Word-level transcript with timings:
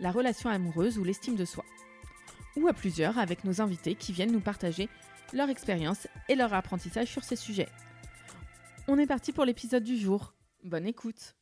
la 0.00 0.10
relation 0.10 0.50
amoureuse 0.50 0.98
ou 0.98 1.04
l'estime 1.04 1.36
de 1.36 1.44
soi. 1.44 1.64
Ou 2.56 2.68
à 2.68 2.72
plusieurs 2.72 3.18
avec 3.18 3.44
nos 3.44 3.60
invités 3.60 3.94
qui 3.94 4.12
viennent 4.12 4.32
nous 4.32 4.40
partager 4.40 4.88
leur 5.32 5.48
expérience 5.48 6.06
et 6.28 6.34
leur 6.34 6.52
apprentissage 6.52 7.08
sur 7.08 7.24
ces 7.24 7.36
sujets. 7.36 7.68
On 8.88 8.98
est 8.98 9.06
parti 9.06 9.32
pour 9.32 9.44
l'épisode 9.44 9.84
du 9.84 9.96
jour. 9.96 10.34
Bonne 10.64 10.86
écoute. 10.86 11.34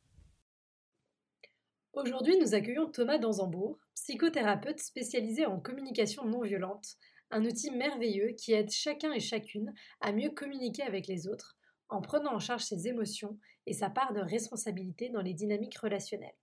Aujourd'hui, 1.93 2.37
nous 2.39 2.55
accueillons 2.55 2.89
Thomas 2.89 3.17
Danzambourg, 3.17 3.77
psychothérapeute 3.95 4.79
spécialisé 4.79 5.45
en 5.45 5.59
communication 5.59 6.25
non 6.25 6.41
violente, 6.41 6.95
un 7.31 7.43
outil 7.43 7.71
merveilleux 7.71 8.29
qui 8.37 8.53
aide 8.53 8.71
chacun 8.71 9.11
et 9.11 9.19
chacune 9.19 9.73
à 9.99 10.13
mieux 10.13 10.29
communiquer 10.29 10.83
avec 10.83 11.07
les 11.07 11.27
autres 11.27 11.57
en 11.89 12.01
prenant 12.01 12.33
en 12.33 12.39
charge 12.39 12.63
ses 12.63 12.87
émotions 12.87 13.37
et 13.65 13.73
sa 13.73 13.89
part 13.89 14.13
de 14.13 14.21
responsabilité 14.21 15.09
dans 15.09 15.21
les 15.21 15.33
dynamiques 15.33 15.77
relationnelles. 15.77 16.35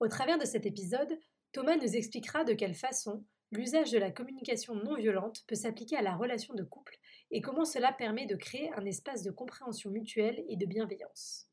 Au 0.00 0.06
travers 0.06 0.38
de 0.38 0.44
cet 0.44 0.64
épisode, 0.64 1.18
Thomas 1.52 1.76
nous 1.76 1.96
expliquera 1.96 2.44
de 2.44 2.52
quelle 2.52 2.74
façon 2.74 3.24
l'usage 3.50 3.90
de 3.90 3.98
la 3.98 4.12
communication 4.12 4.74
non 4.76 4.94
violente 4.94 5.42
peut 5.48 5.56
s'appliquer 5.56 5.96
à 5.96 6.02
la 6.02 6.14
relation 6.14 6.54
de 6.54 6.62
couple 6.62 6.96
et 7.32 7.40
comment 7.40 7.64
cela 7.64 7.92
permet 7.92 8.26
de 8.26 8.36
créer 8.36 8.72
un 8.74 8.84
espace 8.84 9.24
de 9.24 9.32
compréhension 9.32 9.90
mutuelle 9.90 10.44
et 10.48 10.56
de 10.56 10.66
bienveillance. 10.66 11.48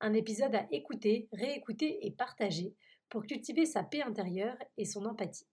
Un 0.00 0.14
épisode 0.14 0.54
à 0.54 0.66
écouter, 0.72 1.28
réécouter 1.32 2.04
et 2.04 2.10
partager 2.10 2.74
pour 3.08 3.24
cultiver 3.24 3.66
sa 3.66 3.84
paix 3.84 4.02
intérieure 4.02 4.56
et 4.76 4.84
son 4.84 5.04
empathie. 5.04 5.46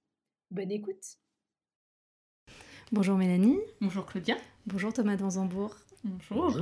Bonne 0.50 0.72
écoute 0.72 1.18
Bonjour 2.92 3.18
Mélanie. 3.18 3.59
Bonjour 3.80 4.06
Claudia. 4.06 4.38
Bonjour 4.66 4.92
Thomas 4.92 5.18
Danzambourg. 5.18 5.75
Bonjour. 6.04 6.62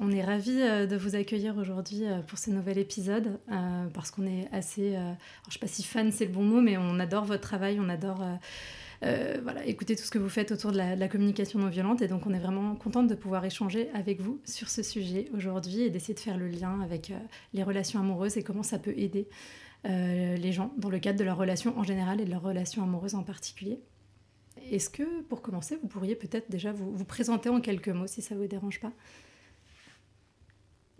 On 0.00 0.10
est 0.10 0.22
ravis 0.22 0.60
euh, 0.60 0.86
de 0.86 0.96
vous 0.96 1.14
accueillir 1.14 1.56
aujourd'hui 1.56 2.04
euh, 2.04 2.20
pour 2.20 2.38
ce 2.38 2.50
nouvel 2.50 2.76
épisode 2.76 3.38
euh, 3.50 3.86
parce 3.94 4.10
qu'on 4.10 4.26
est 4.26 4.48
assez, 4.52 4.94
alors 4.94 5.16
je 5.44 5.48
ne 5.48 5.52
sais 5.52 5.58
pas 5.58 5.66
si 5.66 5.82
fan 5.82 6.12
c'est 6.12 6.26
le 6.26 6.32
bon 6.32 6.42
mot, 6.42 6.60
mais 6.60 6.76
on 6.76 7.00
adore 7.00 7.24
votre 7.24 7.40
travail, 7.40 7.78
on 7.80 7.88
adore 7.88 8.22
voilà, 9.00 9.64
écouter 9.66 9.96
tout 9.96 10.04
ce 10.04 10.10
que 10.10 10.18
vous 10.18 10.28
faites 10.28 10.52
autour 10.52 10.72
de 10.72 10.76
la, 10.76 11.08
communication 11.08 11.58
non 11.58 11.68
violente 11.68 12.02
et 12.02 12.08
donc 12.08 12.26
on 12.26 12.32
est 12.32 12.38
vraiment 12.38 12.76
contente 12.76 13.08
de 13.08 13.14
pouvoir 13.14 13.44
échanger 13.44 13.88
avec 13.94 14.20
vous 14.20 14.40
sur 14.44 14.68
ce 14.68 14.82
sujet 14.82 15.28
aujourd'hui 15.34 15.82
et 15.82 15.90
d'essayer 15.90 16.14
de 16.14 16.20
faire 16.20 16.36
le 16.36 16.46
lien 16.46 16.80
avec 16.82 17.12
les 17.52 17.62
relations 17.64 17.98
amoureuses 17.98 18.36
et 18.36 18.44
comment 18.44 18.62
ça 18.62 18.78
peut 18.78 18.94
aider 18.96 19.28
les 19.84 20.52
gens 20.52 20.72
dans 20.76 20.90
le 20.90 21.00
cadre 21.00 21.18
de 21.18 21.24
leurs 21.24 21.38
relations 21.38 21.76
en 21.78 21.82
général 21.82 22.20
et 22.20 22.24
de 22.24 22.30
leurs 22.30 22.42
relations 22.42 22.82
amoureuses 22.82 23.16
en 23.16 23.24
particulier. 23.24 23.80
Est-ce 24.70 24.90
que, 24.90 25.22
pour 25.22 25.42
commencer, 25.42 25.76
vous 25.80 25.88
pourriez 25.88 26.14
peut-être 26.14 26.50
déjà 26.50 26.72
vous, 26.72 26.92
vous, 26.92 27.04
présenter 27.04 27.48
en 27.48 27.60
quelques 27.60 27.88
mots, 27.88 28.06
si 28.06 28.22
ça 28.22 28.34
ne 28.34 28.40
vous 28.40 28.46
dérange 28.46 28.80
pas? 28.80 28.92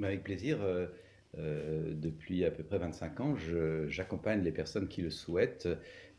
Avec 0.03 0.25
plaisir. 0.25 0.59
Euh, 0.63 0.87
euh, 1.39 1.95
depuis 1.95 2.45
à 2.45 2.51
peu 2.51 2.63
près 2.63 2.79
25 2.79 3.21
ans, 3.21 3.37
j'accompagne 3.89 4.43
les 4.43 4.53
personnes 4.53 4.87
qui 4.87 5.01
le 5.01 5.09
souhaitent 5.09 5.69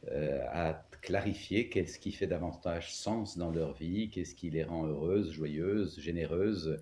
euh, 0.09 0.39
à 0.51 0.87
clarifier 1.01 1.69
qu'est-ce 1.69 1.99
qui 1.99 2.11
fait 2.11 2.25
davantage 2.25 2.95
sens 2.95 3.37
dans 3.37 3.51
leur 3.51 3.73
vie, 3.73 4.09
qu'est-ce 4.09 4.33
qui 4.33 4.49
les 4.49 4.63
rend 4.63 4.87
heureuses, 4.87 5.31
joyeuses, 5.31 5.99
généreuses, 5.99 6.79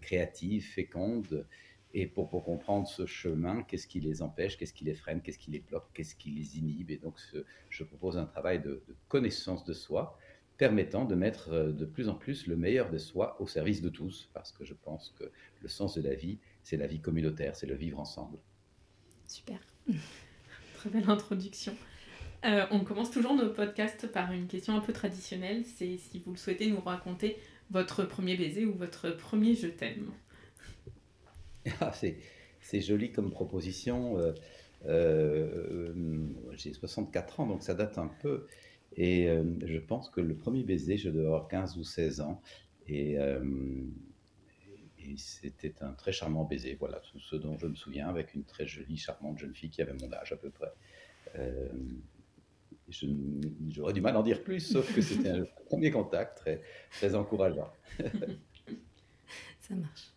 créatives, 0.00 0.64
fécondes. 0.64 1.46
Et 1.98 2.06
pour, 2.06 2.28
comprendre 2.28 2.86
ce 2.86 3.06
chemin, 3.06 3.62
qu'est-ce 3.62 3.86
qui 3.86 4.00
les 4.00 4.20
empêche, 4.20 4.58
qu'est-ce 4.58 4.74
qui 4.74 4.84
les 4.84 4.92
freine, 4.92 5.22
qu'est-ce 5.22 5.38
qui 5.38 5.50
les 5.50 5.60
bloque, 5.60 5.86
qu'est-ce 5.94 6.14
qui 6.14 6.28
les 6.28 6.58
inhibe. 6.58 6.90
Et 6.90 6.98
donc, 6.98 7.14
je 7.70 7.84
propose 7.84 8.18
un 8.18 8.26
travail 8.26 8.60
de, 8.60 8.82
connaissance 9.08 9.64
de 9.64 9.72
soi 9.72 10.18
permettant 10.58 11.06
de 11.06 11.14
mettre 11.14 11.54
euh, 11.54 11.72
de 11.72 11.86
plus 11.86 12.10
en 12.10 12.14
plus 12.14 12.46
le 12.48 12.56
meilleur 12.56 12.90
de 12.90 12.98
soi 12.98 13.40
au 13.40 13.46
service 13.46 13.80
de 13.80 13.88
tous, 13.88 14.28
parce 14.34 14.52
que 14.52 14.62
je 14.62 14.74
pense 14.74 15.14
que 15.18 15.24
le 15.62 15.68
sens 15.68 15.94
de 15.94 16.02
la 16.02 16.14
vie, 16.14 16.38
c'est 16.62 16.76
la 16.76 16.86
vie 16.86 17.00
communautaire, 17.00 17.56
c'est 17.56 17.66
le 17.66 17.74
vivre 17.74 17.98
ensemble. 17.98 18.36
Super. 19.26 19.58
Très 20.74 20.90
belle 20.90 21.08
introduction. 21.08 21.74
Euh, 22.44 22.66
on 22.72 22.80
commence 22.80 23.10
toujours 23.10 23.32
nos 23.32 23.48
podcasts 23.48 24.06
par 24.12 24.32
une 24.32 24.48
question 24.48 24.76
un 24.76 24.80
peu 24.80 24.92
traditionnelle, 24.92 25.64
c'est 25.64 25.96
si 25.96 26.18
vous 26.18 26.32
le 26.32 26.36
souhaitez 26.36 26.70
nous 26.70 26.80
raconter 26.80 27.38
votre 27.70 28.04
premier 28.04 28.36
baiser 28.36 28.66
ou 28.66 28.74
votre 28.74 29.10
premier 29.10 29.54
je 29.54 29.68
t'aime. 29.68 30.12
Ah, 31.80 31.92
c'est 31.92 32.80
joli 32.80 33.12
comme 33.12 33.30
proposition. 33.30 34.18
Euh, 34.18 34.32
euh, 34.86 35.92
j'ai 36.52 36.72
64 36.72 37.40
ans, 37.40 37.46
donc 37.46 37.62
ça 37.62 37.74
date 37.74 37.98
un 37.98 38.08
peu. 38.08 38.46
Et 38.96 39.28
euh, 39.28 39.44
je 39.64 39.78
pense 39.78 40.08
que 40.08 40.20
le 40.20 40.34
premier 40.36 40.62
baiser, 40.62 40.96
je 40.96 41.10
devais 41.10 41.26
avoir 41.26 41.48
15 41.48 41.76
ou 41.78 41.84
16 41.84 42.20
ans. 42.20 42.42
Et, 42.88 43.16
c'était 45.18 45.74
un 45.82 45.92
très 45.92 46.10
charmant 46.10 46.44
baiser. 46.44 46.76
Voilà 46.80 46.98
tout 46.98 47.20
ce 47.20 47.36
dont 47.36 47.56
je 47.58 47.68
me 47.68 47.76
souviens, 47.76 48.08
avec 48.08 48.34
une 48.34 48.42
très 48.42 48.66
jolie, 48.66 48.96
charmante 48.96 49.38
jeune 49.38 49.54
fille 49.54 49.70
qui 49.70 49.80
avait 49.80 49.94
mon 49.94 50.12
âge 50.12 50.32
à 50.32 50.36
peu 50.36 50.50
près. 50.50 50.72
J'aurais 53.68 53.92
du 53.92 54.00
mal 54.00 54.16
à 54.16 54.18
en 54.18 54.22
dire 54.24 54.42
plus, 54.42 54.60
sauf 54.60 54.92
que 54.92 55.00
c'était 55.00 55.28
un 55.30 55.44
premier 55.66 55.92
contact 55.92 56.38
très, 56.38 56.60
très 56.90 57.14
encourageant. 57.14 57.70
ça 59.60 59.74
marche. 59.76 60.15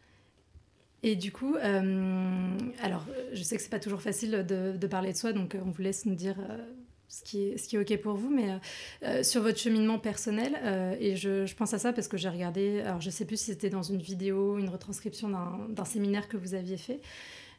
Et 1.01 1.15
du 1.15 1.31
coup, 1.31 1.55
euh, 1.55 2.57
alors 2.81 3.05
je 3.31 3.41
sais 3.41 3.55
que 3.55 3.61
c'est 3.61 3.69
pas 3.69 3.79
toujours 3.79 4.01
facile 4.01 4.45
de, 4.45 4.87
parler 4.87 5.13
de 5.13 5.17
soi, 5.17 5.31
donc 5.31 5.55
euh, 5.55 5.59
on 5.65 5.71
vous 5.71 5.81
laisse 5.81 6.05
nous 6.05 6.15
dire 6.15 6.35
euh, 6.39 6.57
ce, 7.07 7.23
qui 7.23 7.43
est, 7.43 7.57
ce 7.57 7.69
qui 7.69 7.77
est 7.77 7.79
OK 7.79 8.01
pour 8.01 8.15
vous, 8.15 8.29
mais 8.29 9.23
sur 9.23 9.41
votre 9.41 9.57
cheminement 9.57 9.97
personnel, 9.97 10.59
et 10.99 11.15
je, 11.15 11.45
je, 11.45 11.55
pense 11.55 11.73
à 11.73 11.79
ça 11.79 11.93
parce 11.93 12.07
que 12.07 12.17
j'ai 12.17 12.29
regardé, 12.29 12.81
alors 12.81 13.01
je 13.01 13.09
sais 13.09 13.25
plus 13.25 13.37
si 13.37 13.45
c'était 13.45 13.69
dans 13.69 13.81
une 13.81 14.01
vidéo, 14.01 14.57
une 14.57 14.69
retranscription 14.69 15.29
d'un 15.69 15.85
séminaire 15.85 16.27
que 16.27 16.37
vous 16.37 16.53
aviez 16.53 16.77
fait, 16.77 16.99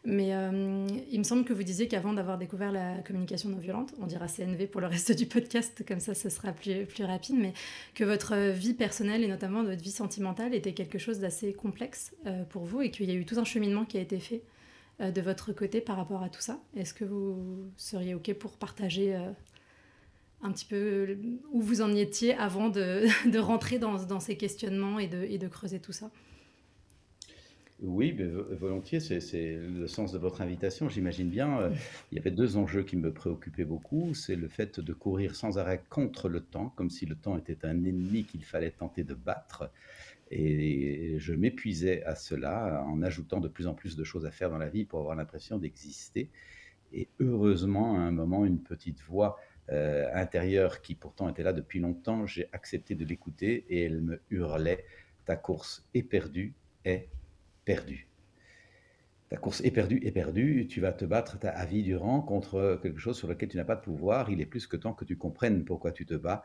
mais 0.05 0.35
euh, 0.35 0.87
il 1.11 1.19
me 1.19 1.25
semble 1.25 1.45
que 1.45 1.53
vous 1.53 1.63
disiez 1.63 1.87
qu'avant 1.87 2.15
d'avoir 2.15 2.39
découvert 2.39 2.73
la 2.73 2.97
communication 3.03 3.51
non 3.51 3.59
violente, 3.59 3.93
on 4.01 4.07
dira 4.07 4.29
CNV 4.29 4.67
pour 4.67 4.81
le 4.81 4.87
reste 4.89 5.13
du 5.13 5.27
podcast, 5.27 5.85
comme 5.87 6.01
ça 6.01 6.15
ce 6.15 6.31
sera 6.31 6.53
plus, 6.53 6.87
plus 6.87 7.05
rapide, 7.05 7.37
mais 7.39 7.53
que 7.95 8.05
votre 8.05 8.51
vie 8.51 8.73
personnelle 8.73 9.23
et 9.23 9.29
notamment 9.29 9.63
votre 9.63 9.83
vie 9.83 9.91
sentimentale 9.91 10.55
était 10.55 10.73
quelque 10.73 10.99
chose 10.99 11.19
d'assez 11.19 11.53
complexe 11.53 12.13
euh, 12.27 12.45
pour 12.45 12.65
vous 12.65 12.81
et 12.81 12.91
qu'il 12.91 13.11
y 13.11 13.13
a 13.13 13.15
eu 13.15 13.27
tout 13.27 13.39
un 13.39 13.45
cheminement 13.45 13.85
qui 13.85 13.99
a 13.99 14.01
été 14.01 14.19
fait 14.19 14.43
euh, 15.03 15.11
de 15.11 15.21
votre 15.21 15.53
côté 15.53 15.83
par 15.83 15.97
rapport 15.97 16.23
à 16.23 16.31
tout 16.31 16.41
ça. 16.41 16.59
Est-ce 16.75 16.95
que 16.95 17.05
vous 17.05 17.71
seriez 17.77 18.15
OK 18.15 18.33
pour 18.35 18.57
partager 18.57 19.15
un 20.43 20.51
petit 20.51 20.65
peu 20.65 21.19
où 21.53 21.61
vous 21.61 21.83
en 21.83 21.95
étiez 21.95 22.33
avant 22.35 22.71
de, 22.71 23.05
de 23.31 23.39
rentrer 23.39 23.79
dans, 23.79 24.03
dans, 24.05 24.21
ces 24.21 24.39
questionnements 24.39 24.99
et 24.99 25.09
de, 25.09 25.25
et 25.25 25.37
de 25.37 25.47
creuser 25.47 25.79
tout 25.79 25.93
ça? 25.93 26.11
Oui, 27.83 28.17
volontiers, 28.51 29.01
c'est 29.01 29.57
le 29.57 29.87
sens 29.87 30.13
de 30.13 30.19
votre 30.19 30.43
invitation, 30.43 30.89
j'imagine 30.89 31.31
bien. 31.31 31.61
Euh, 31.61 31.71
il 32.13 32.19
y 32.19 32.21
avait 32.21 32.31
deux 32.31 32.57
enjeux 32.57 32.83
qui 32.83 32.97
me 32.97 33.13
préoccupaient 33.13 33.65
beaucoup. 33.65 34.13
C'est 34.15 34.37
le 34.37 34.49
fait 34.49 34.81
de 34.81 34.93
courir 34.93 35.35
sans 35.35 35.59
arrêt 35.59 35.83
contre 35.89 36.29
le 36.29 36.41
temps, 36.41 36.73
comme 36.77 36.91
si 36.91 37.07
le 37.07 37.15
temps 37.15 37.39
était 37.39 37.65
un 37.65 37.85
ennemi 37.85 38.25
qu'il 38.25 38.45
fallait 38.45 38.71
tenter 38.71 39.03
de 39.03 39.15
battre. 39.15 39.71
Et 40.31 41.17
je 41.19 41.33
m'épuisais 41.33 42.05
à 42.05 42.15
cela 42.15 42.85
en 42.87 43.03
ajoutant 43.03 43.41
de 43.41 43.49
plus 43.49 43.67
en 43.67 43.75
plus 43.75 43.97
de 43.97 44.05
choses 44.05 44.27
à 44.27 44.31
faire 44.31 44.51
dans 44.51 44.59
la 44.59 44.69
vie 44.69 44.85
pour 44.85 45.01
avoir 45.01 45.17
l'impression 45.17 45.59
d'exister. 45.59 46.29
Et 46.93 47.09
heureusement, 47.19 47.97
à 47.97 48.01
un 48.01 48.13
moment, 48.13 48.45
une 48.45 48.61
petite 48.61 49.01
voix 49.01 49.39
euh, 49.71 50.07
intérieure 50.15 50.83
qui 50.83 50.95
pourtant 50.95 51.29
était 51.29 51.43
là 51.43 51.53
depuis 51.53 51.81
longtemps, 51.81 52.27
j'ai 52.27 52.49
accepté 52.53 52.95
de 52.95 53.05
l'écouter 53.05 53.65
et 53.69 53.85
elle 53.85 54.01
me 54.03 54.21
hurlait, 54.31 54.85
ta 55.25 55.37
course 55.37 55.89
est 55.95 56.03
perdue, 56.03 56.53
est 56.85 57.09
Ta 59.29 59.37
course 59.37 59.61
est 59.61 59.71
perdue, 59.71 60.01
est 60.05 60.11
perdue, 60.11 60.67
tu 60.69 60.81
vas 60.81 60.93
te 60.93 61.05
battre 61.05 61.39
ta 61.39 61.65
vie 61.65 61.85
durant 61.85 62.21
contre 62.21 62.81
quelque 62.83 62.99
chose 62.99 63.17
sur 63.17 63.29
lequel 63.29 63.49
tu 63.49 63.57
n'as 63.57 63.65
pas 63.65 63.77
de 63.77 63.81
pouvoir. 63.81 64.29
Il 64.29 64.41
est 64.41 64.47
plus 64.47 64.67
que 64.67 64.77
temps 64.77 64.93
que 64.93 65.05
tu 65.05 65.17
comprennes 65.17 65.65
pourquoi 65.65 65.93
tu 65.93 66.05
te 66.05 66.15
bats 66.15 66.43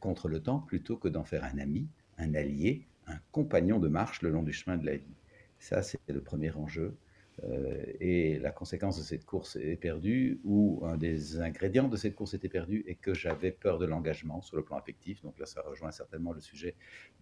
contre 0.00 0.28
le 0.28 0.42
temps 0.42 0.58
plutôt 0.58 0.96
que 0.98 1.08
d'en 1.08 1.24
faire 1.24 1.44
un 1.44 1.58
ami, 1.58 1.88
un 2.18 2.34
allié, 2.34 2.86
un 3.06 3.18
compagnon 3.32 3.78
de 3.78 3.88
marche 3.88 4.20
le 4.20 4.28
long 4.30 4.42
du 4.42 4.52
chemin 4.52 4.76
de 4.76 4.84
la 4.84 4.96
vie. 4.96 5.16
Ça, 5.58 5.82
c'est 5.82 5.98
le 6.06 6.20
premier 6.20 6.50
enjeu. 6.52 6.96
Euh, 7.44 7.84
et 8.00 8.38
la 8.38 8.50
conséquence 8.50 8.98
de 8.98 9.02
cette 9.02 9.24
course 9.24 9.56
est 9.56 9.76
perdue, 9.76 10.40
ou 10.44 10.82
un 10.84 10.96
des 10.96 11.40
ingrédients 11.40 11.88
de 11.88 11.96
cette 11.96 12.14
course 12.14 12.34
était 12.34 12.48
perdu, 12.48 12.84
et 12.86 12.94
que 12.94 13.14
j'avais 13.14 13.52
peur 13.52 13.78
de 13.78 13.86
l'engagement 13.86 14.40
sur 14.40 14.56
le 14.56 14.64
plan 14.64 14.76
affectif. 14.76 15.22
Donc 15.22 15.38
là, 15.38 15.46
ça 15.46 15.62
rejoint 15.62 15.90
certainement 15.90 16.32
le 16.32 16.40
sujet 16.40 16.74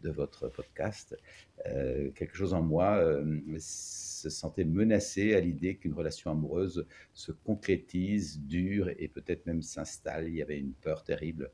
de 0.02 0.10
votre 0.10 0.48
podcast. 0.48 1.16
Euh, 1.66 2.10
quelque 2.12 2.36
chose 2.36 2.54
en 2.54 2.62
moi 2.62 2.96
euh, 2.96 3.40
se 4.20 4.30
sentait 4.30 4.64
menacé 4.64 5.34
à 5.34 5.40
l'idée 5.40 5.76
qu'une 5.76 5.94
relation 5.94 6.30
amoureuse 6.30 6.86
se 7.12 7.32
concrétise, 7.32 8.40
dure 8.40 8.90
et 8.98 9.08
peut-être 9.08 9.46
même 9.46 9.62
s'installe. 9.62 10.28
Il 10.28 10.34
y 10.34 10.42
avait 10.42 10.58
une 10.58 10.72
peur 10.72 11.04
terrible 11.04 11.50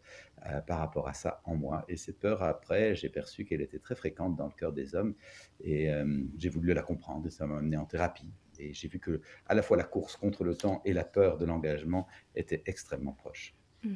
euh, 0.47 0.61
par 0.61 0.79
rapport 0.79 1.09
à 1.09 1.15
ça 1.15 1.43
en 1.45 1.57
moi. 1.57 1.85
Et 1.89 1.97
cette 1.97 2.19
peur, 2.19 2.43
après, 2.43 2.95
j'ai 2.95 3.09
perçu 3.09 3.45
qu'elle 3.45 3.61
était 3.61 3.79
très 3.79 3.95
fréquente 3.95 4.37
dans 4.37 4.47
le 4.47 4.53
cœur 4.53 4.73
des 4.73 4.95
hommes, 4.95 5.15
et 5.61 5.91
j'ai 6.37 6.49
voulu 6.49 6.73
la 6.75 6.83
comprendre, 6.83 7.27
et 7.27 7.31
ça 7.31 7.47
m'a 7.47 7.59
amené 7.59 7.77
en 7.77 7.85
thérapie 7.85 8.33
et 8.59 8.73
j'ai 8.73 8.89
vu 8.89 8.99
que 8.99 9.21
à 9.47 9.55
la 9.55 9.63
fois 9.63 9.77
la 9.77 9.85
course 9.85 10.17
contre 10.17 10.45
le 10.45 10.55
temps 10.55 10.83
et 10.85 10.93
la 10.93 11.05
peur 11.05 11.39
de 11.39 11.45
l'engagement 11.45 12.07
étaient 12.35 12.63
extrêmement 12.67 13.13
proches. 13.13 13.55
Hmm. 13.83 13.95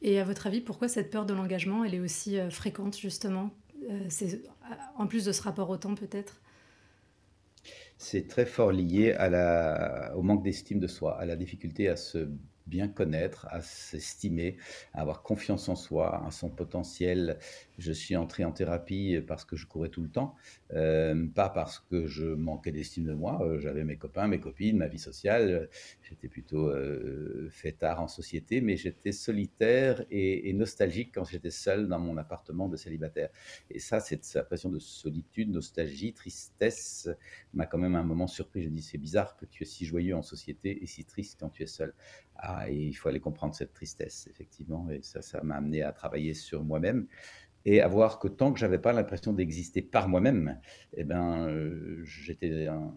Et 0.00 0.18
à 0.18 0.24
votre 0.24 0.46
avis, 0.46 0.60
pourquoi 0.60 0.88
cette 0.88 1.10
peur 1.10 1.26
de 1.26 1.34
l'engagement, 1.34 1.84
elle 1.84 1.94
est 1.94 2.00
aussi 2.00 2.38
euh, 2.38 2.50
fréquente 2.50 2.96
justement? 2.96 3.50
Euh, 3.90 4.06
C'est 4.08 4.42
en 4.96 5.06
plus 5.06 5.24
de 5.24 5.32
ce 5.32 5.42
rapport 5.42 5.70
au 5.70 5.76
temps 5.76 5.94
peut-être? 5.94 6.40
C'est 7.98 8.28
très 8.28 8.46
fort 8.46 8.72
lié 8.72 9.14
au 10.14 10.22
manque 10.22 10.42
d'estime 10.42 10.80
de 10.80 10.86
soi, 10.86 11.18
à 11.18 11.26
la 11.26 11.36
difficulté 11.36 11.88
à 11.88 11.96
se 11.96 12.30
bien 12.68 12.88
connaître, 12.88 13.46
à 13.50 13.60
s'estimer, 13.60 14.56
à 14.92 15.00
avoir 15.00 15.22
confiance 15.22 15.68
en 15.68 15.76
soi, 15.76 16.24
à 16.26 16.30
son 16.30 16.50
potentiel. 16.50 17.38
Je 17.78 17.92
suis 17.92 18.16
entré 18.16 18.44
en 18.44 18.52
thérapie 18.52 19.20
parce 19.26 19.44
que 19.44 19.56
je 19.56 19.66
courais 19.66 19.88
tout 19.88 20.02
le 20.02 20.10
temps, 20.10 20.34
euh, 20.72 21.26
pas 21.34 21.48
parce 21.48 21.78
que 21.78 22.06
je 22.06 22.26
manquais 22.26 22.72
d'estime 22.72 23.04
de 23.04 23.14
moi. 23.14 23.40
Euh, 23.42 23.58
j'avais 23.58 23.84
mes 23.84 23.96
copains, 23.96 24.28
mes 24.28 24.40
copines, 24.40 24.76
ma 24.76 24.88
vie 24.88 24.98
sociale. 24.98 25.68
J'étais 26.02 26.28
plutôt 26.28 26.68
euh, 26.68 27.48
fêtard 27.50 28.00
en 28.00 28.08
société, 28.08 28.60
mais 28.60 28.76
j'étais 28.76 29.12
solitaire 29.12 30.04
et, 30.10 30.52
nostalgique 30.52 31.12
quand 31.14 31.24
j'étais 31.24 31.50
seul 31.50 31.88
dans 31.88 31.98
mon 31.98 32.16
appartement 32.16 32.68
de 32.68 32.76
célibataire. 32.76 33.30
Et 33.70 33.78
ça, 33.78 34.00
cette 34.00 34.36
impression 34.36 34.70
de 34.70 34.78
solitude, 34.78 35.50
nostalgie, 35.50 36.12
tristesse 36.12 37.08
m'a 37.54 37.66
quand 37.66 37.78
même 37.78 37.94
un 37.94 38.02
moment 38.02 38.26
surpris. 38.26 38.62
Je 38.62 38.68
dis, 38.68 38.82
c'est 38.82 38.98
bizarre 38.98 39.36
que 39.36 39.46
tu 39.46 39.62
es 39.62 39.66
si 39.66 39.84
joyeux 39.84 40.16
en 40.16 40.22
société 40.22 40.82
et 40.82 40.86
si 40.86 41.04
triste 41.04 41.38
quand 41.40 41.50
tu 41.50 41.62
es 41.62 41.66
seul. 41.66 41.94
Ah, 42.36 42.57
il 42.68 42.92
faut 42.94 43.08
aller 43.08 43.20
comprendre 43.20 43.54
cette 43.54 43.72
tristesse, 43.72 44.28
effectivement. 44.30 44.88
Et 44.90 45.02
ça, 45.02 45.22
ça 45.22 45.42
m'a 45.42 45.56
amené 45.56 45.82
à 45.82 45.92
travailler 45.92 46.34
sur 46.34 46.64
moi-même 46.64 47.06
et 47.64 47.80
à 47.80 47.88
voir 47.88 48.18
que 48.18 48.28
tant 48.28 48.52
que 48.52 48.58
j'avais 48.58 48.78
pas 48.78 48.92
l'impression 48.92 49.32
d'exister 49.32 49.82
par 49.82 50.08
moi-même, 50.08 50.60
eh 50.96 51.04
ben, 51.04 51.48
euh, 51.48 52.02
j'étais 52.04 52.68
en 52.68 52.94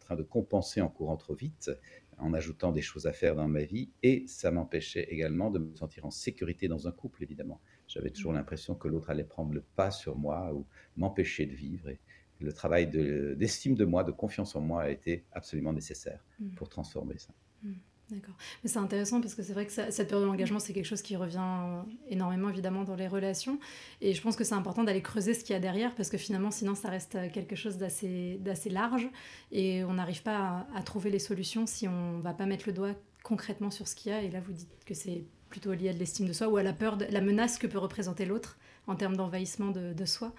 train 0.00 0.16
de 0.16 0.22
compenser 0.22 0.80
en 0.80 0.88
courant 0.88 1.16
trop 1.16 1.34
vite, 1.34 1.70
en 2.18 2.34
ajoutant 2.34 2.72
des 2.72 2.82
choses 2.82 3.06
à 3.06 3.12
faire 3.12 3.34
dans 3.34 3.48
ma 3.48 3.62
vie, 3.62 3.90
et 4.02 4.24
ça 4.26 4.50
m'empêchait 4.50 5.04
également 5.04 5.50
de 5.50 5.58
me 5.58 5.74
sentir 5.74 6.04
en 6.04 6.10
sécurité 6.10 6.68
dans 6.68 6.88
un 6.88 6.92
couple, 6.92 7.22
évidemment. 7.22 7.60
J'avais 7.86 8.10
toujours 8.10 8.32
l'impression 8.32 8.74
que 8.74 8.88
l'autre 8.88 9.10
allait 9.10 9.24
prendre 9.24 9.52
le 9.52 9.62
pas 9.76 9.90
sur 9.90 10.16
moi 10.16 10.52
ou 10.54 10.66
m'empêcher 10.96 11.46
de 11.46 11.54
vivre. 11.54 11.88
Et 11.88 12.00
le 12.40 12.52
travail 12.52 12.88
d'estime 13.36 13.74
de, 13.74 13.84
moi, 13.84 14.04
de 14.04 14.12
confiance 14.12 14.56
en 14.56 14.60
moi 14.60 14.82
a 14.82 14.90
été 14.90 15.24
absolument 15.32 15.72
nécessaire 15.72 16.24
mmh. 16.40 16.54
pour 16.54 16.68
transformer 16.68 17.18
ça. 17.18 17.32
Mmh. 17.62 17.72
D'accord. 18.12 18.34
Mais 18.62 18.68
c'est 18.68 18.78
intéressant 18.78 19.22
parce 19.22 19.34
que 19.34 19.42
c'est 19.42 19.54
vrai 19.54 19.64
que 19.64 19.72
cette 19.72 20.08
période 20.08 20.26
de 20.26 20.30
l'engagement, 20.30 20.58
c'est 20.58 20.74
quelque 20.74 20.86
chose 20.86 21.00
qui 21.00 21.16
revient 21.16 21.82
énormément 22.10 22.50
évidemment 22.50 22.84
dans 22.84 22.94
les 22.94 23.08
relations. 23.08 23.58
Et 24.02 24.12
je 24.12 24.20
pense 24.20 24.36
que 24.36 24.44
c'est 24.44 24.54
important 24.54 24.84
d'aller 24.84 25.00
creuser 25.00 25.32
ce 25.32 25.42
qu'il 25.42 25.54
y 25.54 25.56
a 25.56 25.60
derrière 25.60 25.94
parce 25.94 26.10
que 26.10 26.18
finalement, 26.18 26.50
sinon, 26.50 26.74
ça 26.74 26.90
reste 26.90 27.16
quelque 27.32 27.56
chose 27.56 27.78
d'assez 27.78 28.70
large 28.70 29.08
et 29.50 29.82
on 29.84 29.94
n'arrive 29.94 30.22
pas 30.22 30.66
à, 30.74 30.82
trouver 30.82 31.08
les 31.08 31.18
solutions 31.18 31.66
si 31.66 31.88
on 31.88 32.18
ne 32.18 32.22
va 32.22 32.34
pas 32.34 32.44
mettre 32.44 32.64
le 32.66 32.74
doigt 32.74 32.94
concrètement 33.22 33.70
sur 33.70 33.88
ce 33.88 33.94
qu'il 33.94 34.12
y 34.12 34.14
a. 34.14 34.22
Et 34.22 34.30
là, 34.30 34.40
vous 34.40 34.52
dites 34.52 34.84
que 34.84 34.92
c'est 34.92 35.24
plutôt 35.48 35.72
lié 35.72 35.88
à 35.88 35.94
de 35.94 35.98
l'estime 35.98 36.26
de 36.26 36.34
soi 36.34 36.48
ou 36.48 36.58
à 36.58 36.62
la 36.62 36.74
peur, 36.74 36.98
de, 36.98 37.06
la 37.06 37.22
menace 37.22 37.58
que 37.58 37.66
peut 37.66 37.78
représenter 37.78 38.26
l'autre 38.26 38.58
en 38.86 38.94
termes 38.94 39.16
d'envahissement 39.16 39.70
de, 39.70 39.94
de 39.94 40.04
soi. 40.04 40.34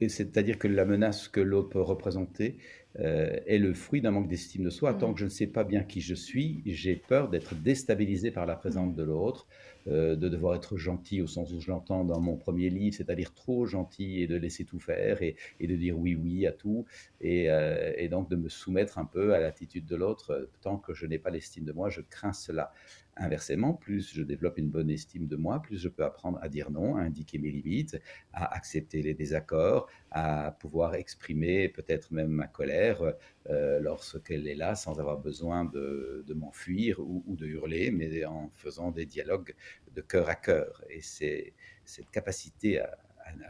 C'est-à-dire 0.00 0.58
que 0.58 0.68
la 0.68 0.84
menace 0.84 1.26
que 1.26 1.40
l'autre 1.40 1.70
peut 1.70 1.80
représenter, 1.80 2.58
euh, 3.00 3.38
est 3.46 3.58
le 3.58 3.74
fruit 3.74 4.00
d'un 4.00 4.10
manque 4.10 4.28
d'estime 4.28 4.64
de 4.64 4.70
soi. 4.70 4.94
Tant 4.94 5.10
mm. 5.10 5.14
que 5.14 5.20
je 5.20 5.24
ne 5.24 5.30
sais 5.30 5.46
pas 5.46 5.64
bien 5.64 5.82
qui 5.82 6.00
je 6.00 6.14
suis, 6.14 6.62
j'ai 6.64 6.96
peur 6.96 7.28
d'être 7.28 7.54
déstabilisé 7.54 8.30
par 8.30 8.46
la 8.46 8.56
présence 8.56 8.94
de 8.94 9.02
l'autre, 9.02 9.46
euh, 9.88 10.16
de 10.16 10.28
devoir 10.28 10.54
être 10.54 10.76
gentil 10.76 11.20
au 11.20 11.26
sens 11.26 11.52
où 11.52 11.60
je 11.60 11.70
l'entends 11.70 12.04
dans 12.04 12.20
mon 12.20 12.36
premier 12.36 12.70
livre, 12.70 12.96
c'est-à-dire 12.96 13.34
trop 13.34 13.66
gentil 13.66 14.22
et 14.22 14.26
de 14.26 14.36
laisser 14.36 14.64
tout 14.64 14.80
faire 14.80 15.22
et, 15.22 15.36
de 15.60 15.76
dire 15.76 15.98
oui, 15.98 16.14
oui 16.14 16.46
à 16.46 16.52
tout, 16.52 16.86
euh, 17.24 17.92
et, 17.96 18.08
donc 18.08 18.30
de 18.30 18.36
me 18.36 18.48
soumettre 18.48 18.98
un 18.98 19.04
peu 19.04 19.34
à 19.34 19.40
l'attitude 19.40 19.86
de 19.86 19.96
l'autre. 19.96 20.48
Tant 20.62 20.78
que 20.78 20.94
je 20.94 21.06
n'ai 21.06 21.18
pas 21.18 21.30
l'estime 21.30 21.64
de 21.64 21.72
moi, 21.72 21.90
je 21.90 22.00
crains 22.00 22.32
cela. 22.32 22.72
Inversement, 23.18 23.72
plus 23.72 24.12
je 24.12 24.22
développe 24.22 24.58
une 24.58 24.68
bonne 24.68 24.90
estime 24.90 25.26
de 25.26 25.36
moi, 25.36 25.62
plus 25.62 25.78
je 25.78 25.88
peux 25.88 26.04
apprendre 26.04 26.38
à 26.42 26.50
dire 26.50 26.70
non, 26.70 26.96
à 26.96 27.00
indiquer 27.00 27.38
mes 27.38 27.50
limites, 27.50 27.98
à 28.34 28.54
accepter 28.54 29.00
les 29.00 29.14
désaccords, 29.14 29.88
à 30.10 30.56
pouvoir 30.60 30.94
exprimer 30.94 31.70
peut-être 31.70 32.10
même 32.12 32.28
ma 32.28 32.46
colère 32.46 33.14
euh, 33.48 33.80
lorsqu'elle 33.80 34.46
est 34.46 34.54
là 34.54 34.74
sans 34.74 35.00
avoir 35.00 35.18
besoin 35.18 35.64
de, 35.64 36.24
m'enfuir 36.34 37.00
ou, 37.00 37.36
de 37.36 37.46
hurler, 37.46 37.90
mais 37.90 38.24
en 38.26 38.50
faisant 38.52 38.90
des 38.90 39.06
dialogues 39.06 39.54
de 39.94 40.02
cœur 40.02 40.28
à 40.28 40.34
cœur. 40.34 40.82
Et 40.90 41.00
c'est 41.00 41.54
cette 41.84 42.10
capacité 42.10 42.80
à, 42.80 42.98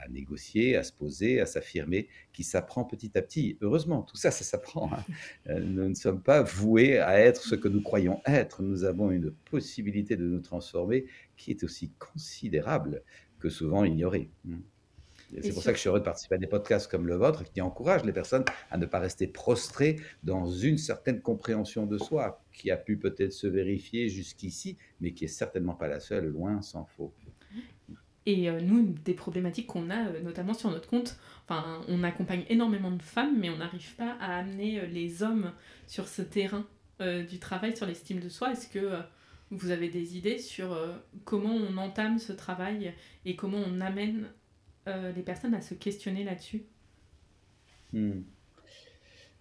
négocier, 0.09 0.77
à 0.77 0.83
se 0.83 0.93
poser, 0.93 1.41
à 1.41 1.47
s'affirmer, 1.47 2.09
qui 2.33 2.45
s'apprend 2.45 2.85
petit 2.85 3.17
à 3.17 3.23
petit. 3.23 3.59
Heureusement, 3.61 4.03
tout 4.03 4.17
ça, 4.17 4.31
ça 4.31 4.45
s'apprend. 4.45 4.91
Hein. 4.93 5.05
Euh, 5.49 5.61
nous 5.61 5.89
ne 5.89 5.95
sommes 5.95 6.23
pas 6.23 6.43
voués 6.43 6.99
à 6.99 7.19
être 7.21 7.43
ce 7.43 7.55
que 7.55 7.69
nous 7.69 7.83
croyons 7.83 8.21
être. 8.27 8.63
Nous 8.63 8.85
avons 8.85 9.11
une 9.11 9.31
possibilité 9.31 10.17
de 10.17 10.25
nous 10.25 10.41
transformer 10.41 11.07
qui 11.37 11.51
est 11.51 11.65
aussi 11.65 11.93
considérable 11.99 13.03
que 13.39 13.49
souvent 13.49 13.85
ignorée. 13.85 14.31
Hmm. 14.45 14.61
C'est 15.43 15.53
pour 15.53 15.63
ça 15.63 15.73
que 15.73 15.77
je 15.77 15.81
suis 15.81 15.89
heureux 15.89 15.99
de 15.99 16.05
participer 16.05 16.37
à 16.37 16.39
des 16.39 16.47
podcasts 16.47 16.89
comme 16.91 17.07
le 17.07 17.17
vôtre 17.17 17.43
qui 17.45 17.61
encouragent 17.61 18.05
les 18.05 18.13
personnes 18.13 18.45
à 18.71 18.79
ne 18.79 18.87
pas 18.87 19.01
rester 19.01 19.27
prostrées 19.27 19.97
dans 20.23 20.47
une 20.47 20.79
certaine 20.79 21.21
compréhension 21.21 21.85
de 21.85 21.99
soi 21.99 22.41
qui 22.53 22.71
a 22.71 22.77
pu 22.77 22.97
peut-être 22.97 23.33
se 23.33 23.47
vérifier 23.47 24.09
jusqu'ici, 24.09 24.77
mais 25.01 25.13
qui 25.13 25.25
est 25.25 25.29
certainement 25.29 25.75
pas 25.75 25.89
la 25.89 26.01
seule, 26.01 26.27
loin 26.27 26.63
s'en 26.63 26.85
faut. 26.85 27.13
Et 28.27 28.51
euh, 28.51 28.61
nous, 28.61 28.95
des 29.05 29.15
problématiques 29.15 29.69
qu'on 29.69 29.89
a, 29.89 30.09
euh, 30.09 30.21
notamment 30.21 30.53
sur 30.53 30.71
notre 30.71 30.89
compte, 30.89 31.17
enfin, 31.49 31.81
on 31.87 32.03
accompagne 32.03 32.45
énormément 32.49 32.91
de 32.91 33.03
femmes, 33.03 33.39
mais 33.39 33.51
on 33.51 33.59
n'arrive 33.59 33.95
pas 33.95 34.17
à 34.21 34.37
amener 34.37 34.81
euh, 34.81 34.87
les 34.87 35.23
hommes 35.23 35.53
sur 35.87 36.09
ce 36.09 36.23
terrain 36.23 36.67
du 37.29 37.39
travail 37.39 37.77
sur 37.77 37.85
l'estime 37.85 38.21
de 38.21 38.31
soi. 38.31 38.53
Est-ce 38.53 38.69
que 38.69 39.03
vous 39.51 39.71
avez 39.71 39.91
des 39.91 40.17
idées 40.17 40.39
sur 40.39 40.75
comment 41.27 41.55
on 41.55 41.77
entame 41.77 42.19
ce 42.19 42.33
travail 42.33 42.95
et 43.27 43.37
comment 43.37 43.59
on 43.59 43.83
amène 43.83 44.29
les 44.87 45.23
personnes 45.23 45.53
à 45.53 45.61
se 45.61 45.75
questionner 45.75 46.25
là-dessus? 46.25 46.63
Hmm. 47.93 48.23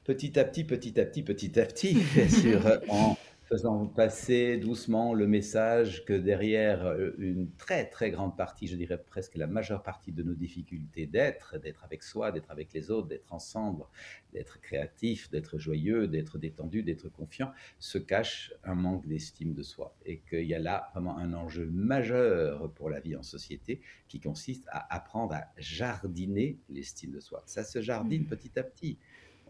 Petit 0.04 0.38
à 0.38 0.44
petit, 0.44 0.66
petit 0.66 1.00
à 1.00 1.06
petit, 1.06 1.24
petit 1.24 1.58
à 1.58 1.66
petit, 1.66 1.94
bien 2.14 2.28
sûr, 2.28 2.62
en 2.90 3.16
faisant 3.45 3.85
passer 3.85 4.57
doucement 4.57 5.14
le 5.14 5.28
message 5.28 6.04
que 6.06 6.14
derrière 6.14 6.85
euh, 6.85 7.11
une 7.19 7.52
très 7.52 7.85
très 7.85 8.09
grande 8.09 8.35
partie, 8.35 8.68
je 8.68 8.75
dirais 8.75 8.97
presque 8.97 9.35
la 9.35 9.45
majeure 9.45 9.83
partie 9.83 10.11
de 10.11 10.23
nos 10.23 10.33
difficultés 10.33 11.06
d'être, 11.06 11.57
d'être 11.59 11.83
avec 11.83 12.02
soi, 12.02 12.31
d'être 12.31 12.49
avec 12.49 12.73
les 12.73 12.90
autres, 12.90 13.07
d'être 13.07 13.31
ensemble, 13.33 13.83
d'être 14.33 14.59
créatif, 14.61 15.30
d'être 15.30 15.59
joyeux, 15.59 16.07
d'être 16.07 16.40
détendu, 16.40 16.81
d'être 16.81 17.09
confiant, 17.09 17.52
se 17.78 17.99
cache 17.99 18.52
un 18.64 18.75
manque 18.75 19.07
d'estime 19.07 19.54
de 19.54 19.64
soi. 19.64 19.95
Et 20.06 20.19
qu'il 20.28 20.45
y 20.45 20.56
a 20.56 20.59
là 20.59 20.90
vraiment 20.94 21.18
un 21.18 21.33
enjeu 21.33 21.68
majeur 21.68 22.71
pour 22.73 22.90
la 22.90 22.99
vie 22.99 23.16
en 23.16 23.23
société 23.23 23.81
qui 24.07 24.19
consiste 24.19 24.66
à 24.69 24.94
apprendre 24.94 25.35
à 25.35 25.45
jardiner 25.57 26.57
l'estime 26.69 27.11
de 27.11 27.19
soi. 27.19 27.44
Ça 27.45 27.64
se 27.64 27.81
jardine 27.81 28.23
mmh. 28.23 28.28
petit 28.28 28.59
à 28.59 28.64
petit 28.64 28.97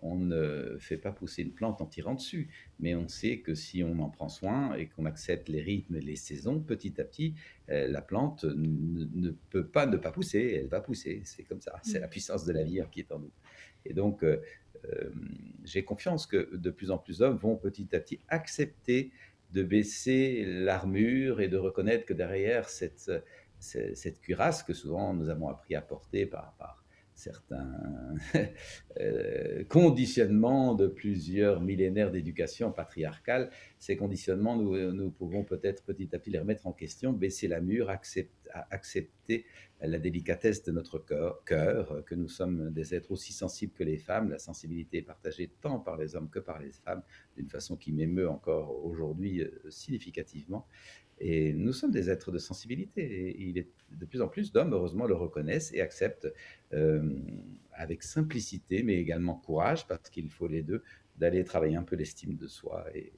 on 0.06 0.16
ne 0.16 0.78
fait 0.80 0.98
pas 0.98 1.12
pousser 1.12 1.42
une 1.42 1.52
plante 1.52 1.82
en 1.82 1.88
tirant 1.88 2.14
dessus, 2.14 2.50
mais 2.80 2.94
on 2.96 3.08
sait 3.08 3.40
que 3.40 3.56
si 3.56 3.84
on 3.84 4.00
en 4.00 4.10
prend 4.10 4.30
soin 4.30 4.76
et 4.76 4.88
qu'on 4.88 5.06
accepte 5.06 5.50
les 5.50 5.62
rythmes 5.62 5.96
et 5.96 6.02
les 6.02 6.16
saisons, 6.16 6.60
petit 6.60 7.02
à 7.02 7.04
petit, 7.04 7.34
euh, 7.70 7.88
la 7.88 8.02
plante 8.02 8.46
ne, 8.46 9.32
peut 9.50 9.66
pas 9.66 9.88
ne 9.88 9.98
pas 9.98 10.12
pousser, 10.12 10.60
elle 10.60 10.68
va 10.68 10.80
pousser. 10.80 11.22
C'est 11.26 11.44
comme 11.44 11.62
ça, 11.62 11.80
c'est 11.84 12.00
la 12.00 12.08
puissance 12.08 12.46
de 12.46 12.54
la 12.54 12.64
vie 12.64 12.82
qui 12.92 13.00
est 13.00 13.12
en 13.12 13.20
nous. 13.20 13.32
Et 13.84 13.94
donc, 13.94 14.24
euh, 14.24 14.42
euh, 14.86 15.10
j'ai 15.64 15.84
confiance 15.84 16.28
que 16.28 16.56
de 16.56 16.70
plus 16.70 16.92
en 16.92 17.00
plus 17.00 17.20
d'hommes 17.20 17.38
vont 17.38 17.56
petit 17.56 17.96
à 17.96 18.00
petit 18.00 18.20
accepter 18.28 19.12
de 19.54 19.64
baisser 19.64 20.44
l'armure 20.46 21.42
et 21.42 21.48
de 21.48 21.58
reconnaître 21.58 22.06
que 22.06 22.14
derrière 22.14 22.70
cette, 22.70 23.12
cette, 23.60 24.22
cuirasse 24.22 24.64
que 24.64 24.74
souvent 24.74 25.14
nous 25.14 25.30
avons 25.30 25.48
appris 25.50 25.76
à 25.76 25.82
porter 25.82 26.26
par, 26.26 26.54
par 26.58 26.85
certains 27.16 27.72
euh, 29.00 29.64
conditionnements 29.66 30.76
de 30.76 30.88
plusieurs 30.88 31.62
millénaires 31.62 32.12
d'éducation 32.12 32.72
patriarcale. 32.72 33.50
Ces 33.80 33.98
conditionnements, 33.98 34.56
nous, 34.56 34.92
nous 34.92 35.12
pouvons 35.12 35.44
peut-être 35.44 35.84
petit 35.84 36.14
à 36.14 36.20
petit 36.20 36.30
les 36.30 36.40
remettre 36.40 36.68
en 36.68 36.74
question, 36.74 37.14
baisser 37.14 37.48
la 37.48 37.62
mur, 37.62 37.90
accepter, 37.90 38.32
accepter 38.72 39.46
la 39.82 40.00
délicatesse 40.00 40.64
de 40.64 40.72
notre 40.72 41.00
cœur, 41.00 42.04
que 42.06 42.16
nous 42.16 42.30
sommes 42.30 42.72
des 42.72 42.96
êtres 42.96 43.12
aussi 43.12 43.34
sensibles 43.34 43.74
que 43.74 43.84
les 43.84 43.98
femmes. 43.98 44.30
La 44.30 44.40
sensibilité 44.40 45.00
est 45.00 45.04
partagée 45.04 45.52
tant 45.62 45.80
par 45.80 45.98
les 45.98 46.16
hommes 46.16 46.30
que 46.30 46.40
par 46.40 46.60
les 46.60 46.72
femmes, 46.72 47.04
d'une 47.36 47.50
façon 47.50 47.76
qui 47.76 47.92
m'émeut 47.92 48.30
encore 48.30 48.84
aujourd'hui 48.86 49.42
euh, 49.42 49.52
significativement. 49.70 50.68
Et 51.20 51.54
nous 51.54 51.74
sommes 51.74 51.92
des 51.92 52.10
êtres 52.10 52.32
de 52.32 52.38
sensibilité. 52.38 53.02
Et 53.02 53.42
il 53.42 53.58
est 53.58 53.70
de 53.92 54.06
plus 54.06 54.22
en 54.22 54.28
plus 54.28 54.52
d'hommes, 54.52 54.74
heureusement, 54.74 55.06
le 55.06 55.16
reconnaissent 55.16 55.74
et 55.74 55.82
acceptent 55.82 56.32
euh, 56.74 57.18
avec 57.74 58.04
simplicité, 58.04 58.84
mais 58.84 58.96
également 58.96 59.36
courage, 59.36 59.88
parce 59.88 60.10
qu'il 60.10 60.30
faut 60.30 60.48
les 60.48 60.62
deux, 60.62 60.84
d'aller 61.18 61.44
travailler 61.44 61.78
un 61.78 61.84
peu 61.84 61.96
l'estime 61.96 62.36
de 62.36 62.48
soi 62.48 62.86
et, 62.94 63.14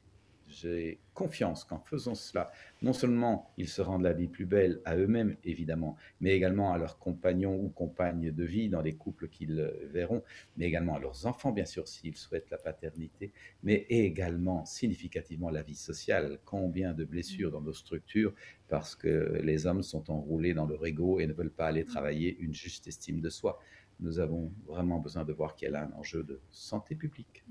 j'ai 0.61 0.99
confiance 1.13 1.63
qu'en 1.63 1.79
faisant 1.79 2.15
cela, 2.15 2.51
non 2.81 2.93
seulement 2.93 3.51
ils 3.57 3.67
se 3.67 3.81
rendent 3.81 4.03
la 4.03 4.13
vie 4.13 4.27
plus 4.27 4.45
belle 4.45 4.81
à 4.85 4.95
eux-mêmes, 4.95 5.35
évidemment, 5.43 5.97
mais 6.21 6.35
également 6.35 6.73
à 6.73 6.77
leurs 6.77 6.99
compagnons 6.99 7.55
ou 7.55 7.69
compagnes 7.69 8.31
de 8.31 8.43
vie 8.43 8.69
dans 8.69 8.81
les 8.81 8.93
couples 8.93 9.27
qu'ils 9.27 9.73
verront, 9.91 10.23
mais 10.57 10.65
également 10.65 10.95
à 10.95 10.99
leurs 10.99 11.25
enfants, 11.25 11.51
bien 11.51 11.65
sûr, 11.65 11.87
s'ils 11.87 12.15
souhaitent 12.15 12.49
la 12.51 12.57
paternité, 12.57 13.31
mais 13.63 13.85
également 13.89 14.65
significativement 14.65 15.49
la 15.49 15.63
vie 15.63 15.75
sociale. 15.75 16.39
Combien 16.45 16.93
de 16.93 17.03
blessures 17.03 17.51
dans 17.51 17.61
nos 17.61 17.73
structures 17.73 18.33
parce 18.67 18.95
que 18.95 19.39
les 19.43 19.65
hommes 19.65 19.83
sont 19.83 20.11
enroulés 20.11 20.53
dans 20.53 20.65
leur 20.65 20.85
ego 20.85 21.19
et 21.19 21.27
ne 21.27 21.33
veulent 21.33 21.51
pas 21.51 21.67
aller 21.67 21.85
travailler 21.85 22.37
une 22.39 22.53
juste 22.53 22.87
estime 22.87 23.21
de 23.21 23.29
soi. 23.29 23.59
Nous 23.99 24.19
avons 24.19 24.51
vraiment 24.65 24.99
besoin 24.99 25.25
de 25.25 25.33
voir 25.33 25.55
qu'il 25.55 25.65
y 25.65 25.69
a 25.69 25.71
là 25.71 25.89
un 25.91 25.97
enjeu 25.97 26.23
de 26.23 26.39
santé 26.51 26.95
publique. 26.95 27.43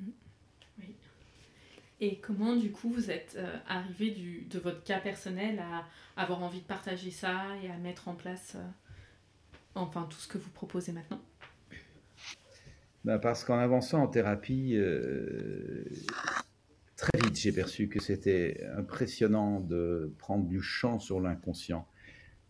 Oui. 0.79 0.95
Et 2.01 2.19
comment, 2.19 2.57
du 2.57 2.73
coup, 2.73 2.91
vous 2.91 3.11
êtes 3.11 3.37
euh, 3.39 3.57
arrivé 3.67 4.11
du, 4.11 4.43
de 4.51 4.59
votre 4.59 4.83
cas 4.83 5.01
personnel 5.01 5.59
à 5.59 5.87
avoir 6.21 6.43
envie 6.43 6.61
de 6.61 6.67
partager 6.67 7.11
ça 7.11 7.45
et 7.63 7.71
à 7.71 7.77
mettre 7.79 8.09
en 8.09 8.15
place, 8.15 8.57
euh, 8.57 8.61
enfin, 9.75 10.07
tout 10.11 10.19
ce 10.19 10.29
que 10.29 10.37
vous 10.37 10.51
proposez 10.51 10.93
maintenant? 10.93 11.21
Ben 13.05 13.19
Parce 13.19 13.45
qu'en 13.45 13.59
avançant 13.59 14.03
en 14.03 14.09
thérapie, 14.09 14.75
euh, 14.75 15.85
très 16.97 17.19
vite, 17.19 17.39
j'ai 17.39 17.53
perçu 17.53 17.89
que 17.89 18.03
c'était 18.03 18.67
impressionnant 18.77 19.61
de 19.61 20.13
prendre 20.19 20.45
du 20.45 20.61
champ 20.61 20.99
sur 20.99 21.19
l'inconscient. 21.19 21.89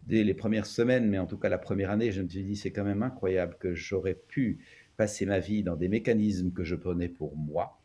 Dès 0.08 0.24
les 0.24 0.34
premières 0.34 0.66
semaines, 0.66 1.08
mais 1.08 1.18
en 1.18 1.26
tout 1.26 1.36
cas 1.36 1.48
la 1.48 1.58
première 1.58 1.90
année, 1.90 2.10
je 2.10 2.22
me 2.22 2.28
suis 2.28 2.42
dit, 2.42 2.56
c'est 2.56 2.72
quand 2.72 2.84
même 2.84 3.02
incroyable 3.04 3.56
que 3.60 3.74
j'aurais 3.74 4.14
pu 4.14 4.58
passer 4.96 5.24
ma 5.24 5.38
vie 5.38 5.62
dans 5.62 5.76
des 5.76 5.88
mécanismes 5.88 6.52
que 6.52 6.64
je 6.64 6.74
prenais 6.74 7.08
pour 7.08 7.36
moi 7.36 7.78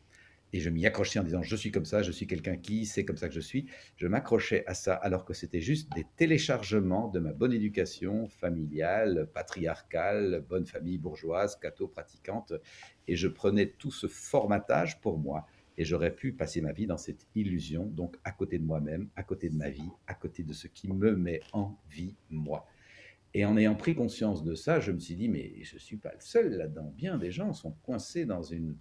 et 0.52 0.60
je 0.60 0.68
m'y 0.68 0.86
accrochais 0.86 1.18
en 1.18 1.24
disant 1.24 1.42
je 1.42 1.56
suis 1.56 1.70
comme 1.70 1.84
ça, 1.84 2.02
je 2.02 2.12
suis 2.12 2.26
quelqu'un 2.26 2.56
qui, 2.56 2.84
c'est 2.84 3.04
comme 3.04 3.16
ça 3.16 3.28
que 3.28 3.34
je 3.34 3.40
suis. 3.40 3.66
Je 3.96 4.06
m'accrochais 4.06 4.64
à 4.66 4.74
ça 4.74 4.94
alors 4.94 5.24
que 5.24 5.32
c'était 5.32 5.60
juste 5.60 5.92
des 5.94 6.06
téléchargements 6.16 7.08
de 7.08 7.20
ma 7.20 7.32
bonne 7.32 7.52
éducation 7.52 8.28
familiale, 8.28 9.28
patriarcale, 9.32 10.44
bonne 10.48 10.66
famille 10.66 10.98
bourgeoise, 10.98 11.56
catho-pratiquante. 11.56 12.52
Et 13.08 13.16
je 13.16 13.28
prenais 13.28 13.66
tout 13.66 13.90
ce 13.90 14.06
formatage 14.06 15.00
pour 15.00 15.18
moi. 15.18 15.46
Et 15.78 15.84
j'aurais 15.86 16.14
pu 16.14 16.34
passer 16.34 16.60
ma 16.60 16.72
vie 16.72 16.86
dans 16.86 16.98
cette 16.98 17.26
illusion, 17.34 17.86
donc 17.86 18.18
à 18.24 18.32
côté 18.32 18.58
de 18.58 18.64
moi-même, 18.64 19.08
à 19.16 19.22
côté 19.22 19.48
de 19.48 19.56
ma 19.56 19.70
vie, 19.70 19.90
à 20.06 20.12
côté 20.12 20.42
de 20.42 20.52
ce 20.52 20.66
qui 20.66 20.92
me 20.92 21.16
met 21.16 21.40
en 21.54 21.78
vie, 21.90 22.14
moi. 22.28 22.66
Et 23.32 23.46
en 23.46 23.56
ayant 23.56 23.74
pris 23.74 23.94
conscience 23.94 24.44
de 24.44 24.54
ça, 24.54 24.80
je 24.80 24.92
me 24.92 24.98
suis 24.98 25.16
dit, 25.16 25.30
mais 25.30 25.54
je 25.62 25.76
ne 25.76 25.80
suis 25.80 25.96
pas 25.96 26.12
le 26.12 26.20
seul 26.20 26.52
là-dedans. 26.58 26.92
Bien 26.94 27.16
des 27.16 27.30
gens 27.30 27.54
sont 27.54 27.72
coincés 27.82 28.26
dans 28.26 28.42
une 28.42 28.76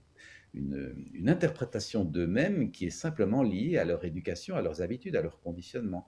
une, 0.54 1.30
interprétation 1.30 2.04
d'eux-mêmes 2.04 2.72
qui 2.72 2.86
est 2.86 2.90
simplement 2.90 3.44
liée 3.44 3.78
à 3.78 3.86
leur 3.86 4.04
éducation, 4.06 4.56
à 4.56 4.62
leurs 4.62 4.82
habitudes, 4.82 5.16
à 5.16 5.22
leur 5.22 5.40
conditionnement. 5.40 6.08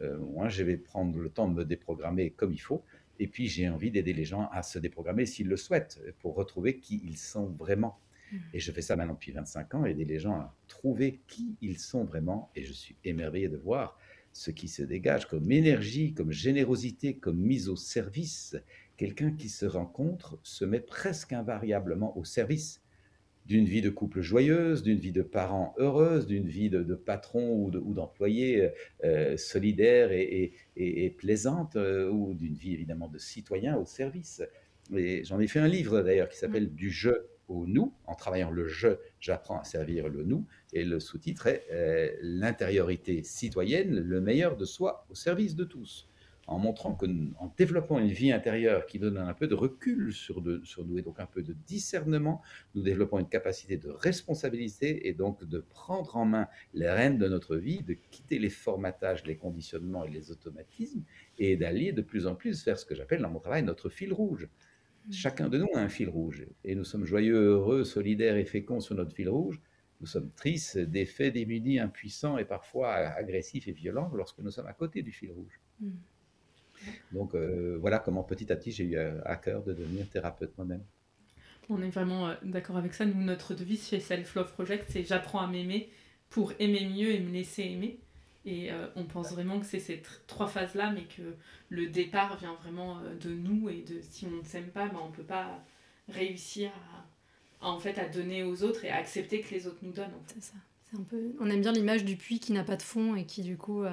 Euh, 0.00 0.18
moi, 0.18 0.48
je 0.48 0.62
vais 0.62 0.76
prendre 0.76 1.18
le 1.18 1.28
temps 1.28 1.48
de 1.48 1.54
me 1.54 1.64
déprogrammer 1.64 2.30
comme 2.30 2.52
il 2.52 2.60
faut, 2.60 2.84
et 3.18 3.26
puis 3.26 3.48
j'ai 3.48 3.68
envie 3.68 3.90
d'aider 3.90 4.12
les 4.12 4.24
gens 4.24 4.48
à 4.52 4.62
se 4.62 4.78
déprogrammer 4.78 5.26
s'ils 5.26 5.48
le 5.48 5.56
souhaitent, 5.56 6.00
pour 6.20 6.34
retrouver 6.34 6.78
qui 6.78 7.02
ils 7.04 7.18
sont 7.18 7.46
vraiment. 7.46 7.98
Mmh. 8.32 8.36
Et 8.54 8.60
je 8.60 8.72
fais 8.72 8.82
ça 8.82 8.96
maintenant 8.96 9.14
depuis 9.14 9.32
25 9.32 9.74
ans, 9.74 9.84
aider 9.84 10.04
les 10.04 10.18
gens 10.18 10.34
à 10.34 10.56
trouver 10.68 11.20
qui 11.26 11.56
ils 11.60 11.78
sont 11.78 12.04
vraiment, 12.04 12.50
et 12.56 12.64
je 12.64 12.72
suis 12.72 12.96
émerveillé 13.04 13.48
de 13.48 13.58
voir 13.58 13.98
ce 14.32 14.50
qui 14.50 14.68
se 14.68 14.82
dégage 14.82 15.28
comme 15.28 15.50
énergie, 15.52 16.14
comme 16.14 16.32
générosité, 16.32 17.16
comme 17.16 17.38
mise 17.38 17.68
au 17.68 17.76
service. 17.76 18.56
Quelqu'un 18.96 19.32
qui 19.32 19.50
se 19.50 19.66
rencontre 19.66 20.38
se 20.42 20.64
met 20.64 20.80
presque 20.80 21.34
invariablement 21.34 22.16
au 22.16 22.24
service 22.24 22.80
d'une 23.46 23.64
vie 23.64 23.82
de 23.82 23.90
couple 23.90 24.20
joyeuse, 24.20 24.82
d'une 24.82 24.98
vie 24.98 25.12
de 25.12 25.22
parents 25.22 25.74
heureuse, 25.78 26.26
d'une 26.26 26.46
vie 26.46 26.70
de, 26.70 26.94
patron 26.94 27.56
ou 27.64 27.94
d'employé 27.94 28.70
euh, 29.04 29.36
solidaire 29.36 30.10
et, 30.12 31.14
plaisante, 31.18 31.76
euh, 31.76 32.08
ou 32.08 32.34
d'une 32.34 32.54
vie 32.54 32.72
évidemment 32.72 33.08
de 33.08 33.18
citoyen 33.18 33.76
au 33.76 33.84
service. 33.84 34.42
Et 34.94 35.24
j'en 35.24 35.40
ai 35.40 35.46
fait 35.46 35.58
un 35.58 35.68
livre 35.68 36.02
d'ailleurs 36.02 36.28
qui 36.28 36.38
s'appelle 36.38 36.72
Du 36.74 36.90
jeu 36.90 37.28
au 37.48 37.66
nous. 37.66 37.92
En 38.06 38.14
travaillant 38.14 38.50
le 38.50 38.68
jeu, 38.68 39.00
j'apprends 39.20 39.60
à 39.60 39.64
servir 39.64 40.08
le 40.08 40.24
nous. 40.24 40.46
Et 40.72 40.84
le 40.84 41.00
sous-titre 41.00 41.46
est 41.46 41.66
euh, 41.72 42.10
L'intériorité 42.22 43.22
citoyenne, 43.22 43.98
le 43.98 44.20
meilleur 44.20 44.56
de 44.56 44.64
soi 44.64 45.06
au 45.10 45.14
service 45.14 45.54
de 45.56 45.64
tous 45.64 46.08
en 46.46 46.58
montrant 46.58 46.94
que, 46.94 47.06
en 47.38 47.52
développant 47.56 47.98
une 47.98 48.10
vie 48.10 48.32
intérieure 48.32 48.86
qui 48.86 48.98
donne 48.98 49.16
un 49.16 49.34
peu 49.34 49.46
de 49.46 49.54
recul 49.54 50.12
sur, 50.12 50.42
sur 50.64 50.84
nous 50.84 50.98
et 50.98 51.02
donc 51.02 51.20
un 51.20 51.26
peu 51.26 51.42
de 51.42 51.52
discernement, 51.66 52.42
nous 52.74 52.82
développons 52.82 53.18
une 53.18 53.28
capacité 53.28 53.76
de 53.76 53.88
responsabilité 53.88 55.08
et 55.08 55.12
donc 55.12 55.44
de 55.44 55.58
prendre 55.60 56.16
en 56.16 56.24
main 56.24 56.48
les 56.74 56.90
rênes 56.90 57.18
de 57.18 57.28
notre 57.28 57.56
vie, 57.56 57.82
de 57.82 57.94
quitter 57.94 58.38
les 58.38 58.50
formatages, 58.50 59.24
les 59.24 59.36
conditionnements 59.36 60.04
et 60.04 60.10
les 60.10 60.30
automatismes 60.30 61.04
et 61.38 61.56
d'aller 61.56 61.92
de 61.92 62.02
plus 62.02 62.26
en 62.26 62.34
plus 62.34 62.64
vers 62.64 62.78
ce 62.78 62.84
que 62.84 62.94
j'appelle 62.94 63.22
dans 63.22 63.30
mon 63.30 63.40
travail 63.40 63.62
notre 63.62 63.88
fil 63.88 64.12
rouge. 64.12 64.48
Mmh. 65.06 65.12
Chacun 65.12 65.48
de 65.48 65.58
nous 65.58 65.68
a 65.74 65.80
un 65.80 65.88
fil 65.88 66.08
rouge 66.08 66.46
et 66.64 66.74
nous 66.74 66.84
sommes 66.84 67.04
joyeux, 67.04 67.36
heureux, 67.36 67.84
solidaires 67.84 68.36
et 68.36 68.44
féconds 68.44 68.80
sur 68.80 68.94
notre 68.94 69.14
fil 69.14 69.28
rouge. 69.28 69.60
Nous 70.00 70.06
sommes 70.08 70.32
tristes, 70.32 70.78
défaits, 70.78 71.32
démunis, 71.32 71.78
impuissants 71.78 72.36
et 72.36 72.44
parfois 72.44 72.92
agressifs 72.92 73.68
et 73.68 73.72
violents 73.72 74.10
lorsque 74.12 74.40
nous 74.40 74.50
sommes 74.50 74.66
à 74.66 74.72
côté 74.72 75.02
du 75.02 75.12
fil 75.12 75.30
rouge. 75.30 75.60
Mmh. 75.80 75.90
Donc 77.12 77.34
euh, 77.34 77.76
voilà 77.80 77.98
comment 77.98 78.22
petit 78.22 78.50
à 78.52 78.56
petit 78.56 78.72
j'ai 78.72 78.84
eu 78.84 78.96
à 78.96 79.36
cœur 79.36 79.62
de 79.62 79.72
devenir 79.72 80.08
thérapeute 80.08 80.56
moi-même. 80.56 80.82
On 81.68 81.80
est 81.82 81.90
vraiment 81.90 82.28
euh, 82.28 82.34
d'accord 82.42 82.76
avec 82.76 82.92
ça. 82.94 83.04
Nous, 83.04 83.22
notre 83.22 83.54
devise 83.54 83.86
chez 83.88 84.00
Self 84.00 84.34
Love 84.34 84.52
Project, 84.52 84.86
c'est 84.88 85.04
j'apprends 85.04 85.40
à 85.40 85.46
m'aimer 85.46 85.90
pour 86.28 86.52
aimer 86.58 86.86
mieux 86.86 87.12
et 87.12 87.20
me 87.20 87.30
laisser 87.30 87.62
aimer. 87.62 88.00
Et 88.44 88.72
euh, 88.72 88.88
on 88.96 89.04
pense 89.04 89.30
vraiment 89.32 89.60
que 89.60 89.66
c'est 89.66 89.78
ces 89.78 90.02
trois 90.26 90.48
phases-là, 90.48 90.90
mais 90.90 91.04
que 91.04 91.36
le 91.68 91.86
départ 91.86 92.36
vient 92.38 92.54
vraiment 92.54 93.00
de 93.20 93.30
nous 93.30 93.68
et 93.68 93.82
de 93.82 94.00
si 94.00 94.26
on 94.26 94.42
ne 94.42 94.42
s'aime 94.42 94.70
pas, 94.70 94.88
ben, 94.88 94.98
on 95.00 95.10
ne 95.10 95.14
peut 95.14 95.22
pas 95.22 95.64
réussir 96.08 96.72
à, 97.60 97.68
en 97.68 97.78
fait, 97.78 97.98
à 97.98 98.08
donner 98.08 98.42
aux 98.42 98.64
autres 98.64 98.84
et 98.84 98.90
à 98.90 98.96
accepter 98.96 99.40
que 99.42 99.54
les 99.54 99.68
autres 99.68 99.78
nous 99.82 99.92
donnent. 99.92 100.10
C'est 100.26 100.42
ça. 100.42 100.54
On 101.40 101.50
aime 101.50 101.60
bien 101.60 101.72
l'image 101.72 102.04
du 102.04 102.16
puits 102.16 102.38
qui 102.38 102.52
n'a 102.52 102.64
pas 102.64 102.76
de 102.76 102.82
fond 102.82 103.16
et 103.16 103.24
qui 103.24 103.42
du 103.42 103.56
coup 103.56 103.84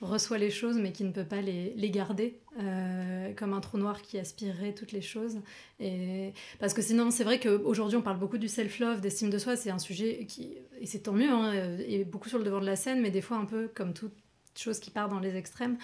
reçoit 0.00 0.38
les 0.38 0.50
choses 0.50 0.76
mais 0.76 0.92
qui 0.92 1.04
ne 1.04 1.12
peut 1.12 1.24
pas 1.24 1.40
les, 1.40 1.90
garder, 1.90 2.38
euh, 2.58 3.32
comme 3.34 3.52
un 3.52 3.60
trou 3.60 3.78
noir 3.78 4.02
qui 4.02 4.18
aspirerait 4.18 4.74
toutes 4.74 4.92
les 4.92 5.00
choses. 5.00 5.40
Et... 5.80 6.32
Parce 6.58 6.74
que 6.74 6.82
sinon, 6.82 7.10
c'est 7.10 7.24
vrai 7.24 7.40
qu'aujourd'hui, 7.40 7.96
on 7.96 8.02
parle 8.02 8.18
beaucoup 8.18 8.38
du 8.38 8.48
self-love, 8.48 9.00
d'estime 9.00 9.30
de 9.30 9.38
soi, 9.38 9.56
c'est 9.56 9.70
un 9.70 9.78
sujet 9.78 10.26
qui, 10.28 10.54
et 10.80 10.86
c'est 10.86 11.00
tant 11.00 11.12
mieux, 11.12 11.30
hein, 11.30 11.52
est 11.78 12.04
beaucoup 12.04 12.28
sur 12.28 12.38
le 12.38 12.44
devant 12.44 12.60
de 12.60 12.66
la 12.66 12.76
scène, 12.76 13.00
mais 13.00 13.10
des 13.10 13.20
fois 13.20 13.38
un 13.38 13.44
peu 13.44 13.68
comme 13.74 13.92
toute 13.92 14.14
chose 14.56 14.80
qui 14.80 14.90
part 14.90 15.08
dans 15.08 15.20
les 15.20 15.36
extrêmes. 15.36 15.78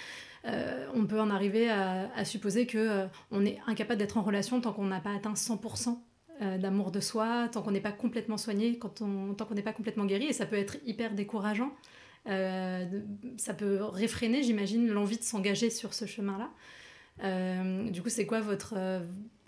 Euh, 0.46 0.86
on 0.94 1.06
peut 1.06 1.20
en 1.20 1.30
arriver 1.30 1.70
à, 1.70 2.24
supposer 2.24 2.66
que 2.66 2.78
euh, 2.78 3.06
on 3.30 3.44
est 3.46 3.58
incapable 3.66 3.98
d'être 3.98 4.18
en 4.18 4.22
relation 4.22 4.60
tant 4.60 4.72
qu'on 4.72 4.86
n'a 4.86 5.00
pas 5.00 5.14
atteint 5.14 5.34
100% 5.34 5.96
d'amour 6.40 6.90
de 6.90 7.00
soi, 7.00 7.48
tant 7.52 7.62
qu'on 7.62 7.70
n'est 7.70 7.80
pas 7.80 7.92
complètement 7.92 8.36
soigné, 8.36 8.78
quand 8.78 9.02
on, 9.02 9.34
tant 9.34 9.44
qu'on 9.44 9.54
n'est 9.54 9.62
pas 9.62 9.72
complètement 9.72 10.04
guéri, 10.04 10.26
et 10.26 10.32
ça 10.32 10.46
peut 10.46 10.56
être 10.56 10.76
hyper 10.84 11.14
décourageant. 11.14 11.72
Euh, 12.26 12.86
ça 13.36 13.54
peut 13.54 13.82
réfréner, 13.82 14.42
j'imagine, 14.42 14.88
l'envie 14.88 15.18
de 15.18 15.22
s'engager 15.22 15.70
sur 15.70 15.94
ce 15.94 16.06
chemin-là. 16.06 16.50
Euh, 17.22 17.90
du 17.90 18.02
coup, 18.02 18.08
c'est 18.08 18.26
quoi 18.26 18.40
votre... 18.40 18.74
Euh, 18.76 19.00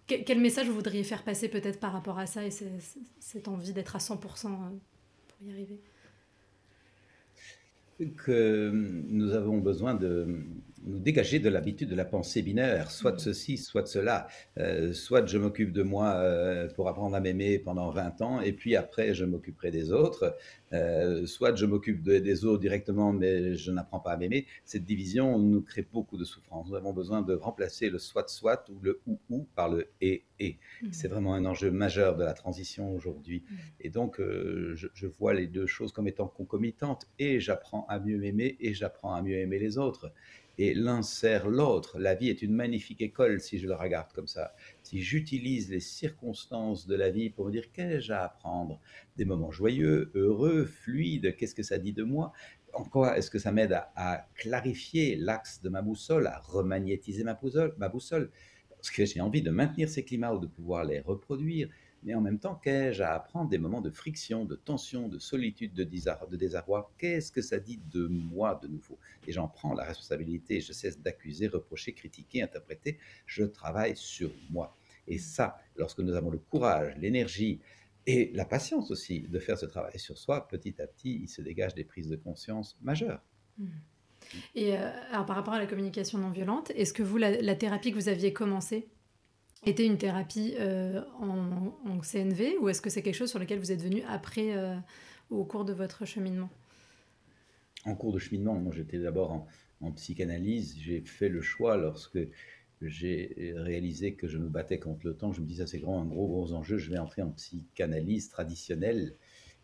quel 0.07 0.41
message 0.41 0.69
vous 0.69 0.75
voudriez 0.75 1.03
faire 1.03 1.25
passer 1.25 1.49
peut-être 1.49 1.81
par 1.81 1.93
rapport 1.93 2.21
à 2.21 2.27
ça 2.27 2.45
et 2.45 2.51
cette 3.19 3.49
envie 3.49 3.73
d'être 3.73 3.97
à 3.97 3.99
100% 3.99 4.19
pour 4.21 4.49
y 5.43 5.51
arriver? 5.51 5.81
Que 8.17 8.71
nous 8.73 9.33
avons 9.33 9.59
besoin 9.59 9.95
de 9.95 10.45
nous 10.85 10.99
dégager 10.99 11.39
de 11.39 11.49
l'habitude 11.49 11.89
de 11.89 11.95
la 11.95 12.05
pensée 12.05 12.43
binaire, 12.43 12.91
soit 12.91 13.13
de 13.13 13.19
ceci, 13.19 13.57
soit 13.57 13.83
de 13.83 13.89
cela. 13.89 14.27
Euh, 14.59 14.93
soit 14.93 15.27
je 15.27 15.39
m'occupe 15.39 15.73
de 15.73 15.83
moi 15.83 16.15
euh, 16.17 16.69
pour 16.75 16.89
apprendre 16.89 17.15
à 17.17 17.21
m'aimer 17.21 17.59
pendant 17.59 17.91
20 17.91 18.23
ans, 18.23 18.41
et 18.41 18.53
puis 18.53 18.77
après 18.77 19.15
je 19.15 19.25
m'occuperai 19.25 19.71
des 19.71 19.93
autres. 19.93 20.37
Euh, 20.73 21.27
soit 21.27 21.55
je 21.55 21.65
m'occupe 21.65 22.03
des 22.03 22.45
autres 22.45 22.61
directement, 22.61 23.13
mais 23.13 23.55
je 23.55 23.71
n'apprends 23.71 24.01
pas 24.01 24.13
à 24.13 24.17
m'aimer. 24.17 24.47
Cette 24.65 24.85
division 24.85 25.39
nous 25.39 25.63
crée 25.63 25.87
beaucoup 25.91 26.17
de 26.17 26.25
souffrance. 26.25 26.69
Nous 26.69 26.75
avons 26.75 26.93
besoin 26.93 27.23
de 27.23 27.35
remplacer 27.35 27.89
le 27.89 27.99
soit-soit 27.99 28.69
ou 28.71 28.79
le 28.83 29.01
ou-ou 29.07 29.47
par 29.55 29.69
le 29.69 29.89
et 30.01 30.25
et. 30.39 30.59
Mmh. 30.83 30.89
C'est 30.91 31.09
vraiment 31.09 31.35
un 31.35 31.45
enjeu 31.45 31.71
majeur 31.71 32.17
de 32.17 32.25
la 32.25 32.35
transition 32.35 32.93
aujourd'hui. 32.95 33.45
Mmh. 33.49 33.55
Et 33.81 33.91
donc, 33.91 34.17
je, 34.19 34.89
je 34.93 35.07
vois 35.07 35.35
les 35.35 35.47
deux 35.47 35.67
choses 35.67 35.93
comme 35.93 36.09
étant 36.09 36.27
concomitantes. 36.27 37.07
Et 37.19 37.41
j'apprends 37.41 37.87
à 37.89 37.99
mieux 38.01 38.19
m'aimer 38.19 38.57
et 38.61 38.75
j'apprends 38.75 39.15
à 39.15 39.23
mieux 39.23 39.37
aimer 39.37 39.59
les 39.59 39.79
autres. 39.79 40.13
Et 40.59 40.75
l'un 40.75 41.03
sert 41.03 41.49
l'autre. 41.49 41.99
La 41.99 42.15
vie 42.15 42.29
est 42.29 42.43
une 42.43 42.55
magnifique 42.55 43.03
école 43.03 43.41
si 43.41 43.59
je 43.59 43.67
le 43.67 43.75
regarde 43.75 44.13
comme 44.13 44.27
ça. 44.27 44.55
Si 44.83 45.03
j'utilise 45.03 45.71
les 45.71 45.81
circonstances 45.81 46.87
de 46.87 46.95
la 46.95 47.11
vie 47.11 47.31
pour 47.31 47.47
me 47.47 47.53
dire 47.53 47.71
qu'ai-je 47.73 48.13
à 48.13 48.25
apprendre, 48.25 48.81
des 49.17 49.25
moments 49.25 49.51
joyeux, 49.51 50.11
heureux, 50.15 50.65
fluides, 50.65 51.37
qu'est-ce 51.37 51.55
que 51.55 51.63
ça 51.63 51.79
dit 51.79 51.93
de 51.93 52.05
moi? 52.05 52.33
En 52.73 52.85
quoi 52.85 53.17
est-ce 53.17 53.31
que 53.31 53.39
ça 53.39 53.53
m'aide 53.53 53.73
à, 53.73 54.29
clarifier 54.35 55.17
l'axe 55.17 55.63
de 55.63 55.69
ma 55.69 55.83
boussole, 55.83 56.27
à 56.27 56.39
remagnétiser 56.39 57.25
ma 57.25 57.35
boussole, 57.35 57.75
ma 57.79 57.89
boussole? 57.89 58.31
Parce 58.71 58.91
que 58.91 59.05
j'ai 59.05 59.21
envie 59.21 59.43
de 59.43 59.51
maintenir 59.51 59.89
ces 59.89 60.05
climats 60.05 60.35
ou 60.35 60.39
de 60.39 60.47
pouvoir 60.47 60.85
les 60.85 61.01
reproduire 61.01 61.69
mais 62.07 62.15
en 62.15 62.21
même 62.21 62.39
temps, 62.39 62.55
qu'ai-je 62.55 63.03
à 63.03 63.15
apprendre 63.15 63.51
des 63.51 63.59
moments 63.59 63.81
de 63.81 63.91
friction, 63.91 64.45
de 64.45 64.55
tension, 64.55 65.09
de 65.09 65.19
solitude, 65.19 65.75
de, 65.75 65.83
désarroi? 65.83 66.93
Qu'est-ce 66.99 67.33
que 67.33 67.43
ça 67.43 67.59
dit 67.59 67.81
de 67.91 68.07
moi 68.07 68.59
de 68.63 68.69
nouveau? 68.69 68.97
Et 69.27 69.33
j'en 69.33 69.49
prends 69.49 69.75
la 69.75 69.83
responsabilité, 69.83 70.61
je 70.61 70.73
cesse 70.73 71.01
d'accuser, 71.01 71.49
reprocher, 71.49 71.93
critiquer, 71.95 72.43
interpréter, 72.43 72.99
je 73.27 73.43
travaille 73.43 73.97
sur 73.97 74.31
moi. 74.51 74.77
Et 75.09 75.19
ça, 75.19 75.59
lorsque 75.75 75.99
nous 75.99 76.15
avons 76.15 76.31
le 76.31 76.39
courage, 76.39 76.95
l'énergie 76.97 77.61
et 78.07 78.31
la 78.35 78.45
patience 78.45 78.93
aussi 78.93 79.23
de 79.23 79.39
faire 79.41 79.59
ce 79.59 79.67
travail 79.67 79.99
sur 79.99 80.17
soi, 80.17 80.47
petit 80.47 80.81
à 80.81 80.87
petit, 80.87 81.23
il 81.23 81.29
se 81.29 81.43
dégage 81.43 81.75
des 81.75 81.85
prises 81.85 82.09
de 82.09 82.17
conscience 82.17 82.79
majeures. 82.83 83.21
Mmh. 83.59 83.67
Et 84.55 84.77
euh, 84.77 84.91
alors, 85.11 85.27
par 85.27 85.35
rapport 85.35 85.55
à 85.55 85.59
la 85.59 85.67
communication 85.67 86.19
non 86.19 86.31
violente, 86.31 86.71
est-ce 86.77 86.93
que 86.93 87.03
vous, 87.03 87.17
la 87.17 87.55
thérapie 87.57 87.91
que 87.91 87.97
vous 87.97 88.09
aviez 88.09 88.33
commencée, 88.33 88.89
était 89.67 89.85
une 89.85 89.99
thérapie 89.99 90.55
euh, 90.59 91.03
en, 91.21 92.01
CNV 92.01 92.59
ou 92.61 92.69
est-ce 92.69 92.81
que 92.81 92.91
c'est 92.91 93.03
quelque 93.03 93.17
chose 93.17 93.31
sur 93.31 93.39
lequel 93.39 93.59
vous 93.59 93.73
êtes 93.73 93.83
venu 93.83 94.03
après, 94.09 94.57
euh, 94.57 94.77
au 95.31 95.45
cours 95.45 95.65
de 95.65 95.73
votre 95.73 96.05
cheminement? 96.05 96.49
En 97.85 97.95
cours 97.95 98.13
de 98.13 98.19
cheminement, 98.19 98.55
moi 98.55 98.73
j'étais 98.75 98.99
d'abord 98.99 99.33
en, 99.81 99.93
psychanalyse. 99.93 100.77
J'ai 100.79 101.01
fait 101.03 101.29
le 101.29 101.41
choix 101.43 101.77
lorsque 101.77 102.19
j'ai 102.81 103.55
réalisé 103.57 104.15
que 104.15 104.27
je 104.27 104.39
me 104.39 104.49
battais 104.49 104.79
contre 104.79 105.07
le 105.07 105.15
temps. 105.15 105.33
Je 105.33 105.41
me 105.41 105.47
disais, 105.47 105.67
c'est 105.67 105.79
grand, 105.79 106.01
un 106.01 106.07
gros, 106.07 106.27
gros 106.27 106.53
enjeu. 106.53 106.79
Je 106.79 106.91
vais 106.91 106.99
entrer 106.99 107.23
en 107.23 107.31
psychanalyse 107.31 108.29
traditionnelle. 108.29 109.15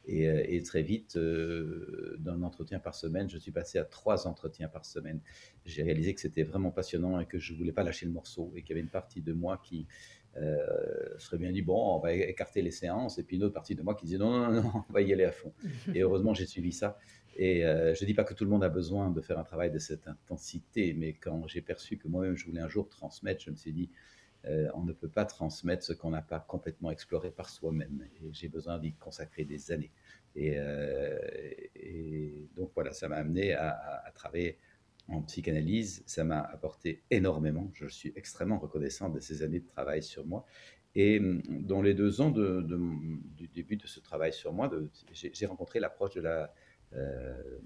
Et, 0.07 0.29
euh, 0.29 0.63
très 0.65 0.83
vite, 0.83 1.17
d'un 1.17 2.43
entretien 2.43 2.79
par 2.79 2.95
semaine, 2.95 3.29
je 3.31 3.39
suis 3.39 3.53
passé 3.53 3.79
à 3.79 3.85
trois 3.85 4.27
entretiens 4.27 4.69
par 4.69 4.85
semaine. 4.85 5.21
J'ai 5.65 5.83
réalisé 5.83 6.15
que 6.15 6.21
c'était 6.21 6.43
vraiment 6.43 6.71
passionnant 6.71 7.21
et 7.21 7.27
que 7.27 7.39
je 7.39 7.53
ne 7.53 7.59
voulais 7.59 7.73
pas 7.73 7.85
lâcher 7.85 8.07
le 8.07 8.13
morceau 8.13 8.53
et 8.57 8.63
qu'il 8.63 8.71
y 8.71 8.73
avait 8.73 8.81
une 8.81 8.91
partie 8.91 9.21
de 9.21 9.33
moi 9.33 9.61
qui 9.63 9.87
euh, 10.39 11.19
serait 11.19 11.37
bien 11.37 11.53
dit, 11.53 11.63
bon, 11.63 11.97
on 11.97 11.99
va 11.99 12.15
écarter 12.15 12.63
les 12.63 12.71
séances, 12.71 13.19
et 13.19 13.23
puis 13.23 13.37
une 13.37 13.45
autre 13.45 13.55
partie 13.55 13.75
de 13.75 13.83
moi 13.83 13.95
qui 13.95 14.07
disait, 14.07 14.19
non, 14.19 14.31
non, 14.31 14.63
non, 14.63 14.73
on 14.89 14.93
va 14.93 15.03
y 15.03 15.13
aller 15.13 15.25
à 15.25 15.33
fond. 15.33 15.53
et 15.95 16.01
heureusement, 16.01 16.33
j'ai 16.33 16.47
suivi 16.47 16.73
ça. 16.73 16.99
Et 17.37 17.65
euh, 17.65 17.95
je 17.95 18.05
ne 18.05 18.07
dis 18.07 18.15
pas 18.15 18.25
que 18.25 18.35
tout 18.35 18.45
le 18.45 18.51
monde 18.51 18.65
a 18.65 18.69
besoin 18.69 19.11
de 19.11 19.21
faire 19.21 19.39
un 19.39 19.45
travail 19.45 19.71
de 19.71 19.79
cette 19.79 20.07
intensité, 20.09 20.95
mais 20.95 21.15
quand 21.15 21.47
j'ai 21.49 21.61
perçu 21.61 21.99
que 21.99 22.09
moi-même, 22.09 22.35
je 22.35 22.47
voulais 22.47 22.61
un 22.61 22.69
jour 22.69 22.89
transmettre, 22.89 23.43
je 23.43 23.51
me 23.51 23.57
suis 23.57 23.73
dit, 23.73 23.91
euh, 24.47 24.69
on 24.75 24.83
ne 24.83 24.93
peut 24.93 25.09
pas 25.09 25.25
transmettre 25.25 25.85
ce 25.85 25.93
qu'on 25.93 26.11
n'a 26.11 26.23
pas 26.23 26.41
complètement 26.41 26.91
exploré 26.91 27.31
par 27.31 27.49
soi-même. 27.49 28.09
J'ai 28.33 28.49
besoin 28.49 28.79
d'y 28.79 28.93
consacrer 28.95 29.45
des 29.45 29.71
années. 29.71 29.93
Et, 30.35 30.55
euh, 30.57 31.19
donc 32.57 32.73
voilà, 32.75 32.93
ça 32.93 33.09
m'a 33.09 33.17
amené 33.17 33.53
à, 33.55 34.11
travailler 34.15 34.59
en 35.09 35.23
psychanalyse. 35.23 36.03
Ça 36.07 36.25
m'a 36.25 36.41
apporté 36.41 37.03
énormément. 37.11 37.71
Je 37.75 37.87
suis 37.87 38.13
extrêmement 38.17 38.59
reconnaissant 38.59 39.11
de 39.11 39.21
ces 39.21 39.43
années 39.43 39.61
de 39.61 39.69
travail 39.69 40.03
sur 40.03 40.27
moi. 40.27 40.45
Et 40.95 41.21
hum, 41.21 41.41
dans 41.49 41.81
les 41.81 41.95
deux 41.95 42.21
ans 42.21 42.31
du 42.31 43.49
début 43.49 43.77
de 43.77 43.87
ce 43.87 44.01
travail 44.01 44.33
sur 44.33 44.53
moi, 44.53 44.71
j'ai 45.13 45.47
rencontré 45.47 45.79
l'approche 45.79 46.15
de 46.15 46.21
la 46.21 46.53
euh, 46.95 47.59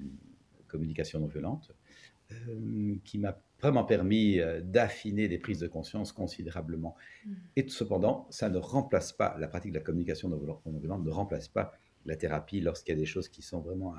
communication 0.68 1.21
non 1.21 1.26
violente, 1.26 1.73
qui 3.04 3.18
m'a 3.18 3.38
vraiment 3.61 3.85
permis 3.85 4.39
euh, 4.39 4.61
d'affiner 4.61 5.29
des 5.29 5.39
prises 5.39 5.61
de 5.61 5.69
conscience 5.69 6.13
considérablement. 6.13 6.95
Mm. 7.25 7.33
Et 7.57 7.69
cependant, 7.69 8.27
ça 8.31 8.49
ne 8.49 8.59
remplace 8.59 9.13
pas, 9.13 9.37
la 9.39 9.49
pratique 9.49 9.73
de 9.73 9.79
la 9.79 9.85
communication 9.85 10.29
non 10.29 10.39
violente 10.39 11.05
ne 11.05 11.11
remplace 11.11 11.49
pas 11.49 11.73
la 12.05 12.17
thérapie 12.17 12.61
lorsqu'il 12.61 12.95
y 12.95 12.97
a 12.97 13.01
des 13.01 13.07
choses 13.07 13.29
qui 13.29 13.43
sont 13.43 13.61
vraiment 13.61 13.95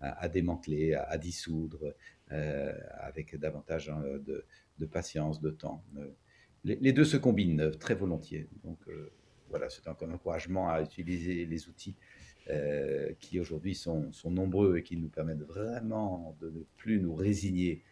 à, 0.00 0.28
démanteler, 0.28 0.94
à, 0.94 1.18
dissoudre, 1.18 1.94
euh, 2.30 2.72
avec 3.00 3.34
davantage 3.36 3.88
hein, 3.88 4.02
de, 4.24 4.86
patience, 4.86 5.40
de 5.40 5.50
temps. 5.50 5.82
Euh, 5.96 6.10
les, 6.62 6.92
deux 6.92 7.04
se 7.04 7.16
combinent 7.16 7.72
très 7.72 7.94
volontiers. 7.94 8.48
Donc 8.62 8.78
voilà, 9.50 9.68
c'est 9.68 9.88
un 9.88 10.10
encouragement 10.12 10.68
à 10.70 10.80
utiliser 10.80 11.44
les 11.44 11.68
outils 11.68 11.96
qui 13.18 13.40
aujourd'hui 13.40 13.74
sont, 13.74 14.12
sont, 14.12 14.30
nombreux 14.30 14.78
et 14.78 14.82
qui 14.82 14.96
nous 14.96 15.08
permettent 15.08 15.42
vraiment 15.42 16.36
de 16.40 16.50
ne 16.50 16.60
plus 16.76 17.00
nous 17.00 17.14
résigner 17.14 17.82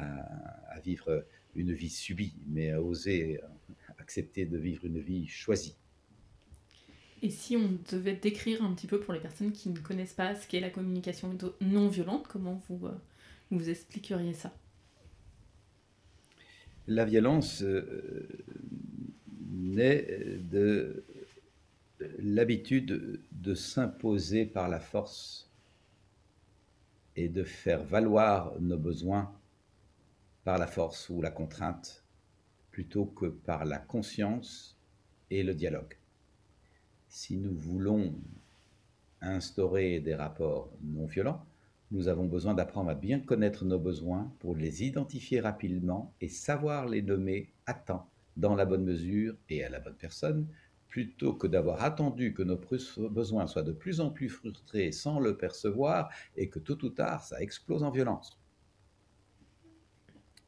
à, 0.00 0.80
vivre 0.80 1.26
une 1.54 1.72
vie 1.72 1.90
subie, 1.90 2.34
mais 2.46 2.70
à 2.70 2.80
oser 2.80 3.40
accepter 3.98 4.46
de 4.46 4.56
vivre 4.56 4.86
une 4.86 4.98
vie 4.98 5.26
choisie. 5.26 5.76
Et 7.22 7.30
si 7.30 7.56
on 7.56 7.78
devait 7.92 8.16
décrire 8.16 8.62
un 8.64 8.72
petit 8.72 8.86
peu 8.86 8.98
pour 8.98 9.12
les 9.12 9.20
personnes 9.20 9.52
qui 9.52 9.68
ne 9.68 9.78
connaissent 9.78 10.14
pas 10.14 10.34
ce 10.34 10.48
qu'est 10.48 10.60
la 10.60 10.70
communication 10.70 11.36
non 11.60 11.88
violente, 11.88 12.26
comment 12.28 12.62
vous, 12.68 12.86
euh, 12.86 12.94
vous 13.50 13.68
expliqueriez 13.68 14.32
ça? 14.32 14.54
La 16.86 17.04
violence 17.04 17.62
euh, 17.62 18.26
naît 19.52 20.38
de 20.50 21.04
l'habitude 22.18 23.20
de 23.32 23.54
s'imposer 23.54 24.46
par 24.46 24.68
la 24.68 24.80
force 24.80 25.50
et 27.16 27.28
de 27.28 27.44
faire 27.44 27.84
valoir 27.84 28.58
nos 28.60 28.78
besoins 28.78 29.30
par 30.50 30.58
la 30.58 30.66
force 30.66 31.08
ou 31.10 31.22
la 31.22 31.30
contrainte 31.30 32.02
plutôt 32.72 33.04
que 33.04 33.26
par 33.26 33.64
la 33.64 33.78
conscience 33.78 34.76
et 35.30 35.44
le 35.44 35.54
dialogue. 35.54 35.96
Si 37.08 37.36
nous 37.36 37.54
voulons 37.54 38.16
instaurer 39.20 40.00
des 40.00 40.16
rapports 40.16 40.72
non 40.82 41.06
violents, 41.06 41.46
nous 41.92 42.08
avons 42.08 42.26
besoin 42.26 42.54
d'apprendre 42.54 42.90
à 42.90 42.96
bien 42.96 43.20
connaître 43.20 43.64
nos 43.64 43.78
besoins 43.78 44.32
pour 44.40 44.56
les 44.56 44.82
identifier 44.82 45.38
rapidement 45.38 46.12
et 46.20 46.28
savoir 46.28 46.88
les 46.88 47.02
nommer 47.02 47.52
à 47.66 47.74
temps, 47.74 48.10
dans 48.36 48.56
la 48.56 48.64
bonne 48.64 48.82
mesure 48.82 49.36
et 49.50 49.62
à 49.62 49.68
la 49.68 49.78
bonne 49.78 49.98
personne, 50.00 50.48
plutôt 50.88 51.32
que 51.32 51.46
d'avoir 51.46 51.84
attendu 51.84 52.34
que 52.34 52.42
nos 52.42 52.58
besoins 53.08 53.46
soient 53.46 53.62
de 53.62 53.70
plus 53.70 54.00
en 54.00 54.10
plus 54.10 54.28
frustrés 54.28 54.90
sans 54.90 55.20
le 55.20 55.36
percevoir 55.36 56.10
et 56.36 56.48
que 56.48 56.58
tôt 56.58 56.84
ou 56.84 56.88
tard 56.88 57.22
ça 57.22 57.40
explose 57.40 57.84
en 57.84 57.92
violence. 57.92 58.39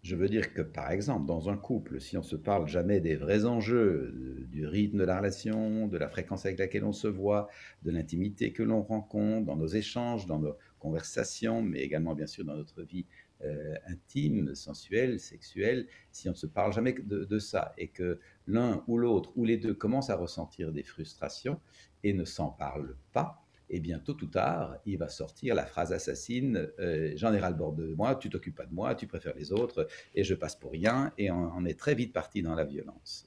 Je 0.02 0.16
veux 0.16 0.28
dire 0.28 0.52
que, 0.52 0.62
par 0.62 0.90
exemple, 0.90 1.26
dans 1.26 1.48
un 1.48 1.56
couple, 1.56 2.00
si 2.00 2.16
on 2.16 2.24
se 2.24 2.34
parle 2.34 2.66
jamais 2.66 2.98
des 2.98 3.14
vrais 3.14 3.44
enjeux, 3.44 4.44
du 4.50 4.66
rythme 4.66 4.98
de 4.98 5.04
la 5.04 5.18
relation, 5.18 5.86
de 5.86 5.96
la 5.96 6.08
fréquence 6.08 6.44
avec 6.44 6.58
laquelle 6.58 6.82
on 6.82 6.92
se 6.92 7.06
voit, 7.06 7.48
de 7.84 7.92
l'intimité 7.92 8.52
que 8.52 8.64
l'on 8.64 8.82
rencontre, 8.82 9.46
dans 9.46 9.54
nos 9.54 9.68
échanges, 9.68 10.26
dans 10.26 10.40
nos 10.40 10.56
conversations, 10.80 11.62
mais 11.62 11.82
également, 11.82 12.16
bien 12.16 12.26
sûr, 12.26 12.44
dans 12.44 12.56
notre 12.56 12.82
vie 12.82 13.06
euh, 13.44 13.76
intime, 13.86 14.56
sensuelle, 14.56 15.20
sexuelle, 15.20 15.86
si 16.10 16.28
on 16.28 16.32
ne 16.32 16.36
se 16.36 16.46
parle 16.46 16.72
jamais 16.72 16.94
de 16.94 17.38
ça 17.38 17.72
et 17.78 17.86
que 17.86 18.18
l'un 18.48 18.82
ou 18.88 18.98
l'autre 18.98 19.30
ou 19.36 19.44
les 19.44 19.56
deux 19.56 19.74
commencent 19.74 20.10
à 20.10 20.16
ressentir 20.16 20.72
des 20.72 20.82
frustrations 20.82 21.60
et 22.02 22.12
ne 22.12 22.24
s'en 22.24 22.50
parlent 22.50 22.96
pas, 23.12 23.44
et 23.70 23.80
bien 23.80 23.98
tôt 23.98 24.16
ou 24.22 24.26
tard, 24.26 24.76
il 24.86 24.98
va 24.98 25.08
sortir 25.08 25.54
la 25.54 25.64
phrase 25.64 25.92
assassine 25.92 26.68
euh, 26.78 27.12
J'en 27.16 27.32
ai 27.32 27.38
ras 27.38 27.50
le 27.50 27.56
bord 27.56 27.72
de 27.72 27.94
moi, 27.94 28.14
tu 28.16 28.28
t'occupes 28.28 28.56
pas 28.56 28.66
de 28.66 28.74
moi, 28.74 28.94
tu 28.94 29.06
préfères 29.06 29.34
les 29.34 29.52
autres, 29.52 29.88
et 30.14 30.24
je 30.24 30.34
passe 30.34 30.56
pour 30.56 30.72
rien, 30.72 31.12
et 31.18 31.30
on, 31.30 31.64
est 31.64 31.78
très 31.78 31.94
vite 31.94 32.12
parti 32.12 32.42
dans 32.42 32.54
la 32.54 32.64
violence. 32.64 33.26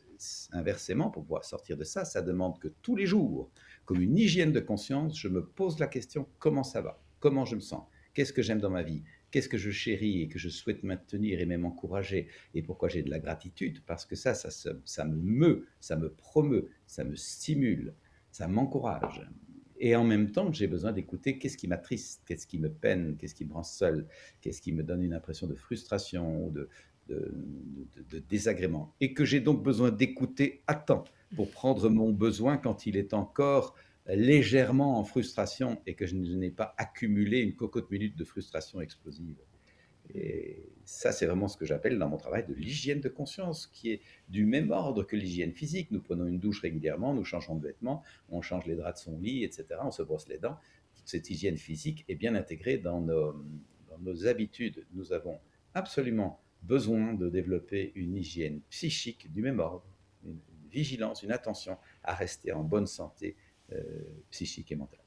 Inversement, 0.52 1.10
pour 1.10 1.24
pouvoir 1.24 1.44
sortir 1.44 1.78
de 1.78 1.84
ça, 1.84 2.06
ça 2.06 2.22
demande 2.22 2.60
que 2.60 2.70
tous 2.82 2.96
les 2.96 3.06
jours, 3.06 3.52
comme 3.86 4.02
une 4.02 4.18
hygiène 4.18 4.52
de 4.52 4.60
conscience, 4.60 5.20
je 5.20 5.28
me 5.28 5.46
pose 5.46 5.80
la 5.80 5.88
question 5.88 6.28
comment 6.40 6.64
ça 6.64 6.82
va? 6.82 7.02
Comment 7.20 7.46
je 7.46 7.56
me 7.56 7.62
sens? 7.62 7.84
Qu'est-ce 8.14 8.32
que 8.32 8.42
j'aime 8.42 8.62
dans 8.62 8.70
ma 8.70 8.84
vie? 8.84 9.04
Qu'est-ce 9.30 9.50
que 9.50 9.58
je 9.58 9.72
chéris 9.72 10.22
et 10.22 10.30
que 10.30 10.40
je 10.40 10.48
souhaite 10.48 10.84
maintenir 10.84 11.42
et 11.42 11.46
même 11.46 11.66
encourager? 11.66 12.30
Et 12.54 12.62
pourquoi 12.62 12.88
j'ai 12.88 13.04
de 13.04 13.10
la 13.10 13.20
gratitude? 13.20 13.84
Parce 13.86 14.06
que 14.06 14.16
ça, 14.16 14.34
ça, 14.34 14.50
ça 14.86 15.06
me 15.06 15.18
meut, 15.18 15.68
ça 15.82 15.98
me 15.98 16.10
promeut, 16.14 16.70
ça 16.88 17.04
me 17.04 17.16
stimule, 17.16 17.94
ça 18.32 18.48
m'encourage. 18.48 19.28
Et 19.80 19.96
en 19.96 20.04
même 20.04 20.32
temps, 20.32 20.52
j'ai 20.52 20.68
besoin 20.68 20.92
d'écouter 20.92 21.38
qu'est-ce 21.38 21.58
qui 21.58 21.68
m'attriste, 21.68 22.24
qu'est-ce 22.26 22.48
qui 22.48 22.60
me 22.60 22.70
peine, 22.70 23.18
qu'est-ce 23.18 23.36
qui 23.36 23.46
me 23.46 23.54
rend 23.54 23.64
seul, 23.64 24.08
qu'est-ce 24.42 24.62
qui 24.62 24.72
me 24.72 24.84
donne 24.84 25.04
une 25.04 25.14
impression 25.14 25.48
de 25.48 25.56
frustration 25.56 26.46
ou 26.46 26.52
de, 26.52 26.70
de, 27.10 28.20
désagrément. 28.30 28.94
Et 29.02 29.14
que 29.14 29.26
j'ai 29.26 29.40
donc 29.40 29.64
besoin 29.64 29.92
d'écouter 29.92 30.64
à 30.68 30.76
temps 30.76 31.04
pour 31.36 31.52
prendre 31.52 31.90
mon 31.90 32.12
besoin 32.12 32.58
quand 32.58 32.86
il 32.86 32.98
est 32.98 33.14
encore 33.14 33.76
légèrement 34.08 35.00
en 35.00 35.04
frustration 35.04 35.82
et 35.86 35.96
que 35.96 36.06
je 36.06 36.16
n'ai 36.16 36.52
pas 36.52 36.74
accumulé 36.78 37.40
une 37.40 37.56
cocotte 37.56 37.90
minute 37.92 38.16
de 38.16 38.24
frustration 38.24 38.80
explosive. 38.82 39.36
Et 40.14 40.70
ça, 40.86 41.12
c'est 41.12 41.26
vraiment 41.26 41.48
ce 41.48 41.58
que 41.58 41.66
j'appelle 41.66 41.98
dans 41.98 42.08
mon 42.08 42.18
travail 42.18 42.46
de 42.46 42.54
l'hygiène 42.54 43.02
de 43.02 43.10
conscience, 43.10 43.68
qui 43.68 43.92
est 43.92 44.02
du 44.30 44.46
même 44.46 44.72
ordre 44.72 45.04
que 45.04 45.16
l'hygiène 45.16 45.52
physique. 45.52 45.90
Nous 45.92 46.02
prenons 46.02 46.28
une 46.28 46.40
douche 46.40 46.62
régulièrement, 46.62 47.14
nous 47.14 47.24
changeons 47.24 47.56
de 47.56 47.64
vêtements, 47.64 48.04
on 48.30 48.42
change 48.42 48.66
les 48.66 48.76
draps 48.76 49.02
de 49.02 49.04
son 49.12 49.18
lit, 49.18 49.44
etc. 49.44 49.66
On 49.82 49.92
se 49.92 50.04
brosse 50.04 50.28
les 50.28 50.38
dents. 50.38 50.58
Toute 50.96 51.08
cette 51.08 51.30
hygiène 51.30 51.58
physique 51.58 52.06
est 52.08 52.16
bien 52.16 52.36
intégrée 52.36 52.78
dans 52.78 53.02
nos, 53.02 54.28
habitudes. 54.28 54.86
Nous 54.94 55.14
avons 55.14 55.40
absolument 55.74 56.40
besoin 56.62 57.14
de 57.14 57.30
développer 57.30 57.92
une 57.96 58.16
hygiène 58.16 58.62
psychique 58.70 59.32
du 59.32 59.42
même 59.42 59.60
ordre, 59.60 59.88
une, 60.24 60.40
vigilance, 60.70 61.24
une 61.24 61.32
attention 61.32 61.78
à 62.04 62.14
rester 62.14 62.52
en 62.52 62.62
bonne 62.62 62.88
santé 62.88 63.38
euh, 63.72 63.82
psychique 64.30 64.74
et 64.74 64.76
mentale. 64.76 65.05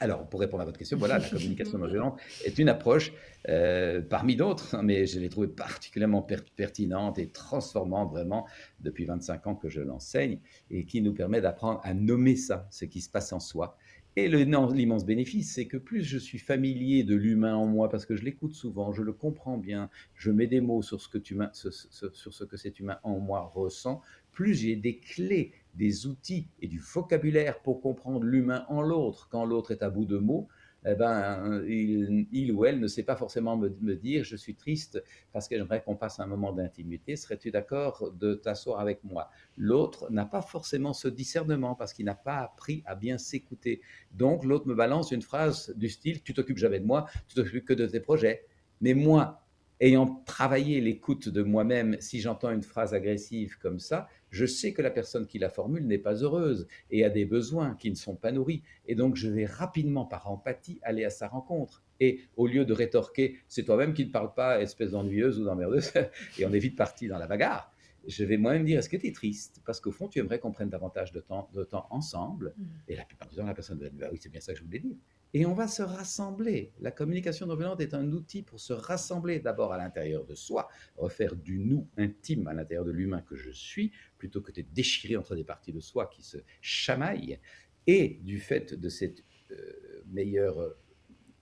Alors, 0.00 0.28
pour 0.28 0.38
répondre 0.38 0.62
à 0.62 0.64
votre 0.64 0.78
question, 0.78 0.96
voilà, 0.96 1.18
la 1.18 1.28
communication 1.28 1.76
non 1.78 1.88
violente 1.88 2.20
est 2.44 2.58
une 2.58 2.68
approche 2.68 3.12
euh, 3.48 4.00
parmi 4.00 4.36
d'autres, 4.36 4.76
hein, 4.76 4.82
mais 4.84 5.06
je 5.06 5.18
l'ai 5.18 5.28
trouvée 5.28 5.48
particulièrement 5.48 6.22
pertinente 6.56 7.18
et 7.18 7.28
transformante 7.28 8.10
vraiment 8.10 8.46
depuis 8.80 9.06
25 9.06 9.46
ans 9.48 9.54
que 9.56 9.68
je 9.68 9.80
l'enseigne 9.80 10.38
et 10.70 10.84
qui 10.84 11.02
nous 11.02 11.14
permet 11.14 11.40
d'apprendre 11.40 11.80
à 11.82 11.94
nommer 11.94 12.36
ça, 12.36 12.68
ce 12.70 12.84
qui 12.84 13.00
se 13.00 13.10
passe 13.10 13.32
en 13.32 13.40
soi, 13.40 13.76
et 14.18 14.26
l'immense 14.26 15.06
bénéfice, 15.06 15.54
c'est 15.54 15.66
que 15.66 15.76
plus 15.76 16.02
je 16.02 16.18
suis 16.18 16.38
familier 16.38 17.04
de 17.04 17.14
l'humain 17.14 17.54
en 17.54 17.66
moi, 17.66 17.88
parce 17.88 18.04
que 18.04 18.16
je 18.16 18.24
l'écoute 18.24 18.52
souvent, 18.52 18.92
je 18.92 19.02
le 19.02 19.12
comprends 19.12 19.58
bien, 19.58 19.90
je 20.16 20.32
mets 20.32 20.48
des 20.48 20.60
mots 20.60 20.82
sur 20.82 21.00
ce 21.00 21.08
que, 21.08 21.18
tu 21.18 21.38
sur 21.52 22.34
ce 22.34 22.42
que 22.42 22.56
cet 22.56 22.80
humain 22.80 22.98
en 23.04 23.20
moi 23.20 23.52
ressent, 23.54 24.02
plus 24.32 24.54
j'ai 24.54 24.74
des 24.74 24.98
clés, 24.98 25.52
des 25.74 26.06
outils 26.06 26.48
et 26.60 26.68
du 26.68 26.78
vocabulaire 26.78 27.60
pour 27.60 27.80
comprendre 27.80 28.24
l'humain 28.24 28.64
en 28.68 28.82
l'autre, 28.82 29.28
quand 29.30 29.44
l'autre 29.44 29.70
est 29.70 29.82
à 29.82 29.90
bout 29.90 30.04
de 30.04 30.18
mots, 30.18 30.48
eh 30.86 30.94
ben, 30.94 31.64
il, 31.66 32.52
ou 32.52 32.64
elle 32.64 32.78
ne 32.78 32.86
sait 32.86 33.02
pas 33.02 33.16
forcément 33.16 33.56
me, 33.56 33.68
dire 33.96 34.22
je 34.24 34.36
suis 34.36 34.54
triste 34.54 35.02
parce 35.32 35.48
que 35.48 35.56
j'aimerais 35.56 35.82
qu'on 35.82 35.96
passe 35.96 36.20
un 36.20 36.26
moment 36.26 36.52
d'intimité. 36.52 37.16
Serais-tu 37.16 37.50
d'accord 37.50 38.12
de 38.12 38.34
t'asseoir 38.34 38.80
avec 38.80 39.02
moi? 39.02 39.28
L'autre 39.56 40.10
n'a 40.10 40.24
pas 40.24 40.40
forcément 40.40 40.92
ce 40.92 41.08
discernement 41.08 41.74
parce 41.74 41.92
qu'il 41.92 42.04
n'a 42.06 42.14
pas 42.14 42.38
appris 42.38 42.82
à 42.86 42.94
bien 42.94 43.18
s'écouter. 43.18 43.80
Donc 44.12 44.44
l'autre 44.44 44.68
me 44.68 44.74
balance 44.74 45.10
une 45.10 45.22
phrase 45.22 45.74
du 45.76 45.88
style 45.88 46.22
tu 46.22 46.32
t'occupes 46.32 46.58
jamais 46.58 46.80
de 46.80 46.86
moi, 46.86 47.06
tu 47.26 47.34
t'occupes 47.34 47.64
que 47.64 47.74
de 47.74 47.86
tes 47.86 48.00
projets. 48.00 48.46
Mais 48.80 48.94
moi, 48.94 49.47
ayant 49.80 50.22
travaillé 50.26 50.80
l'écoute 50.80 51.28
de 51.28 51.42
moi-même, 51.42 51.96
si 52.00 52.20
j'entends 52.20 52.50
une 52.50 52.62
phrase 52.62 52.94
agressive 52.94 53.58
comme 53.58 53.78
ça, 53.78 54.08
je 54.30 54.44
sais 54.44 54.72
que 54.72 54.82
la 54.82 54.90
personne 54.90 55.26
qui 55.26 55.38
la 55.38 55.48
formule 55.48 55.86
n'est 55.86 55.98
pas 55.98 56.14
heureuse 56.14 56.66
et 56.90 57.04
a 57.04 57.10
des 57.10 57.24
besoins 57.24 57.74
qui 57.76 57.90
ne 57.90 57.94
sont 57.94 58.16
pas 58.16 58.32
nourris. 58.32 58.62
Et 58.86 58.94
donc, 58.94 59.16
je 59.16 59.28
vais 59.28 59.46
rapidement, 59.46 60.04
par 60.04 60.30
empathie, 60.30 60.80
aller 60.82 61.04
à 61.04 61.10
sa 61.10 61.28
rencontre. 61.28 61.82
Et 62.00 62.20
au 62.36 62.46
lieu 62.46 62.64
de 62.64 62.72
rétorquer, 62.72 63.38
c'est 63.48 63.64
toi-même 63.64 63.94
qui 63.94 64.06
ne 64.06 64.10
parles 64.10 64.34
pas, 64.34 64.60
espèce 64.60 64.90
d'ennuyeuse 64.90 65.40
ou 65.40 65.44
d'emmerdeuse, 65.44 65.92
et 66.38 66.46
on 66.46 66.52
est 66.52 66.58
vite 66.58 66.76
parti 66.76 67.08
dans 67.08 67.18
la 67.18 67.26
bagarre, 67.26 67.72
je 68.06 68.24
vais 68.24 68.36
moi-même 68.36 68.64
dire, 68.64 68.78
est-ce 68.78 68.88
que 68.88 68.96
tu 68.96 69.08
es 69.08 69.12
triste? 69.12 69.60
Parce 69.66 69.80
qu'au 69.80 69.90
fond, 69.90 70.08
tu 70.08 70.18
aimerais 70.18 70.38
qu'on 70.38 70.52
prenne 70.52 70.70
davantage 70.70 71.12
de 71.12 71.20
temps, 71.20 71.50
de 71.52 71.64
temps 71.64 71.86
ensemble. 71.90 72.54
Mmh. 72.56 72.64
Et 72.88 72.96
la 72.96 73.04
plupart 73.04 73.28
du 73.28 73.36
temps, 73.36 73.44
la 73.44 73.54
personne 73.54 73.78
va 73.78 73.88
dire, 73.88 73.98
bah 73.98 74.08
oui, 74.10 74.18
c'est 74.20 74.30
bien 74.30 74.40
ça 74.40 74.52
que 74.52 74.58
je 74.58 74.64
voulais 74.64 74.78
dire 74.78 74.96
et 75.34 75.46
on 75.46 75.54
va 75.54 75.68
se 75.68 75.82
rassembler. 75.82 76.72
La 76.80 76.90
communication 76.90 77.46
non 77.46 77.56
violente 77.56 77.80
est 77.80 77.94
un 77.94 78.12
outil 78.12 78.42
pour 78.42 78.60
se 78.60 78.72
rassembler 78.72 79.40
d'abord 79.40 79.72
à 79.72 79.78
l'intérieur 79.78 80.24
de 80.24 80.34
soi, 80.34 80.68
refaire 80.96 81.36
du 81.36 81.58
nous 81.58 81.88
intime 81.96 82.46
à 82.48 82.54
l'intérieur 82.54 82.84
de 82.84 82.90
l'humain 82.90 83.22
que 83.22 83.36
je 83.36 83.50
suis, 83.50 83.92
plutôt 84.16 84.40
que 84.40 84.52
de 84.52 84.62
déchirer 84.62 85.16
entre 85.16 85.34
des 85.34 85.44
parties 85.44 85.72
de 85.72 85.80
soi 85.80 86.06
qui 86.06 86.22
se 86.22 86.38
chamaillent. 86.60 87.38
Et 87.86 88.20
du 88.22 88.38
fait 88.38 88.74
de 88.74 88.88
cette 88.88 89.24
euh, 89.50 90.02
meilleure 90.06 90.76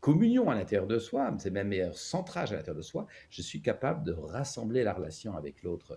communion 0.00 0.50
à 0.50 0.54
l'intérieur 0.54 0.86
de 0.86 0.98
soi, 0.98 1.34
c'est 1.38 1.50
même 1.50 1.68
meilleur 1.68 1.98
centrage 1.98 2.52
à 2.52 2.56
l'intérieur 2.56 2.76
de 2.76 2.82
soi, 2.82 3.06
je 3.30 3.42
suis 3.42 3.60
capable 3.60 4.04
de 4.04 4.12
rassembler 4.12 4.84
la 4.84 4.92
relation 4.92 5.36
avec 5.36 5.62
l'autre. 5.62 5.96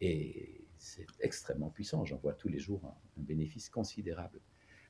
Et 0.00 0.64
c'est 0.78 1.06
extrêmement 1.20 1.68
puissant, 1.68 2.04
j'en 2.06 2.16
vois 2.16 2.32
tous 2.32 2.48
les 2.48 2.58
jours 2.58 2.82
un 2.86 3.22
bénéfice 3.22 3.68
considérable. 3.68 4.40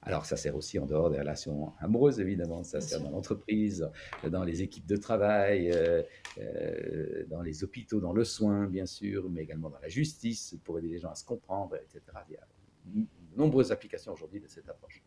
Alors, 0.02 0.24
ça 0.24 0.36
sert 0.36 0.56
aussi 0.56 0.78
en 0.78 0.86
dehors 0.86 1.10
des 1.10 1.18
relations 1.18 1.72
amoureuses, 1.78 2.20
évidemment. 2.20 2.64
Ça 2.64 2.80
sert 2.80 3.00
dans 3.00 3.10
l'entreprise, 3.10 3.88
dans 4.26 4.44
les 4.44 4.62
équipes 4.62 4.86
de 4.86 4.96
travail, 4.96 5.70
euh, 5.72 6.02
euh, 6.38 7.24
dans 7.28 7.42
les 7.42 7.64
hôpitaux, 7.64 8.00
dans 8.00 8.14
le 8.14 8.24
soin, 8.24 8.66
bien 8.66 8.86
sûr, 8.86 9.28
mais 9.28 9.42
également 9.42 9.68
dans 9.68 9.78
la 9.78 9.88
justice, 9.88 10.56
pour 10.64 10.78
aider 10.78 10.88
les 10.88 10.98
gens 10.98 11.10
à 11.10 11.14
se 11.14 11.24
comprendre, 11.24 11.76
etc. 11.76 12.00
Il 12.30 12.32
y 12.32 12.36
a 12.36 12.46
de 12.86 13.06
nombreuses 13.36 13.72
applications 13.72 14.12
aujourd'hui 14.12 14.40
de 14.40 14.48
cette 14.48 14.68
approche. 14.70 15.02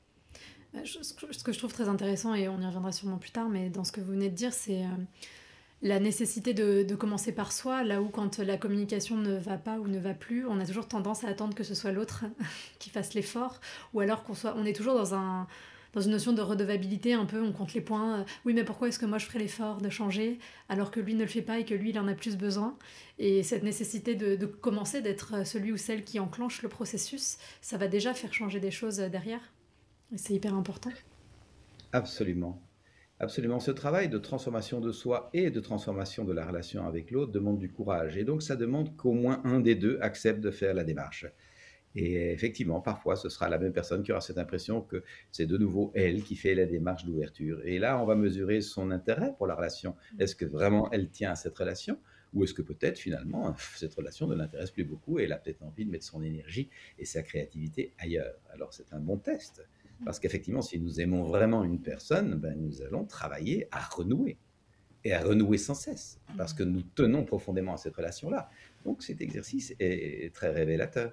Euh, 0.75 0.85
ce 0.85 1.43
que 1.43 1.51
je 1.51 1.57
trouve 1.57 1.73
très 1.73 1.89
intéressant, 1.89 2.35
et 2.35 2.47
on 2.47 2.59
y 2.59 2.65
reviendra 2.65 2.91
sûrement 2.91 3.17
plus 3.17 3.31
tard, 3.31 3.49
mais 3.49 3.71
dans 3.71 3.83
ce 3.83 3.91
que 3.91 4.01
vous 4.01 4.11
venez 4.11 4.29
de 4.29 4.35
dire, 4.35 4.53
c'est 4.53 4.83
la 5.83 5.99
nécessité 5.99 6.53
de, 6.53 6.95
commencer 6.95 7.33
par 7.33 7.51
soi, 7.51 7.83
là 7.83 8.01
où 8.01 8.07
quand 8.07 8.39
la 8.39 8.57
communication 8.57 9.17
ne 9.17 9.35
va 9.35 9.57
pas 9.57 9.77
ou 9.79 9.87
ne 9.87 9.99
va 9.99 10.13
plus, 10.13 10.47
on 10.47 10.59
a 10.59 10.65
toujours 10.65 10.87
tendance 10.87 11.25
à 11.25 11.27
attendre 11.27 11.53
que 11.53 11.63
ce 11.63 11.75
soit 11.75 11.91
l'autre 11.91 12.23
qui 12.79 12.89
fasse 12.89 13.13
l'effort, 13.13 13.59
ou 13.93 13.99
alors 13.99 14.23
qu'on 14.23 14.33
soit, 14.33 14.55
on 14.57 14.65
est 14.65 14.73
toujours 14.73 14.95
dans 14.95 15.13
un 15.13 15.47
dans 15.91 16.01
une 16.01 16.09
notion 16.09 16.33
de 16.33 16.41
redevabilité 16.41 17.13
un 17.13 17.25
peu, 17.25 17.39
on 17.39 17.51
compte 17.51 17.75
les 17.75 17.81
points. 17.81 18.21
Euh, 18.21 18.23
oui, 18.45 18.55
mais 18.55 18.63
pourquoi 18.63 18.87
est-ce 18.87 18.97
que 18.97 19.05
moi 19.05 19.19
je 19.19 19.27
ferais 19.27 19.37
l'effort 19.37 19.79
de 19.79 19.89
changer 19.89 20.39
alors 20.67 20.89
que 20.89 20.99
lui 20.99 21.13
ne 21.13 21.19
le 21.19 21.27
fait 21.27 21.43
pas 21.43 21.59
et 21.59 21.65
que 21.65 21.75
lui 21.75 21.91
il 21.91 21.99
en 21.99 22.07
a 22.07 22.15
plus 22.15 22.35
besoin? 22.35 22.75
Et 23.19 23.43
cette 23.43 23.61
nécessité 23.61 24.15
de, 24.15 24.35
de 24.35 24.47
commencer, 24.47 25.01
d'être 25.01 25.45
celui 25.45 25.71
ou 25.71 25.77
celle 25.77 26.03
qui 26.03 26.19
enclenche 26.19 26.63
le 26.63 26.69
processus, 26.69 27.37
ça 27.61 27.77
va 27.77 27.87
déjà 27.87 28.15
faire 28.15 28.33
changer 28.33 28.59
des 28.59 28.71
choses 28.71 28.97
derrière. 28.97 29.53
Et 30.11 30.17
c'est 30.17 30.33
hyper 30.33 30.55
important. 30.55 30.89
Absolument. 31.91 32.59
Absolument. 33.23 33.61
Ce 33.61 33.71
travail 33.71 34.09
de 34.09 34.17
transformation 34.17 34.81
de 34.81 34.91
soi 34.91 35.29
et 35.31 35.49
de 35.49 35.61
transformation 35.61 36.25
de 36.25 36.33
la 36.33 36.45
relation 36.45 36.85
avec 36.85 37.09
l'autre 37.09 37.31
demande 37.31 37.57
du 37.57 37.71
courage. 37.71 38.17
Et 38.17 38.25
donc, 38.25 38.43
ça 38.43 38.57
demande 38.57 38.97
qu'au 38.97 39.13
moins 39.13 39.41
un 39.45 39.61
des 39.61 39.75
deux 39.75 39.97
accepte 40.01 40.41
de 40.41 40.51
faire 40.51 40.73
la 40.73 40.83
démarche. 40.83 41.25
Et 41.95 42.33
effectivement, 42.33 42.81
parfois, 42.81 43.15
ce 43.15 43.29
sera 43.29 43.47
la 43.47 43.59
même 43.59 43.71
personne 43.71 44.03
qui 44.03 44.11
aura 44.11 44.19
cette 44.19 44.39
impression 44.39 44.81
que 44.81 45.03
c'est 45.31 45.45
de 45.45 45.57
nouveau 45.57 45.93
elle 45.95 46.21
qui 46.23 46.35
fait 46.35 46.53
la 46.53 46.65
démarche 46.65 47.05
d'ouverture. 47.05 47.61
Et 47.63 47.79
là, 47.79 47.97
on 48.01 48.05
va 48.05 48.15
mesurer 48.15 48.59
son 48.59 48.91
intérêt 48.91 49.33
pour 49.37 49.47
la 49.47 49.55
relation. 49.55 49.95
Est-ce 50.19 50.35
que 50.35 50.43
vraiment 50.43 50.91
elle 50.91 51.09
tient 51.09 51.31
à 51.31 51.35
cette 51.35 51.57
relation 51.57 51.97
ou 52.33 52.43
est-ce 52.43 52.53
que 52.53 52.61
peut-être 52.61 52.99
finalement 52.99 53.55
cette 53.77 53.93
relation 53.93 54.27
ne 54.27 54.35
l'intéresse 54.35 54.71
plus 54.71 54.83
beaucoup 54.83 55.17
et 55.19 55.23
elle 55.23 55.31
a 55.31 55.37
peut-être 55.37 55.63
envie 55.63 55.85
de 55.85 55.91
mettre 55.91 56.05
son 56.05 56.23
énergie 56.23 56.69
et 56.99 57.05
sa 57.05 57.21
créativité 57.21 57.93
ailleurs? 57.99 58.35
Alors 58.51 58.73
c'est 58.73 58.91
un 58.91 58.99
bon 58.99 59.17
test. 59.17 59.63
Parce 60.05 60.19
qu'effectivement, 60.19 60.61
si 60.61 60.79
nous 60.79 60.99
aimons 60.99 61.23
vraiment 61.23 61.63
une 61.63 61.79
personne, 61.79 62.35
ben, 62.35 62.55
nous 62.57 62.81
allons 62.81 63.05
travailler 63.05 63.67
à 63.71 63.81
renouer. 63.81 64.37
Et 65.05 65.13
à 65.13 65.21
renouer 65.21 65.57
sans 65.57 65.73
cesse. 65.73 66.19
Parce 66.37 66.53
que 66.53 66.63
nous 66.63 66.81
tenons 66.81 67.25
profondément 67.25 67.73
à 67.73 67.77
cette 67.77 67.95
relation-là. 67.95 68.49
Donc 68.85 69.03
cet 69.03 69.21
exercice 69.21 69.73
est 69.79 70.33
très 70.33 70.49
révélateur. 70.49 71.11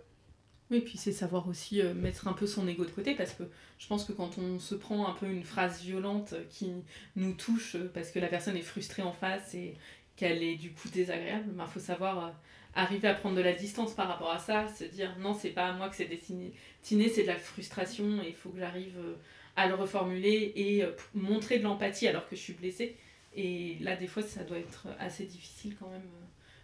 Oui, 0.71 0.81
puis 0.83 0.99
c'est 0.99 1.13
savoir 1.13 1.49
aussi 1.49 1.83
euh, 1.83 1.95
mettre 1.95 2.29
un 2.29 2.33
peu 2.33 2.47
son 2.47 2.69
ego 2.69 2.85
de 2.85 2.91
côté, 2.91 3.17
parce 3.17 3.33
que 3.33 3.43
je 3.79 3.89
pense 3.89 4.05
que 4.05 4.13
quand 4.13 4.39
on 4.39 4.61
se 4.61 4.77
prend 4.77 5.09
un 5.09 5.15
peu 5.15 5.27
une 5.27 5.43
phrase 5.43 5.83
violente 5.83 6.35
qui 6.49 6.71
nous 7.17 7.33
touche, 7.33 7.75
euh, 7.75 7.91
parce 7.93 8.13
que 8.13 8.21
la 8.21 8.29
personne 8.29 8.57
est 8.57 8.63
frustrée 8.63 9.03
en 9.03 9.13
face 9.13 9.53
et 9.55 9.75
qu'elle 10.15 10.45
est 10.45 10.55
du 10.55 10.71
coup 10.73 10.89
désagréable, 10.89 11.47
il 11.49 11.57
ben, 11.57 11.67
faut 11.67 11.81
savoir 11.81 12.25
euh, 12.25 12.31
arriver 12.75 13.09
à 13.09 13.15
prendre 13.15 13.37
de 13.37 13.41
la 13.41 13.53
distance 13.53 13.95
par 13.95 14.09
rapport 14.09 14.31
à 14.31 14.39
ça, 14.39 14.69
se 14.69 14.85
dire 14.85 15.17
non, 15.19 15.35
c'est 15.35 15.51
pas 15.51 15.69
à 15.69 15.73
moi 15.73 15.89
que 15.89 15.97
c'est 15.97 16.07
destiné, 16.07 16.53
c'est 16.83 17.23
de 17.23 17.27
la 17.27 17.37
frustration 17.37 18.23
et 18.23 18.29
il 18.29 18.35
faut 18.35 18.51
que 18.51 18.59
j'arrive 18.59 18.97
euh, 18.99 19.15
à 19.57 19.69
le 19.69 19.75
reformuler 19.75 20.53
et 20.55 20.85
euh, 20.85 20.93
montrer 21.15 21.59
de 21.59 21.65
l'empathie 21.65 22.07
alors 22.07 22.29
que 22.29 22.37
je 22.37 22.41
suis 22.41 22.53
blessée. 22.53 22.97
Et 23.35 23.77
là, 23.81 23.97
des 23.97 24.07
fois, 24.07 24.23
ça 24.23 24.45
doit 24.45 24.59
être 24.59 24.89
assez 24.99 25.25
difficile 25.25 25.77
quand 25.79 25.89
même. 25.89 26.03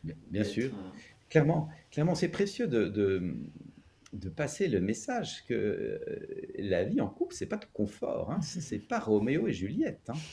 Euh, 0.09 0.12
bien, 0.31 0.45
sûr. 0.45 0.71
Clairement, 1.29 1.69
clairement 1.90 2.14
c'est 2.14 2.29
précieux 2.29 2.69
de, 2.69 2.87
de 2.87 3.35
passer 4.29 4.69
le 4.69 4.81
message 4.81 5.45
que 5.47 5.55
euh, 5.55 6.47
la 6.59 6.85
vie 6.85 7.01
en 7.01 7.09
couple, 7.09 7.35
c'est 7.35 7.47
pas 7.47 7.57
de 7.57 7.67
confort, 7.73 8.31
hein, 8.31 8.41
c'est 8.43 8.79
pas 8.79 8.99
Roméo 8.99 9.49
et 9.49 9.53
Juliette. 9.53 10.09
Hein. 10.09 10.15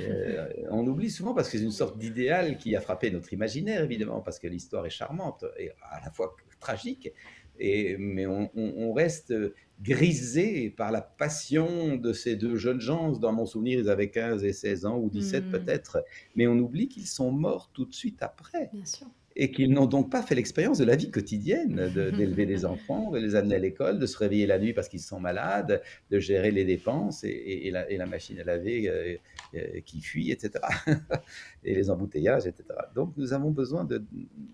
Euh, 0.00 0.48
on 0.70 0.86
oublie 0.86 1.10
souvent 1.10 1.34
parce 1.34 1.50
que 1.50 1.58
c'est 1.58 1.64
une 1.64 1.70
sorte 1.70 1.98
d'idéal 1.98 2.56
qui 2.56 2.74
a 2.74 2.80
frappé 2.80 3.10
notre 3.10 3.30
imaginaire, 3.34 3.84
évidemment, 3.84 4.22
parce 4.22 4.38
que 4.38 4.46
l'histoire 4.46 4.86
est 4.86 4.90
charmante 4.90 5.44
et 5.58 5.70
à 5.82 6.00
la 6.02 6.10
fois 6.10 6.34
tragique, 6.58 7.12
et, 7.58 7.98
mais 7.98 8.26
on, 8.26 8.92
reste 8.94 9.34
grisé 9.80 10.70
par 10.70 10.92
la 10.92 11.00
passion 11.00 11.96
de 11.96 12.12
ces 12.12 12.36
deux 12.36 12.56
jeunes 12.56 12.80
gens. 12.80 13.12
Dans 13.12 13.32
mon 13.32 13.46
souvenir, 13.46 13.80
ils 13.80 13.88
avaient 13.88 14.10
15 14.10 14.44
et 14.44 14.52
16 14.52 14.86
ans, 14.86 14.98
ou 14.98 15.10
17 15.10 15.46
hmm. 15.46 15.50
peut-être, 15.50 16.04
mais 16.36 16.46
on 16.46 16.58
oublie 16.58 16.88
qu'ils 16.88 17.06
sont 17.06 17.32
morts 17.32 17.70
tout 17.72 17.84
de 17.84 17.94
suite 17.94 18.22
après. 18.22 18.70
Bien 18.72 18.84
sûr 18.84 19.08
et 19.36 19.50
qu'ils 19.50 19.72
n'ont 19.72 19.86
donc 19.86 20.10
pas 20.10 20.22
fait 20.22 20.34
l'expérience 20.34 20.78
de 20.78 20.84
la 20.84 20.96
vie 20.96 21.10
quotidienne, 21.10 21.90
d'élever 22.16 22.46
des 22.46 22.64
enfants, 22.64 23.10
de 23.10 23.18
les 23.18 23.34
amener 23.34 23.56
à 23.56 23.58
l'école, 23.58 23.98
de 23.98 24.06
se 24.06 24.18
réveiller 24.18 24.46
la 24.46 24.58
nuit 24.58 24.72
parce 24.72 24.88
qu'ils 24.88 25.00
sont 25.00 25.20
malades, 25.20 25.82
de 26.10 26.18
gérer 26.18 26.50
les 26.50 26.64
dépenses 26.64 27.24
et, 27.24 27.70
la, 27.70 28.06
machine 28.06 28.38
à 28.40 28.44
laver 28.44 28.88
euh, 28.88 29.16
euh, 29.54 29.80
qui 29.84 30.00
fuit, 30.00 30.30
etc. 30.30 30.64
et 31.64 31.74
les 31.74 31.90
embouteillages, 31.90 32.46
etc. 32.46 32.64
Donc 32.94 33.14
nous 33.16 33.32
avons 33.32 33.50
besoin 33.50 33.84
de 33.84 34.04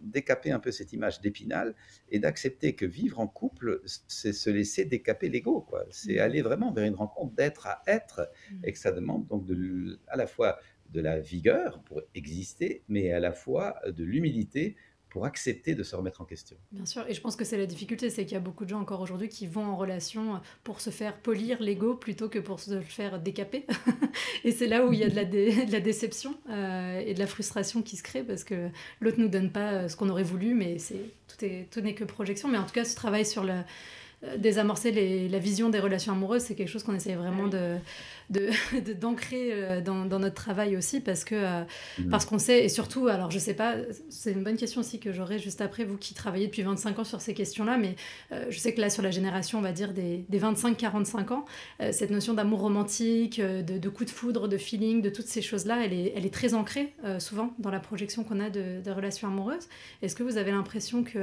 décaper 0.03 0.51
un 0.51 0.61
peu 0.61 0.71
cette 0.71 0.93
image 0.93 1.21
d'épinal 1.21 1.75
et 2.11 2.19
d'accepter 2.19 2.75
que 2.75 2.87
vivre 2.87 3.19
en 3.21 3.27
couple, 3.27 3.81
c'est 4.07 4.33
se 4.33 4.51
laisser 4.51 4.85
décaper 4.85 5.18
l'ego. 5.27 5.67
C'est 5.91 6.17
mmh. 6.17 6.21
aller 6.21 6.43
vraiment 6.43 6.73
vers 6.73 6.85
une 6.85 6.95
rencontre 6.95 7.35
d'être 7.35 7.67
à 7.67 7.83
être 7.87 8.31
mmh. 8.51 8.55
et 8.65 8.73
que 8.73 8.79
ça 8.79 8.93
demande 8.93 9.27
donc 9.27 9.45
de, 9.45 9.99
à 10.07 10.17
la 10.17 10.27
fois 10.27 10.59
de 10.91 11.01
la 11.01 11.19
vigueur 11.19 11.81
pour 11.83 12.01
exister, 12.15 12.83
mais 12.89 13.13
à 13.13 13.21
la 13.21 13.33
fois 13.33 13.77
de 13.87 14.05
l'humilité 14.05 14.77
pour 15.11 15.25
accepter 15.25 15.75
de 15.75 15.83
se 15.83 15.97
remettre 15.97 16.21
en 16.21 16.25
question. 16.25 16.57
Bien 16.71 16.85
sûr, 16.85 17.05
et 17.09 17.15
je 17.15 17.21
pense 17.21 17.37
que 17.37 17.45
c'est 17.45 17.57
la 17.57 17.67
difficulté, 17.67 18.11
c'est 18.11 18.25
qu'il 18.25 18.35
y 18.35 18.37
a 18.37 18.41
beaucoup 18.41 18.65
de 18.65 18.71
gens 18.71 18.81
encore 18.81 19.01
aujourd'hui 19.01 19.29
qui 19.29 19.47
vont 19.47 19.65
en 19.65 19.77
relation 19.77 20.41
pour 20.65 20.81
se 20.81 20.91
faire 20.91 21.17
polir 21.17 21.63
l'ego 21.63 21.95
plutôt 21.95 22.29
que 22.29 22.39
pour 22.39 22.61
se 22.61 22.75
le 22.75 22.81
faire 22.81 23.19
décaper. 23.19 23.65
et 24.45 24.53
c'est 24.53 24.67
là 24.67 24.87
où 24.87 24.93
il 24.93 24.99
y 24.99 25.05
a 25.05 25.09
de 25.09 25.17
la, 25.17 25.25
de 25.25 25.73
la 25.73 25.81
déception 25.81 26.37
euh, 26.51 27.01
et 27.01 27.15
de 27.15 27.19
la 27.19 27.27
frustration 27.27 27.83
qui 27.83 27.97
se 27.97 28.03
crée 28.03 28.23
parce 28.23 28.45
que 28.45 28.69
l'autre 29.01 29.19
nous 29.19 29.29
donne 29.29 29.51
pas 29.51 29.73
euh, 29.73 29.89
ce 29.89 29.97
qu'on 29.97 30.11
aurait 30.11 30.23
voulu, 30.23 30.55
mais 30.55 30.79
c'est 30.79 31.11
tout 31.27 31.45
est 31.45 31.69
tout 31.71 31.81
n'est 31.81 31.95
que 31.95 32.05
projection. 32.05 32.49
Mais 32.49 32.59
en 32.59 32.65
tout 32.65 32.75
cas, 32.75 32.85
ce 32.85 32.95
travail 32.95 33.25
sur 33.25 33.45
le 33.45 33.53
euh, 33.53 33.63
désamorcer 34.37 34.91
les, 34.91 35.29
la 35.29 35.39
vision 35.39 35.69
des 35.69 35.81
relations 35.81 36.13
amoureuses, 36.13 36.43
c'est 36.43 36.55
quelque 36.55 36.69
chose 36.69 36.83
qu'on 36.83 36.95
essaie 36.95 37.15
vraiment 37.15 37.47
de, 37.47 37.77
d'ancrer 39.01 39.51
euh, 39.53 39.81
dans, 39.81 40.05
notre 40.05 40.35
travail 40.35 40.77
aussi 40.77 41.01
parce 41.01 41.25
que 41.25 41.35
euh, 41.35 41.63
mm. 41.99 42.11
parce 42.11 42.27
qu'on 42.27 42.39
sait 42.39 42.65
et 42.65 42.69
surtout 42.69 43.09
alors 43.09 43.31
je 43.31 43.39
sais 43.39 43.55
pas 43.55 43.77
c'est 44.11 44.33
une 44.33 44.45
bonne 44.45 44.57
question 44.57 44.81
aussi 44.81 44.99
que 45.01 45.13
j'aurai 45.13 45.39
juste 45.39 45.61
après 45.63 45.85
vous 45.85 45.97
qui 45.97 46.13
travaillez 46.13 46.47
depuis 46.47 46.63
25 46.63 46.99
ans 46.99 47.05
sur 47.05 47.21
ces 47.23 47.33
questions 47.33 47.65
là 47.65 47.79
mais 47.79 47.97
je 48.51 48.59
sais 48.59 48.75
que 48.75 48.81
là 48.81 48.91
sur 48.91 49.03
la 49.03 49.11
génération 49.11 49.59
on 49.59 49.63
va 49.63 49.73
dire 49.73 49.93
des, 49.93 50.25
25-45 50.31 51.33
ans 51.33 51.45
cette 51.91 52.11
notion 52.11 52.35
d'amour 52.35 52.61
romantique 52.61 53.41
de, 53.41 53.79
de, 53.79 53.89
coup 53.89 54.05
de 54.05 54.11
foudre 54.11 54.47
de 54.47 54.59
feeling 54.59 55.01
de 55.01 55.11
toutes 55.11 55.27
ces 55.27 55.43
choses 55.43 55.65
là 55.65 55.85
elle 55.85 55.93
est, 55.93 56.13
elle 56.15 56.27
est 56.27 56.35
très 56.35 56.55
ancrée 56.55 56.93
souvent 57.19 57.55
dans 57.59 57.71
la 57.71 57.81
projection 57.81 58.25
qu'on 58.25 58.41
a 58.41 58.51
de, 58.51 58.83
de 58.85 58.91
relations 58.91 59.29
amoureuses 59.29 59.69
est-ce 60.03 60.15
que 60.15 60.23
vous 60.23 60.37
avez 60.37 60.51
l'impression 60.51 61.03
que 61.03 61.19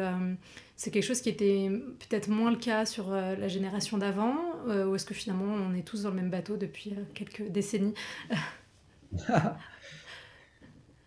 c'est 0.78 0.92
quelque 0.92 1.04
chose 1.04 1.22
qui 1.22 1.30
était 1.30 1.70
peut-être 2.00 2.28
moins 2.28 2.52
le 2.52 2.58
cas 2.58 2.86
sur 2.86 3.14
euh, 3.14 3.36
la 3.38 3.48
génération 3.48 3.98
d'avant, 3.98 4.36
euh, 4.68 4.86
ou 4.86 4.96
est-ce 4.96 5.06
que 5.06 5.14
finalement 5.14 5.46
on 5.46 5.74
est 5.74 5.84
tous 5.84 6.04
dans 6.04 6.10
le 6.10 6.16
même 6.16 6.30
bateau 6.30 6.58
depuis 6.58 6.92
euh, 6.92 6.95
quelques 7.14 7.50
décennies 7.50 7.94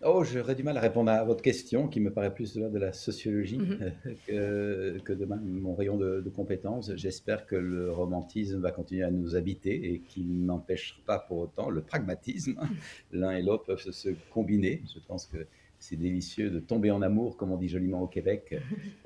Oh, 0.04 0.22
j'aurais 0.22 0.54
du 0.54 0.62
mal 0.62 0.76
à 0.76 0.80
répondre 0.80 1.10
à 1.10 1.24
votre 1.24 1.42
question, 1.42 1.88
qui 1.88 1.98
me 1.98 2.12
paraît 2.12 2.32
plus 2.32 2.54
de, 2.54 2.68
de 2.68 2.78
la 2.78 2.92
sociologie 2.92 3.58
mhm. 3.58 3.92
que, 4.28 5.12
de 5.12 5.24
mon 5.24 5.74
rayon 5.74 5.96
de, 5.96 6.20
de 6.20 6.30
compétences. 6.30 6.94
J'espère 6.94 7.46
que 7.46 7.56
le 7.56 7.90
romantisme 7.90 8.60
va 8.60 8.70
continuer 8.70 9.02
à 9.02 9.10
nous 9.10 9.34
habiter 9.34 9.92
et 9.92 9.98
qu'il 9.98 10.44
n'empêchera 10.44 11.00
pas 11.04 11.18
pour 11.18 11.38
autant 11.38 11.68
le 11.68 11.80
pragmatisme. 11.80 12.60
L'un 13.12 13.32
et 13.32 13.42
l'autre 13.42 13.64
peuvent 13.64 13.90
se 13.90 14.10
combiner. 14.30 14.82
Je 14.94 15.00
pense 15.00 15.26
que 15.26 15.38
c'est 15.80 15.96
délicieux 15.96 16.50
de 16.50 16.60
tomber 16.60 16.92
en 16.92 17.02
amour, 17.02 17.36
comme 17.36 17.50
on 17.50 17.56
dit 17.56 17.68
joliment 17.68 18.02
au 18.02 18.08
Québec, 18.08 18.56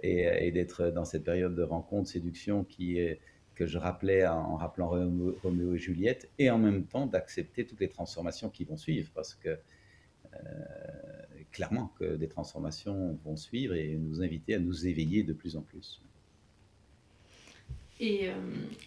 et, 0.02 0.50
d'être 0.52 0.90
dans 0.90 1.04
cette 1.04 1.24
période 1.24 1.54
de 1.54 1.62
rencontre, 1.62 2.08
séduction 2.08 2.64
qui 2.64 2.98
est, 2.98 3.20
que 3.54 3.66
je 3.66 3.78
rappelais 3.78 4.26
en, 4.26 4.56
rappelant 4.56 4.88
Roméo, 4.88 5.74
et 5.74 5.78
Juliette, 5.78 6.30
et 6.38 6.50
en 6.50 6.58
même 6.58 6.84
temps 6.84 7.06
d'accepter 7.06 7.66
toutes 7.66 7.80
les 7.80 7.88
transformations 7.88 8.50
qui 8.50 8.64
vont 8.64 8.76
suivre, 8.76 9.10
parce 9.14 9.34
que 9.34 9.50
euh, 9.50 10.38
clairement 11.50 11.92
que 11.98 12.16
des 12.16 12.28
transformations 12.28 13.18
vont 13.24 13.36
suivre 13.36 13.74
et 13.74 13.96
nous 13.96 14.22
inviter 14.22 14.54
à 14.54 14.58
nous 14.58 14.86
éveiller 14.86 15.22
de 15.22 15.32
plus 15.32 15.56
en 15.56 15.62
plus. 15.62 16.00
Et, 18.00 18.28
euh, 18.28 18.32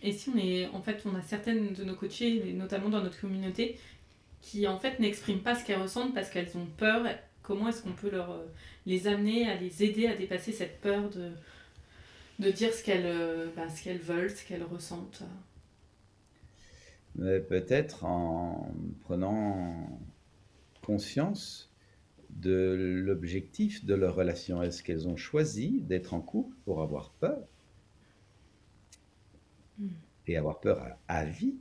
et, 0.04 0.12
si 0.12 0.30
on 0.30 0.38
est, 0.38 0.68
en 0.68 0.82
fait, 0.82 1.04
on 1.06 1.16
a 1.16 1.22
certaines 1.22 1.74
de 1.74 1.84
nos 1.84 1.96
coachés, 1.96 2.54
notamment 2.54 2.90
dans 2.90 3.02
notre 3.02 3.20
communauté, 3.22 3.78
qui 4.42 4.68
en 4.68 4.78
fait 4.78 5.00
n'expriment 5.00 5.42
pas 5.42 5.56
ce 5.56 5.66
qu'elles 5.66 5.82
ressentent 5.82 6.14
parce 6.14 6.30
qu'elles 6.30 6.58
ont 6.58 6.68
peur, 6.78 7.06
Comment 7.46 7.70
est-ce 7.70 7.84
qu'on 7.84 7.92
peut 7.92 8.10
leur, 8.10 8.32
euh, 8.32 8.46
les 8.88 9.08
amener 9.08 9.48
à 9.48 9.56
les 9.56 9.84
aider 9.84 10.08
à 10.08 10.16
dépasser 10.16 10.52
cette 10.52 10.82
peur 10.82 11.10
de, 11.12 11.30
de 12.40 12.52
dire 12.52 12.74
ce 12.74 12.84
qu'elles 12.84 13.06
euh, 13.06 13.50
bah, 13.56 13.70
ce 13.70 13.84
qu'elles 13.84 14.00
veulent, 14.00 14.30
ce 14.30 14.46
qu'elles 14.46 14.64
ressentent 14.64 15.24
Peut-être 17.18 18.04
en 18.04 18.74
prenant 19.04 20.02
conscience 20.82 21.72
de 22.30 23.02
l'objectif 23.06 23.86
de 23.86 23.94
leur 23.94 24.16
relation. 24.16 24.62
Est-ce 24.62 24.84
qu'elles 24.84 25.08
ont 25.08 25.16
choisi 25.16 25.80
d'être 25.80 26.14
en 26.14 26.20
couple 26.20 26.54
pour 26.66 26.82
avoir 26.82 27.12
peur 27.12 27.40
hmm. 29.80 29.88
Et 30.28 30.36
avoir 30.36 30.60
peur 30.60 30.98
à, 31.08 31.24
vie? 31.24 31.56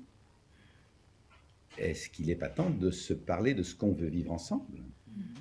Est-ce 1.79 2.09
qu'il 2.09 2.27
n'est 2.27 2.35
pas 2.35 2.49
temps 2.49 2.71
de 2.71 2.91
se 2.91 3.15
parler 3.15 3.55
de 3.55 3.63
ce 3.63 3.77
qu'on 3.77 3.93
veut 3.93 4.09
vivre 4.09 4.33
ensemble? 4.33 4.81
Hmm 5.07 5.35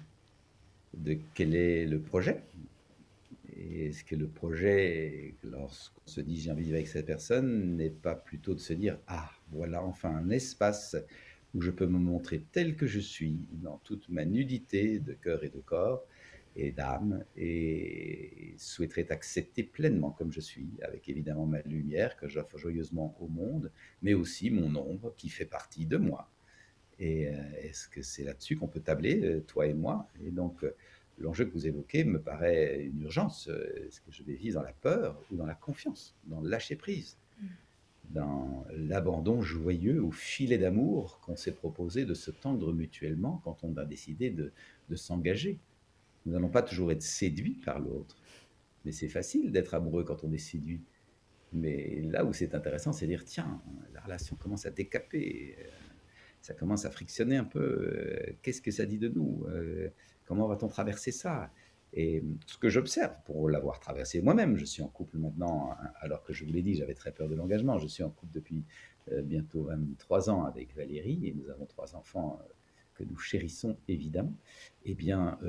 de 0.93 1.17
quel 1.33 1.55
est 1.55 1.85
le 1.85 1.99
projet? 1.99 2.41
Est-ce 3.57 4.03
que 4.03 4.15
le 4.15 4.27
projet, 4.27 5.35
lorsqu'on 5.43 6.05
se 6.05 6.21
dit 6.21 6.39
j'ai 6.39 6.51
envie 6.51 6.61
de 6.61 6.65
vivre 6.65 6.77
avec 6.77 6.87
cette 6.87 7.05
personne, 7.05 7.75
n'est 7.75 7.89
pas 7.89 8.15
plutôt 8.15 8.53
de 8.53 8.59
se 8.59 8.73
dire 8.73 8.99
ah 9.07 9.29
voilà 9.51 9.83
enfin 9.83 10.09
un 10.09 10.29
espace 10.29 10.95
où 11.53 11.61
je 11.61 11.71
peux 11.71 11.85
me 11.85 11.99
montrer 11.99 12.43
tel 12.51 12.75
que 12.75 12.87
je 12.87 12.99
suis 12.99 13.47
dans 13.51 13.77
toute 13.83 14.09
ma 14.09 14.25
nudité 14.25 14.99
de 14.99 15.13
cœur 15.13 15.43
et 15.43 15.49
de 15.49 15.59
corps 15.59 16.05
et 16.55 16.71
d'âme 16.71 17.23
et 17.35 18.53
souhaiterais 18.57 19.01
être 19.01 19.11
accepté 19.11 19.63
pleinement 19.63 20.11
comme 20.11 20.31
je 20.31 20.39
suis, 20.39 20.69
avec 20.81 21.09
évidemment 21.09 21.45
ma 21.45 21.61
lumière 21.61 22.15
que 22.17 22.27
j'offre 22.27 22.57
joyeusement 22.57 23.15
au 23.19 23.27
monde, 23.27 23.71
mais 24.01 24.13
aussi 24.13 24.49
mon 24.49 24.75
ombre 24.75 25.13
qui 25.17 25.29
fait 25.29 25.45
partie 25.45 25.85
de 25.85 25.97
moi. 25.97 26.29
Et 26.99 27.27
euh, 27.27 27.33
est-ce 27.61 27.87
que 27.87 28.01
c'est 28.01 28.23
là-dessus 28.23 28.55
qu'on 28.55 28.67
peut 28.67 28.79
tabler, 28.79 29.19
euh, 29.23 29.41
toi 29.41 29.65
et 29.65 29.73
moi? 29.73 30.07
Et 30.23 30.31
donc, 30.31 30.63
euh, 30.63 30.75
l'enjeu 31.23 31.45
que 31.45 31.53
vous 31.53 31.65
évoquez 31.65 32.03
me 32.03 32.21
paraît 32.21 32.83
une 32.83 33.01
urgence. 33.01 33.49
Est-ce 33.87 34.01
que 34.01 34.11
je 34.11 34.23
vais 34.23 34.35
vivre 34.35 34.59
dans 34.59 34.65
la 34.65 34.73
peur 34.73 35.19
ou 35.31 35.37
dans 35.37 35.45
la 35.45 35.55
confiance, 35.55 36.15
dans 36.25 36.41
le 36.41 36.49
lâcher-prise, 36.49 37.17
mm. 37.41 37.45
dans 38.11 38.65
l'abandon 38.75 39.41
joyeux 39.41 40.01
ou 40.01 40.11
filet 40.11 40.57
d'amour 40.57 41.19
qu'on 41.21 41.35
s'est 41.35 41.53
proposé 41.53 42.05
de 42.05 42.13
se 42.13 42.29
tendre 42.29 42.73
mutuellement 42.73 43.41
quand 43.43 43.63
on 43.63 43.75
a 43.77 43.85
décidé 43.85 44.29
de, 44.29 44.51
de 44.89 44.95
s'engager 44.95 45.59
Nous 46.25 46.33
n'allons 46.33 46.49
pas 46.49 46.61
toujours 46.61 46.91
être 46.91 47.01
séduits 47.01 47.59
par 47.65 47.79
l'autre, 47.79 48.17
mais 48.85 48.91
c'est 48.91 49.07
facile 49.07 49.51
d'être 49.51 49.73
amoureux 49.73 50.03
quand 50.03 50.23
on 50.23 50.31
est 50.33 50.37
séduit. 50.37 50.81
Mais 51.53 52.01
là 52.09 52.25
où 52.25 52.33
c'est 52.33 52.55
intéressant, 52.55 52.93
c'est 52.93 53.05
de 53.05 53.11
dire, 53.11 53.25
tiens, 53.25 53.61
la 53.93 54.01
relation 54.01 54.35
commence 54.35 54.65
à 54.65 54.71
décaper 54.71 55.55
ça 56.43 56.53
commence 56.53 56.83
à 56.83 56.91
frictionner 56.91 57.37
un 57.37 57.45
peu. 57.45 57.61
Euh, 57.61 58.33
qu'est-ce 58.41 58.61
que 58.61 58.69
ça 58.69 58.85
dit 58.85 58.97
de 58.97 59.07
nous 59.07 59.45
euh, 59.47 59.87
Comment 60.25 60.47
va-t-on 60.47 60.67
traverser 60.67 61.11
ça? 61.11 61.51
Et 61.93 62.23
ce 62.47 62.57
que 62.57 62.69
j'observe, 62.69 63.13
pour 63.25 63.49
l'avoir 63.49 63.79
traversé 63.79 64.21
moi-même, 64.21 64.57
je 64.57 64.65
suis 64.65 64.81
en 64.81 64.87
couple 64.87 65.17
maintenant, 65.17 65.71
hein, 65.71 65.91
alors 66.01 66.23
que 66.23 66.33
je 66.33 66.43
vous 66.43 66.51
l'ai 66.51 66.63
dit, 66.63 66.73
j'avais 66.73 66.95
très 66.95 67.11
peur 67.11 67.29
de 67.29 67.35
l'engagement. 67.35 67.77
Je 67.77 67.87
suis 67.87 68.03
en 68.03 68.09
couple 68.09 68.33
depuis 68.33 68.63
euh, 69.11 69.21
bientôt 69.21 69.69
trois 69.99 70.29
ans 70.29 70.43
avec 70.43 70.75
Valérie 70.75 71.27
et 71.27 71.33
nous 71.33 71.49
avons 71.49 71.65
trois 71.65 71.95
enfants 71.95 72.39
que 72.95 73.03
nous 73.03 73.17
chérissons 73.17 73.77
évidemment. 73.87 74.35
Eh 74.85 74.95
bien, 74.95 75.39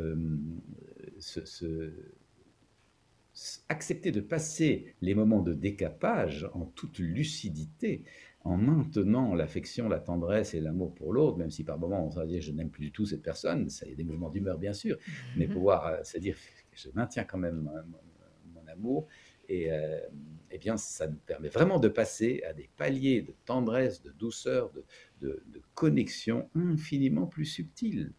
accepter 3.68 4.12
de 4.12 4.20
passer 4.20 4.94
les 5.02 5.14
moments 5.14 5.42
de 5.42 5.52
décapage 5.52 6.48
en 6.54 6.66
toute 6.66 6.98
lucidité, 6.98 8.04
en 8.44 8.58
maintenant 8.58 9.34
l'affection, 9.34 9.88
la 9.88 10.00
tendresse 10.00 10.54
et 10.54 10.60
l'amour 10.60 10.94
pour 10.94 11.12
l'autre, 11.12 11.38
même 11.38 11.50
si 11.50 11.64
par 11.64 11.78
moments 11.78 12.06
on 12.06 12.10
va 12.10 12.26
dire 12.26 12.42
je 12.42 12.52
n'aime 12.52 12.70
plus 12.70 12.84
du 12.84 12.92
tout 12.92 13.06
cette 13.06 13.22
personne, 13.22 13.70
ça 13.70 13.86
y 13.86 13.92
a 13.92 13.94
des 13.94 14.04
mouvements 14.04 14.28
d'humeur 14.28 14.58
bien 14.58 14.74
sûr, 14.74 14.96
mais 15.36 15.48
pouvoir 15.48 15.86
euh, 15.86 16.02
se 16.02 16.18
dire 16.18 16.36
je 16.72 16.88
maintiens 16.94 17.24
quand 17.24 17.38
même 17.38 17.70
mon, 18.52 18.66
amour, 18.66 19.06
et 19.48 19.70
euh, 19.70 20.00
eh 20.50 20.58
bien 20.58 20.76
ça 20.76 21.06
nous 21.06 21.18
permet 21.26 21.48
vraiment 21.48 21.78
de 21.78 21.88
passer 21.88 22.42
à 22.48 22.52
des 22.52 22.68
paliers 22.76 23.22
de 23.22 23.34
tendresse, 23.44 24.02
de 24.02 24.10
douceur, 24.10 24.72
de 25.20 25.42
connexion 25.74 26.50
infiniment 26.54 27.26
plus 27.26 27.44
subtiles. 27.44 28.12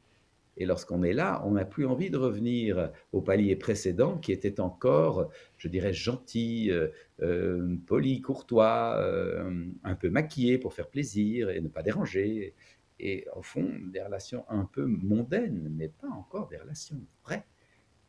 Et 0.58 0.66
lorsqu'on 0.66 1.04
est 1.04 1.14
là, 1.14 1.42
on 1.46 1.52
n'a 1.52 1.66
plus 1.66 1.86
envie 1.86 2.10
de 2.10 2.18
revenir 2.18 2.92
au 3.12 3.22
palier 3.22 3.56
précédent 3.56 4.18
qui 4.18 4.32
était 4.32 4.60
encore, 4.60 5.30
je 5.58 5.68
dirais, 5.68 5.94
gentil, 5.94 6.72
euh, 6.72 6.90
euh, 7.22 7.76
poli, 7.86 8.22
courtois, 8.22 8.98
euh, 9.00 9.66
un 9.84 9.96
peu 9.96 10.10
maquillé 10.10 10.58
pour 10.58 10.74
faire 10.74 10.88
plaisir 10.88 11.50
et 11.50 11.60
ne 11.60 11.68
pas 11.68 11.84
déranger. 11.84 12.54
Et 13.00 13.26
au 13.36 13.42
fond, 13.42 13.70
des 13.92 14.02
relations 14.02 14.46
un 14.48 14.64
peu 14.64 14.86
mondaines, 14.86 15.68
mais 15.76 15.90
pas 15.90 16.08
encore 16.08 16.48
des 16.48 16.58
relations 16.58 17.02
vraies. 17.26 17.46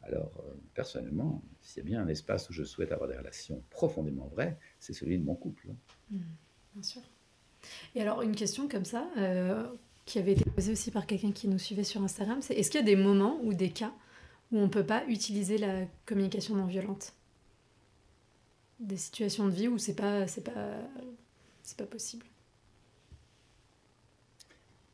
Alors, 0.03 0.45
personnellement, 0.75 1.43
s'il 1.61 1.83
y 1.83 1.87
a 1.87 1.89
bien 1.89 2.03
un 2.03 2.07
espace 2.07 2.49
où 2.49 2.53
je 2.53 2.63
souhaite 2.63 2.93
avoir 2.93 3.11
des 3.11 3.17
relations 3.17 3.65
profondément 3.71 4.29
vraies, 4.29 4.57
c'est 4.79 4.93
celui 4.93 5.19
de 5.19 5.25
mon 5.25 5.35
couple. 5.35 5.71
Mmh, 6.13 6.19
bien 6.75 6.83
sûr. 6.85 7.03
Et 7.97 8.03
alors, 8.03 8.23
une 8.23 8.37
question 8.37 8.69
comme 8.69 8.85
ça, 8.85 9.09
qui 10.07 10.21
avait 10.21 10.33
été 10.33 10.49
posée 10.49 10.73
aussi 10.73 10.91
par 10.91 11.07
quelqu'un 11.07 11.33
qui 11.33 11.49
nous 11.49 11.59
suivait 11.59 11.85
sur 11.85 12.03
Instagram, 12.03 12.41
c'est 12.41 12.55
est-ce 12.55 12.71
qu'il 12.71 12.81
y 12.81 12.83
a 12.83 12.87
des 12.87 12.97
moments 12.97 13.39
ou 13.43 13.53
des 13.53 13.71
cas 13.71 13.93
où 14.53 14.59
on 14.59 14.63
ne 14.63 14.71
peut 14.71 14.87
pas 14.87 15.05
utiliser 15.09 15.59
la 15.59 15.85
communication 16.07 16.55
non 16.55 16.67
violente? 16.67 17.13
Des 18.79 18.97
situations 18.97 19.47
de 19.47 19.53
vie 19.53 19.69
où 19.69 19.79
c'est 19.79 19.97
pas 19.97 20.27
c'est 20.27 20.45
pas 20.45 20.79
c'est 21.63 21.77
pas 21.77 21.87
possible. 21.87 22.25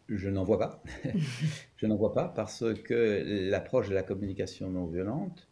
Je 0.08 0.28
n'en 0.28 0.44
vois 0.44 0.58
pas. 0.58 0.82
je 1.76 1.86
n'en 1.86 1.96
vois 1.96 2.14
pas 2.14 2.28
parce 2.28 2.64
que 2.82 3.48
l'approche 3.50 3.88
de 3.88 3.94
la 3.94 4.02
communication 4.02 4.70
non 4.70 4.86
violente 4.86 5.48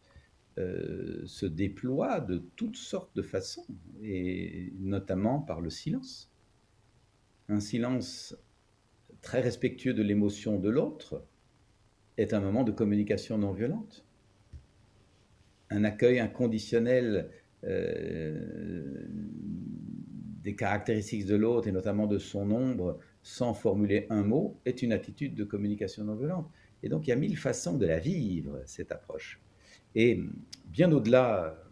euh, 0.57 1.21
se 1.25 1.45
déploie 1.45 2.19
de 2.19 2.43
toutes 2.55 2.77
sortes 2.77 3.15
de 3.15 3.21
façons, 3.21 3.65
et 4.03 4.73
notamment 4.79 5.39
par 5.39 5.61
le 5.61 5.69
silence. 5.69 6.31
Un 7.47 7.59
silence 7.59 8.35
très 9.21 9.41
respectueux 9.41 9.93
de 9.93 10.03
l'émotion 10.03 10.59
de 10.59 10.69
l'autre, 10.69 11.25
est 12.17 12.33
un 12.33 12.39
moment 12.39 12.63
de 12.63 12.71
communication 12.71 13.37
non 13.37 13.51
violente. 13.51 14.05
un 15.69 15.85
accueil 15.85 16.19
inconditionnel 16.19 17.29
euh, 17.63 19.07
des 20.43 20.55
caractéristiques 20.55 21.25
de 21.25 21.35
l'autre 21.35 21.67
et 21.67 21.71
notamment 21.71 22.07
de 22.07 22.17
son 22.17 22.51
ombre 22.51 22.99
sans 23.23 23.53
formuler 23.53 24.07
un 24.09 24.23
mot 24.23 24.59
est 24.65 24.81
une 24.81 24.91
attitude 24.91 25.35
de 25.35 25.43
communication 25.43 26.03
non 26.03 26.15
violente. 26.15 26.49
Et 26.83 26.89
donc 26.89 27.07
il 27.07 27.11
y 27.11 27.13
a 27.13 27.15
mille 27.15 27.37
façons 27.37 27.77
de 27.77 27.85
la 27.85 27.99
vivre, 27.99 28.61
cette 28.65 28.91
approche. 28.91 29.39
Et 29.95 30.19
bien 30.65 30.91
au-delà 30.91 31.63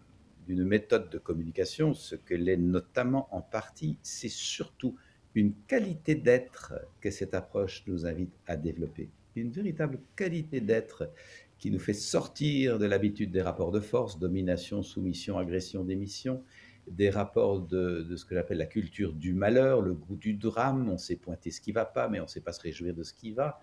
d'une 0.45 0.63
méthode 0.63 1.09
de 1.09 1.17
communication, 1.17 1.93
ce 1.93 2.15
que 2.15 2.35
l'est 2.35 2.57
notamment 2.57 3.27
en 3.35 3.41
partie, 3.41 3.97
c'est 4.01 4.29
surtout 4.29 4.95
une 5.35 5.53
qualité 5.67 6.15
d'être 6.15 6.73
que 7.01 7.11
cette 7.11 7.33
approche 7.33 7.83
nous 7.87 8.05
invite 8.05 8.33
à 8.47 8.57
développer. 8.57 9.09
Une 9.35 9.51
véritable 9.51 9.99
qualité 10.15 10.59
d'être 10.59 11.11
qui 11.57 11.71
nous 11.71 11.79
fait 11.79 11.93
sortir 11.93 12.79
de 12.79 12.85
l'habitude 12.85 13.31
des 13.31 13.41
rapports 13.41 13.71
de 13.71 13.79
force, 13.79 14.17
domination, 14.17 14.81
soumission, 14.81 15.37
agression, 15.37 15.83
démission, 15.83 16.43
des 16.87 17.09
rapports 17.09 17.61
de, 17.61 18.15
ce 18.15 18.25
que 18.25 18.33
j'appelle 18.33 18.57
la 18.57 18.65
culture 18.65 19.13
du 19.13 19.33
malheur, 19.33 19.81
le 19.81 19.93
goût 19.93 20.15
du 20.15 20.33
drame, 20.33 20.89
on 20.89 20.97
sait 20.97 21.17
pointer 21.17 21.51
ce 21.51 21.61
qui 21.61 21.71
va 21.71 21.85
pas, 21.85 22.07
mais 22.07 22.19
on 22.19 22.23
ne 22.23 22.27
sait 22.27 22.41
pas 22.41 22.53
se 22.53 22.61
réjouir 22.61 22.93
de 22.95 23.03
ce 23.03 23.13
qui 23.13 23.31
va, 23.31 23.61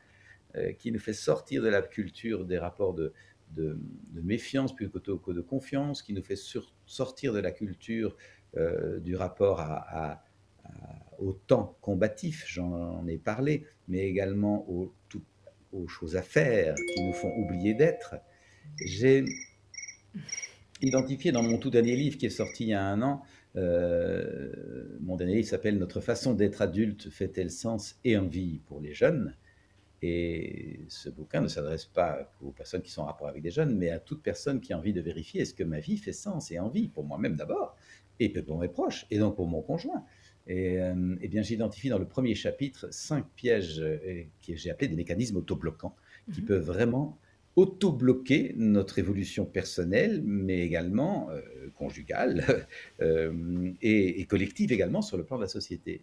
euh, 0.56 0.72
qui 0.72 0.92
nous 0.92 1.00
fait 1.00 1.12
sortir 1.12 1.62
de 1.62 1.68
la 1.68 1.82
culture 1.82 2.44
des 2.44 2.58
rapports 2.58 2.94
de, 2.94 3.12
de, 3.54 3.78
méfiance 4.22 4.74
plutôt 4.74 5.18
que 5.18 5.32
de 5.32 5.40
confiance, 5.40 6.02
qui 6.02 6.12
nous 6.12 6.22
fait 6.22 6.38
sortir 6.86 7.32
de 7.32 7.38
la 7.38 7.50
culture 7.50 8.16
euh, 8.56 8.98
du 9.00 9.16
rapport 9.16 9.60
à, 9.60 10.22
au 11.18 11.32
temps 11.32 11.76
combatif, 11.80 12.44
j'en 12.46 13.06
ai 13.06 13.18
parlé, 13.18 13.64
mais 13.88 14.08
également 14.08 14.68
aux 14.68 15.88
choses 15.88 16.16
à 16.16 16.22
faire 16.22 16.74
qui 16.94 17.04
nous 17.04 17.12
font 17.12 17.32
oublier 17.36 17.74
d'être. 17.74 18.16
J'ai 18.84 19.24
identifié 20.82 21.32
dans 21.32 21.42
mon 21.42 21.58
tout 21.58 21.70
dernier 21.70 21.96
livre 21.96 22.18
qui 22.18 22.26
est 22.26 22.30
sorti 22.30 22.64
il 22.64 22.68
y 22.70 22.74
a 22.74 22.84
un 22.84 23.02
an, 23.02 23.22
euh, 23.56 24.52
mon 25.00 25.16
dernier 25.16 25.36
livre 25.36 25.48
s'appelle 25.48 25.78
Notre 25.78 26.00
façon 26.00 26.34
d'être 26.34 26.60
adulte 26.60 27.08
fait-elle 27.10 27.50
sens 27.50 27.98
et 28.04 28.16
envie 28.16 28.58
pour 28.66 28.80
les 28.80 28.92
jeunes? 28.92 29.34
Et 30.02 30.80
ce 30.88 31.08
bouquin 31.08 31.40
ne 31.40 31.48
s'adresse 31.48 31.86
pas 31.86 32.30
aux 32.42 32.50
personnes 32.50 32.82
qui 32.82 32.90
sont 32.90 33.02
en 33.02 33.06
rapport 33.06 33.28
avec 33.28 33.42
des 33.42 33.50
jeunes, 33.50 33.74
mais 33.74 33.90
à 33.90 33.98
toute 33.98 34.22
personne 34.22 34.60
qui 34.60 34.72
a 34.74 34.78
envie 34.78 34.92
de 34.92 35.00
vérifier 35.00 35.40
est-ce 35.40 35.54
que 35.54 35.64
ma 35.64 35.80
vie 35.80 35.96
fait 35.96 36.12
sens 36.12 36.50
et 36.50 36.58
envie 36.58 36.88
pour 36.88 37.04
moi-même 37.04 37.34
d'abord, 37.34 37.76
et 38.20 38.28
pour 38.28 38.58
mes 38.58 38.68
proches, 38.68 39.06
et 39.10 39.18
donc 39.18 39.36
pour 39.36 39.46
mon 39.46 39.62
conjoint. 39.62 40.04
Et, 40.46 40.80
euh, 40.80 41.16
eh 41.20 41.28
bien, 41.28 41.42
j'identifie 41.42 41.88
dans 41.88 41.98
le 41.98 42.06
premier 42.06 42.34
chapitre 42.34 42.88
cinq 42.92 43.26
pièges 43.34 43.80
euh, 43.80 44.24
que 44.46 44.54
j'ai 44.54 44.70
appelés 44.70 44.88
des 44.88 44.96
mécanismes 44.96 45.36
autobloquants 45.36 45.96
qui 46.32 46.40
mhm. 46.40 46.46
peuvent 46.46 46.64
vraiment 46.64 47.18
auto-bloquer 47.56 48.54
notre 48.56 48.98
évolution 48.98 49.46
personnelle, 49.46 50.22
mais 50.22 50.60
également 50.60 51.30
euh, 51.30 51.40
conjugale 51.74 52.66
et, 53.82 54.26
collective 54.26 54.72
également 54.72 55.00
sur 55.02 55.16
le 55.16 55.24
plan 55.24 55.36
de 55.36 55.42
la 55.42 55.48
société. 55.48 56.02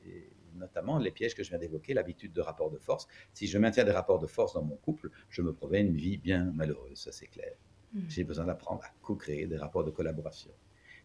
notamment 0.56 0.97
les 0.97 1.12
pièges 1.12 1.36
que 1.36 1.43
je 1.43 1.49
viens 1.49 1.60
d'évoquer, 1.60 1.93
l'habitude 1.93 2.34
de 2.34 2.41
rapport 2.41 2.71
de 2.71 2.79
force. 2.79 3.08
Si 3.34 3.45
je 3.47 3.58
maintiens 3.60 3.84
des 3.84 3.91
rapports 3.91 4.19
de 4.19 4.27
force 4.27 4.53
dans 4.53 4.63
mon 4.63 4.77
couple, 4.77 5.12
je 5.29 5.41
me 5.41 5.53
promets 5.53 5.82
une 5.82 5.95
vie 5.95 6.17
bien 6.17 6.51
malheureuse, 6.56 6.97
ça 6.97 7.12
c'est 7.12 7.27
clair. 7.27 7.53
Mhm. 7.93 8.06
J'ai 8.10 8.23
besoin 8.23 8.45
d'apprendre 8.45 8.84
à 8.84 8.91
co-créer 9.01 9.45
des 9.45 9.58
rapports 9.58 9.84
de 9.84 9.91
collaboration. 9.91 10.51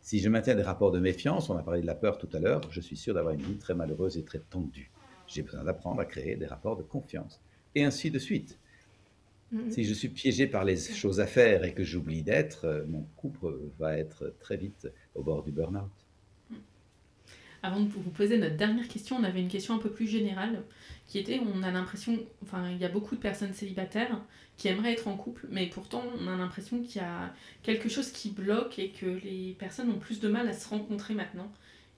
Si 0.00 0.20
je 0.20 0.28
maintiens 0.28 0.54
des 0.54 0.62
rapports 0.62 0.90
de 0.90 1.00
méfiance, 1.00 1.50
on 1.50 1.56
a 1.56 1.62
parlé 1.62 1.80
de 1.82 1.86
la 1.86 1.94
peur 1.94 2.18
tout 2.18 2.28
à 2.32 2.38
l'heure, 2.38 2.60
je 2.70 2.80
suis 2.80 2.96
sûr 2.96 3.14
d'avoir 3.14 3.34
une 3.34 3.42
vie 3.42 3.58
très 3.58 3.74
malheureuse 3.74 4.16
et 4.16 4.24
très 4.24 4.38
tendue. 4.38 4.90
J'ai 5.26 5.42
besoin 5.42 5.64
d'apprendre 5.64 6.00
à 6.00 6.04
créer 6.04 6.36
des 6.36 6.46
rapports 6.46 6.76
de 6.76 6.82
confiance. 6.82 7.40
Et 7.74 7.84
ainsi 7.84 8.10
de 8.10 8.18
suite. 8.18 8.58
Mm-hmm. 9.52 9.70
Si 9.70 9.84
je 9.84 9.94
suis 9.94 10.08
piégé 10.08 10.46
par 10.46 10.64
les 10.64 10.76
choses 10.76 11.20
à 11.20 11.26
faire 11.26 11.64
et 11.64 11.74
que 11.74 11.84
j'oublie 11.84 12.22
d'être, 12.22 12.64
euh, 12.64 12.84
mon 12.86 13.06
couple 13.16 13.54
va 13.78 13.98
être 13.98 14.34
très 14.40 14.56
vite 14.56 14.88
au 15.14 15.22
bord 15.22 15.42
du 15.42 15.52
burn-out. 15.52 15.90
Avant 17.62 17.80
de 17.80 17.88
vous 17.88 18.10
poser 18.10 18.38
notre 18.38 18.56
dernière 18.56 18.86
question, 18.86 19.16
on 19.16 19.24
avait 19.24 19.40
une 19.40 19.48
question 19.48 19.74
un 19.74 19.78
peu 19.78 19.90
plus 19.90 20.06
générale 20.06 20.62
qui 21.06 21.18
était 21.18 21.40
on 21.40 21.62
a 21.62 21.70
l'impression, 21.70 22.18
enfin, 22.42 22.70
il 22.70 22.78
y 22.78 22.84
a 22.84 22.88
beaucoup 22.88 23.16
de 23.16 23.20
personnes 23.20 23.54
célibataires 23.54 24.20
qui 24.56 24.68
aimeraient 24.68 24.92
être 24.92 25.08
en 25.08 25.16
couple, 25.16 25.46
mais 25.50 25.66
pourtant, 25.66 26.02
on 26.20 26.28
a 26.28 26.36
l'impression 26.36 26.82
qu'il 26.82 27.00
y 27.00 27.04
a 27.04 27.32
quelque 27.62 27.88
chose 27.88 28.12
qui 28.12 28.30
bloque 28.30 28.78
et 28.78 28.90
que 28.90 29.06
les 29.06 29.56
personnes 29.58 29.90
ont 29.90 29.98
plus 29.98 30.20
de 30.20 30.28
mal 30.28 30.46
à 30.48 30.52
se 30.52 30.68
rencontrer 30.68 31.14
maintenant. 31.14 31.50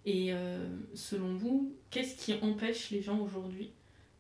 Et 0.07 0.33
euh, 0.33 0.67
selon 0.95 1.35
vous, 1.35 1.75
qu'est-ce 1.91 2.17
qui 2.17 2.35
empêche 2.43 2.91
les 2.91 3.03
gens 3.03 3.19
aujourd'hui 3.19 3.71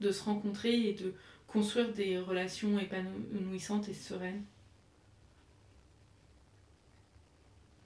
de 0.01 0.11
se 0.11 0.25
rencontrer 0.25 0.89
et 0.89 0.93
de 0.93 1.15
construire 1.47 1.93
des 1.93 2.19
relations 2.19 2.79
épanouissantes 2.79 3.89
et 3.89 3.95
sereines? 3.95 4.43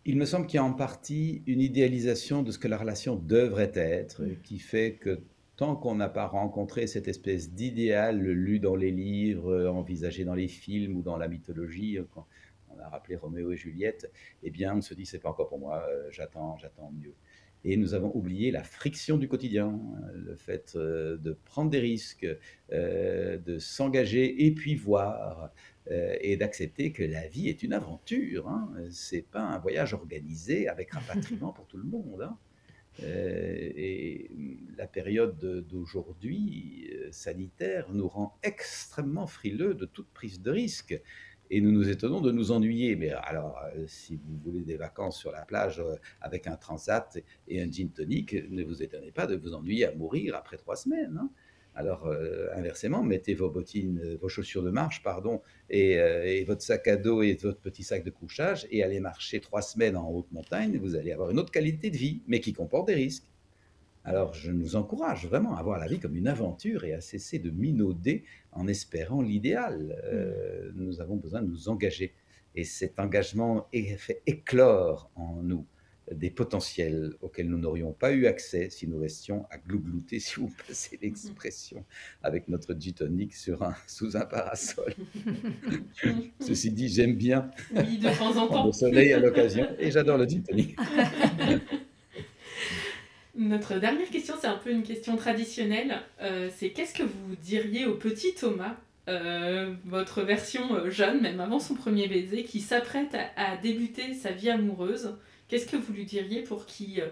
Il 0.06 0.18
me 0.18 0.26
semble 0.26 0.46
qu'il 0.46 0.56
y 0.56 0.60
a 0.60 0.64
en 0.64 0.74
partie 0.74 1.42
une 1.46 1.62
idéalisation 1.62 2.42
de 2.42 2.50
ce 2.50 2.58
que 2.58 2.68
la 2.68 2.76
relation 2.76 3.16
devrait 3.16 3.72
être, 3.74 4.22
qui 4.42 4.58
fait 4.58 4.96
que 4.96 5.22
tant 5.56 5.76
qu'on 5.76 5.94
n'a 5.94 6.10
pas 6.10 6.26
rencontré 6.26 6.86
cette 6.86 7.08
espèce 7.08 7.52
d'idéal 7.52 8.20
lu 8.20 8.58
dans 8.58 8.76
les 8.76 8.90
livres, 8.90 9.66
envisagé 9.66 10.24
dans 10.24 10.34
les 10.34 10.48
films 10.48 10.96
ou 10.96 11.02
dans 11.02 11.16
la 11.16 11.26
mythologie, 11.26 11.98
quand 12.12 12.26
on 12.68 12.78
a 12.80 12.88
rappelé 12.88 13.16
Roméo 13.16 13.52
et 13.52 13.56
Juliette, 13.56 14.10
eh 14.42 14.50
bien 14.50 14.74
on 14.76 14.82
se 14.82 14.92
dit 14.92 15.06
c'est 15.06 15.20
pas 15.20 15.30
encore 15.30 15.48
pour 15.48 15.58
moi, 15.58 15.86
euh, 15.88 16.10
j'attends, 16.10 16.58
j'attends 16.58 16.92
mieux. 16.92 17.14
Et 17.64 17.76
nous 17.76 17.94
avons 17.94 18.14
oublié 18.14 18.50
la 18.50 18.62
friction 18.62 19.16
du 19.16 19.26
quotidien, 19.26 19.80
le 20.14 20.36
fait 20.36 20.74
euh, 20.76 21.16
de 21.16 21.32
prendre 21.32 21.70
des 21.70 21.80
risques, 21.80 22.26
euh, 22.72 23.38
de 23.38 23.58
s'engager 23.58 24.46
et 24.46 24.52
puis 24.52 24.74
voir, 24.74 25.50
et 26.22 26.38
d'accepter 26.38 26.92
que 26.92 27.02
la 27.02 27.28
vie 27.28 27.50
est 27.50 27.62
une 27.62 27.74
aventure. 27.74 28.48
Hein. 28.48 28.72
C'est 28.90 29.20
pas 29.20 29.42
un 29.42 29.58
voyage 29.58 29.92
organisé 29.92 30.66
avec 30.66 30.90
rapatriement 30.94 31.52
pour 31.52 31.66
tout 31.66 31.76
le 31.76 31.84
monde. 31.84 32.22
Hein. 32.22 32.38
Euh, 33.02 33.72
et 33.74 34.30
la 34.76 34.86
période 34.86 35.38
d'aujourd'hui 35.68 36.90
euh, 36.94 37.10
sanitaire 37.10 37.92
nous 37.92 38.06
rend 38.06 38.38
extrêmement 38.42 39.26
frileux 39.26 39.74
de 39.74 39.84
toute 39.84 40.08
prise 40.10 40.40
de 40.40 40.50
risque. 40.50 41.00
Et 41.50 41.60
nous 41.60 41.72
nous 41.72 41.88
étonnons 41.88 42.20
de 42.20 42.32
nous 42.32 42.52
ennuyer. 42.52 42.96
Mais 42.96 43.10
alors, 43.10 43.60
euh, 43.76 43.84
si 43.86 44.16
vous 44.16 44.36
voulez 44.44 44.62
des 44.62 44.76
vacances 44.76 45.18
sur 45.18 45.30
la 45.30 45.42
plage 45.42 45.82
avec 46.20 46.46
un 46.46 46.56
transat 46.56 47.18
et 47.48 47.62
un 47.62 47.70
gin 47.70 47.90
tonic, 47.90 48.34
ne 48.50 48.62
vous 48.62 48.82
étonnez 48.82 49.12
pas 49.12 49.26
de 49.26 49.36
vous 49.36 49.54
ennuyer 49.54 49.86
à 49.86 49.94
mourir 49.94 50.36
après 50.36 50.56
trois 50.56 50.76
semaines. 50.76 51.18
Hein. 51.20 51.30
Alors, 51.76 52.06
euh, 52.06 52.46
inversement, 52.54 53.02
mettez 53.02 53.34
vos 53.34 53.50
bottines, 53.50 54.00
euh, 54.04 54.16
vos 54.20 54.28
chaussures 54.28 54.62
de 54.62 54.70
marche, 54.70 55.02
pardon, 55.02 55.42
euh, 55.72 56.22
et, 56.22 56.44
votre 56.44 56.62
sac 56.62 56.86
à 56.86 56.96
dos 56.96 57.22
et 57.22 57.34
votre 57.34 57.60
petit 57.60 57.82
sac 57.82 58.04
de 58.04 58.10
couchage 58.10 58.66
et 58.70 58.84
allez 58.84 59.00
marcher 59.00 59.40
trois 59.40 59.62
semaines 59.62 59.96
en 59.96 60.08
haute 60.08 60.30
montagne. 60.30 60.78
Vous 60.78 60.94
allez 60.94 61.10
avoir 61.10 61.30
une 61.30 61.38
autre 61.38 61.50
qualité 61.50 61.90
de 61.90 61.96
vie, 61.96 62.22
mais 62.28 62.38
qui 62.38 62.52
comporte 62.52 62.86
des 62.86 62.94
risques. 62.94 63.24
Alors, 64.04 64.34
je 64.34 64.50
nous 64.50 64.76
encourage 64.76 65.26
vraiment 65.26 65.56
à 65.56 65.62
voir 65.62 65.78
la 65.78 65.86
vie 65.86 65.98
comme 65.98 66.16
une 66.16 66.28
aventure 66.28 66.84
et 66.84 66.92
à 66.92 67.00
cesser 67.00 67.38
de 67.38 67.50
minauder 67.50 68.24
en 68.52 68.68
espérant 68.68 69.22
l'idéal. 69.22 69.96
nous 70.74 71.00
avons 71.00 71.16
besoin 71.16 71.42
de 71.42 71.48
nous 71.48 71.68
engager. 71.68 72.12
Et 72.54 72.64
cet 72.64 73.00
engagement 73.00 73.68
fait 73.98 74.22
éclore 74.26 75.10
en 75.16 75.42
nous 75.42 75.66
des 76.12 76.30
potentiels 76.30 77.14
auxquels 77.22 77.48
nous 77.48 77.58
n'aurions 77.58 77.92
pas 77.92 78.12
eu 78.12 78.26
accès 78.26 78.68
si 78.70 78.86
nous 78.86 78.98
restions 78.98 79.46
à 79.50 79.58
glouglouter, 79.58 80.20
si 80.20 80.36
vous 80.36 80.52
passez 80.66 80.98
l'expression, 81.00 81.84
avec 82.22 82.48
notre 82.48 82.78
gitonique 82.78 83.34
sur 83.34 83.62
un, 83.62 83.74
sous 83.86 84.16
un 84.16 84.26
parasol. 84.26 84.94
Ceci 86.40 86.70
dit, 86.70 86.88
j'aime 86.88 87.16
bien 87.16 87.50
oui, 87.74 87.98
de 87.98 88.18
temps 88.18 88.36
en 88.36 88.48
temps. 88.48 88.66
le 88.66 88.72
soleil 88.72 89.12
à 89.12 89.18
l'occasion 89.18 89.66
et 89.78 89.90
j'adore 89.90 90.18
le 90.18 90.26
gitonique. 90.26 90.76
Notre 93.36 93.80
dernière 93.80 94.08
question, 94.10 94.34
c'est 94.40 94.46
un 94.46 94.58
peu 94.58 94.70
une 94.70 94.84
question 94.84 95.16
traditionnelle. 95.16 96.00
Euh, 96.20 96.50
c'est 96.56 96.70
qu'est-ce 96.70 96.94
que 96.94 97.02
vous 97.02 97.34
diriez 97.42 97.84
au 97.84 97.96
petit 97.96 98.32
Thomas 98.34 98.76
euh, 99.08 99.74
votre 99.84 100.22
version 100.22 100.74
euh, 100.74 100.88
jeune, 100.88 101.20
même 101.20 101.40
avant 101.40 101.58
son 101.58 101.74
premier 101.74 102.06
baiser, 102.06 102.44
qui 102.44 102.60
s'apprête 102.60 103.16
à, 103.36 103.56
débuter 103.56 104.14
sa 104.14 104.30
vie 104.30 104.50
amoureuse? 104.50 105.16
Qu'est-ce 105.48 105.66
que 105.66 105.76
vous 105.76 105.92
lui 105.92 106.04
diriez 106.04 106.42
pour 106.42 106.64
qu'il 106.66 107.02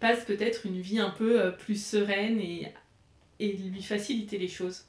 passe 0.00 0.24
peut-être 0.24 0.64
une 0.64 0.80
vie 0.80 0.98
un 0.98 1.10
peu 1.10 1.52
plus 1.58 1.82
sereine 1.82 2.40
et, 2.40 2.72
et 3.38 3.52
lui 3.52 3.82
faciliter 3.82 4.38
les 4.38 4.48
choses? 4.48 4.86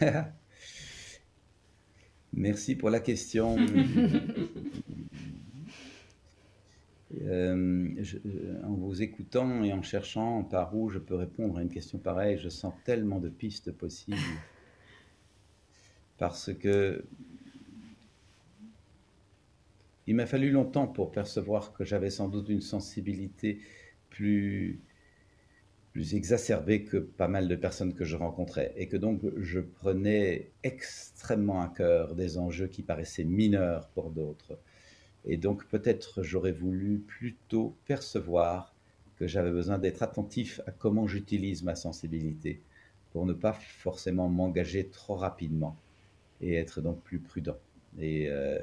Merci 2.32 2.76
pour 2.76 2.90
la 2.90 3.00
question. 3.00 3.56
Euh, 7.22 8.04
en 8.62 8.74
vous 8.74 9.02
écoutant 9.02 9.64
et 9.64 9.72
en 9.72 9.82
cherchant 9.82 10.44
par 10.44 10.76
où 10.76 10.88
je 10.90 10.98
peux 11.00 11.16
répondre 11.16 11.58
à 11.58 11.62
une 11.62 11.68
question 11.68 11.98
pareille, 11.98 12.38
je 12.38 12.48
sens 12.48 12.72
tellement 12.84 13.18
de 13.18 13.28
pistes 13.28 13.72
possibles. 13.72 14.16
Parce 16.18 16.54
que 16.54 17.04
il 20.06 20.14
m'a 20.14 20.26
fallu 20.26 20.50
longtemps 20.50 20.86
pour 20.86 21.12
percevoir 21.12 21.72
que 21.72 21.84
j'avais 21.84 22.10
sans 22.10 22.28
doute 22.28 22.48
une 22.48 22.60
sensibilité 22.60 23.60
plus, 24.08 24.80
plus 25.92 26.14
exacerbé 26.14 26.84
que 26.84 26.96
pas 26.96 27.28
mal 27.28 27.48
de 27.48 27.56
personnes 27.56 27.94
que 27.94 28.04
je 28.04 28.16
rencontrais. 28.16 28.72
Et 28.76 28.88
que 28.88 28.96
donc 28.96 29.20
je 29.36 29.60
prenais 29.60 30.50
extrêmement 30.62 31.60
à 31.60 31.68
cœur 31.68 32.14
des 32.14 32.38
enjeux 32.38 32.68
qui 32.68 32.82
paraissaient 32.82 33.24
mineurs 33.24 33.88
pour 33.88 34.10
d'autres. 34.10 34.58
Et 35.24 35.36
donc 35.36 35.66
peut-être 35.66 36.22
j'aurais 36.22 36.52
voulu 36.52 36.98
plutôt 36.98 37.76
percevoir 37.86 38.74
que 39.16 39.26
j'avais 39.26 39.50
besoin 39.50 39.78
d'être 39.78 40.02
attentif 40.02 40.60
à 40.66 40.70
comment 40.70 41.06
j'utilise 41.06 41.62
ma 41.62 41.74
sensibilité 41.74 42.62
pour 43.12 43.26
ne 43.26 43.32
pas 43.32 43.52
forcément 43.52 44.28
m'engager 44.28 44.88
trop 44.88 45.14
rapidement 45.14 45.76
et 46.40 46.54
être 46.54 46.80
donc 46.80 47.02
plus 47.02 47.18
prudent. 47.18 47.58
Et 47.98 48.28
euh, 48.28 48.58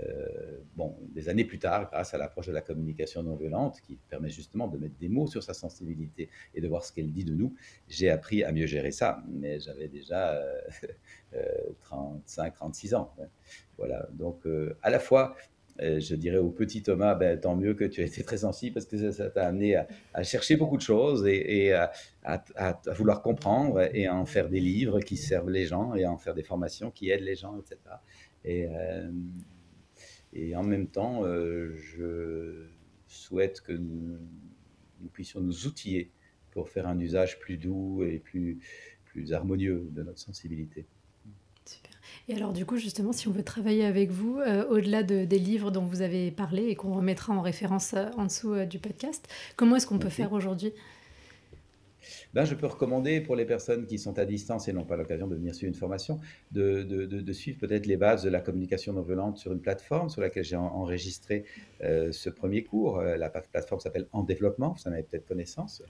bon, 0.77 0.95
des 1.13 1.27
années 1.27 1.43
plus 1.43 1.59
tard, 1.59 1.89
grâce 1.91 2.13
à 2.13 2.17
l'approche 2.17 2.47
de 2.47 2.53
la 2.53 2.61
communication 2.61 3.23
non 3.23 3.35
violente, 3.35 3.81
qui 3.81 3.97
permet 4.09 4.29
justement 4.29 4.67
de 4.67 4.77
mettre 4.77 4.95
des 4.99 5.09
mots 5.09 5.27
sur 5.27 5.43
sa 5.43 5.53
sensibilité 5.53 6.29
et 6.55 6.61
de 6.61 6.67
voir 6.67 6.85
ce 6.85 6.93
qu'elle 6.93 7.11
dit 7.11 7.25
de 7.25 7.33
nous, 7.33 7.53
j'ai 7.89 8.09
appris 8.09 8.43
à 8.45 8.53
mieux 8.53 8.67
gérer 8.67 8.91
ça. 8.91 9.21
Mais 9.27 9.59
j'avais 9.59 9.89
déjà 9.89 10.35
euh, 11.33 11.41
35, 11.81 12.53
36 12.53 12.95
ans. 12.95 13.13
Voilà. 13.77 14.07
Donc, 14.13 14.47
euh, 14.47 14.77
à 14.81 14.89
la 14.89 14.99
fois, 14.99 15.35
euh, 15.35 15.56
je 15.79 16.15
dirais 16.15 16.37
au 16.37 16.49
petit 16.49 16.81
Thomas, 16.83 17.15
ben, 17.15 17.39
tant 17.39 17.55
mieux 17.55 17.73
que 17.73 17.85
tu 17.85 18.01
as 18.01 18.05
été 18.05 18.23
très 18.23 18.37
sensible 18.37 18.73
parce 18.73 18.85
que 18.85 19.11
ça 19.11 19.29
t'a 19.29 19.47
amené 19.47 19.75
à, 20.13 20.23
chercher 20.23 20.55
beaucoup 20.55 20.77
de 20.77 20.81
choses 20.81 21.25
et, 21.27 21.73
à, 21.73 21.91
vouloir 22.95 23.21
comprendre 23.21 23.87
et 23.93 24.07
à 24.07 24.15
en 24.15 24.25
faire 24.25 24.49
des 24.49 24.59
livres 24.59 24.99
qui 24.99 25.17
servent 25.17 25.49
les 25.49 25.65
gens 25.65 25.93
et 25.95 26.03
à 26.03 26.11
en 26.11 26.17
faire 26.17 26.33
des 26.33 26.43
formations 26.43 26.91
qui 26.91 27.09
aident 27.09 27.25
les 27.25 27.35
gens, 27.35 27.59
etc. 27.59 27.77
Et, 28.43 28.67
euh, 28.67 29.11
et 30.33 30.55
en 30.55 30.63
même 30.63 30.87
temps, 30.87 31.23
euh, 31.23 31.75
je 31.75 32.67
souhaite 33.07 33.61
que 33.61 33.71
nous, 33.71 34.19
puissions 35.13 35.39
nous 35.39 35.65
outiller 35.67 36.11
pour 36.51 36.69
faire 36.69 36.87
un 36.87 36.99
usage 36.99 37.39
plus 37.39 37.57
doux 37.57 38.03
et 38.03 38.19
plus, 38.19 38.59
plus 39.05 39.33
harmonieux 39.33 39.87
de 39.91 40.03
notre 40.03 40.19
sensibilité. 40.19 40.85
Et 42.29 42.35
alors 42.35 42.51
du 42.51 42.65
coup, 42.65 42.77
justement, 42.77 43.13
si 43.13 43.27
on 43.27 43.31
veut 43.31 43.43
travailler 43.43 43.85
avec 43.85 44.11
vous, 44.11 44.39
euh, 44.39 44.67
au-delà 44.69 45.03
de, 45.03 45.23
des 45.23 45.39
livres 45.39 45.71
dont 45.71 45.85
vous 45.85 46.01
avez 46.01 46.29
parlé 46.31 46.67
et 46.67 46.75
qu'on 46.75 46.93
remettra 46.93 47.33
en 47.33 47.41
référence 47.41 47.95
en 48.17 48.25
dessous 48.25 48.65
du 48.65 48.79
podcast, 48.79 49.27
comment 49.55 49.77
est-ce 49.77 49.87
qu'on 49.87 49.99
peut 49.99 50.09
faire 50.09 50.33
aujourd'hui? 50.33 50.73
Ben, 52.33 52.45
je 52.45 52.55
peux 52.55 52.67
recommander 52.67 53.21
pour 53.21 53.35
les 53.35 53.45
personnes 53.45 53.85
qui 53.85 53.97
sont 53.97 54.19
à 54.19 54.25
distance 54.25 54.67
et 54.67 54.73
n'ont 54.73 54.85
pas 54.85 54.97
l'occasion 54.97 55.27
de 55.27 55.35
venir 55.35 55.55
suivre 55.55 55.69
une 55.69 55.79
formation, 55.79 56.19
de, 56.51 56.83
de, 56.83 57.05
de, 57.05 57.33
suivre 57.33 57.57
peut-être 57.57 57.85
les 57.85 57.97
bases 57.97 58.23
de 58.23 58.29
la 58.29 58.41
communication 58.41 58.93
non 58.93 59.01
violente 59.01 59.37
sur 59.37 59.51
une 59.51 59.59
plateforme 59.59 60.09
sur 60.09 60.21
laquelle 60.21 60.43
j'ai 60.43 60.55
enregistré 60.55 61.45
euh, 61.83 62.11
ce 62.11 62.29
premier 62.29 62.63
cours. 62.63 62.99
Euh, 62.99 63.17
la 63.17 63.29
plateforme 63.29 63.79
s'appelle 63.79 64.07
En 64.11 64.23
Développement, 64.23 64.75
vous 64.77 64.89
en 64.89 64.93
avez 64.93 65.03
peut-être 65.03 65.27
connaissance. 65.27 65.81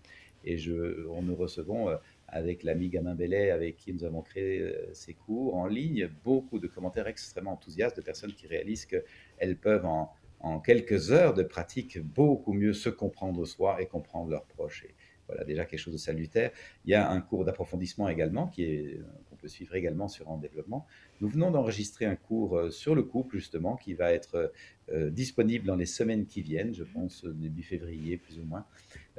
Et 0.46 0.58
je, 0.58 1.06
on 1.10 1.22
nous 1.22 1.36
recevons 1.36 1.90
euh, 1.90 1.96
avec 2.28 2.64
l'ami 2.64 2.90
Gamin 2.90 3.16
Bellet, 3.16 3.52
avec 3.52 3.78
qui 3.78 3.94
nous 3.94 4.04
avons 4.04 4.22
créé 4.22 4.74
ces 4.94 5.14
cours 5.14 5.56
en 5.56 5.66
ligne, 5.66 6.10
beaucoup 6.24 6.60
de 6.60 6.68
commentaires 6.68 7.08
extrêmement 7.08 7.54
enthousiastes 7.54 7.98
de 7.98 8.02
personnes 8.02 8.34
qui 8.34 8.48
réalisent 8.48 8.86
qu'elles 8.86 9.58
peuvent 9.58 9.86
en, 9.86 10.12
en, 10.42 10.60
quelques 10.60 11.12
heures 11.12 11.34
de 11.34 11.44
pratique 11.44 12.00
beaucoup 12.00 12.54
mieux 12.54 12.74
se 12.74 12.90
comprendre 12.90 13.46
soi 13.46 13.82
et 13.82 13.86
comprendre 13.86 14.30
leurs 14.30 14.46
proches. 14.46 14.86
Voilà 15.28 15.44
déjà 15.44 15.66
quelque 15.66 15.80
chose 15.80 15.94
de 15.94 16.00
salutaire. 16.00 16.52
Il 16.86 16.92
y 16.92 16.94
a 16.96 17.10
un 17.10 17.20
cours 17.22 17.44
d'approfondissement 17.46 18.08
également 18.08 18.48
qui 18.48 18.64
est 18.64 19.02
qu'on 19.30 19.36
peut 19.36 19.48
suivre 19.48 19.76
également 19.76 20.08
sur 20.08 20.30
En 20.30 20.38
Développement. 20.38 20.88
Nous 21.22 21.28
venons 21.28 21.52
d'enregistrer 21.52 22.06
un 22.06 22.16
cours 22.16 22.58
euh, 22.58 22.70
sur 22.72 22.96
le 22.96 23.04
couple 23.04 23.38
justement 23.38 23.76
qui 23.76 23.94
va 23.94 24.14
être 24.14 24.52
euh, 24.90 25.10
disponible 25.10 25.66
dans 25.66 25.76
les 25.76 25.86
semaines 25.86 26.26
qui 26.26 26.42
viennent, 26.42 26.74
je 26.74 26.84
pense 26.84 27.26
début 27.26 27.64
février 27.64 28.18
plus 28.18 28.40
ou 28.40 28.44
moins, 28.44 28.66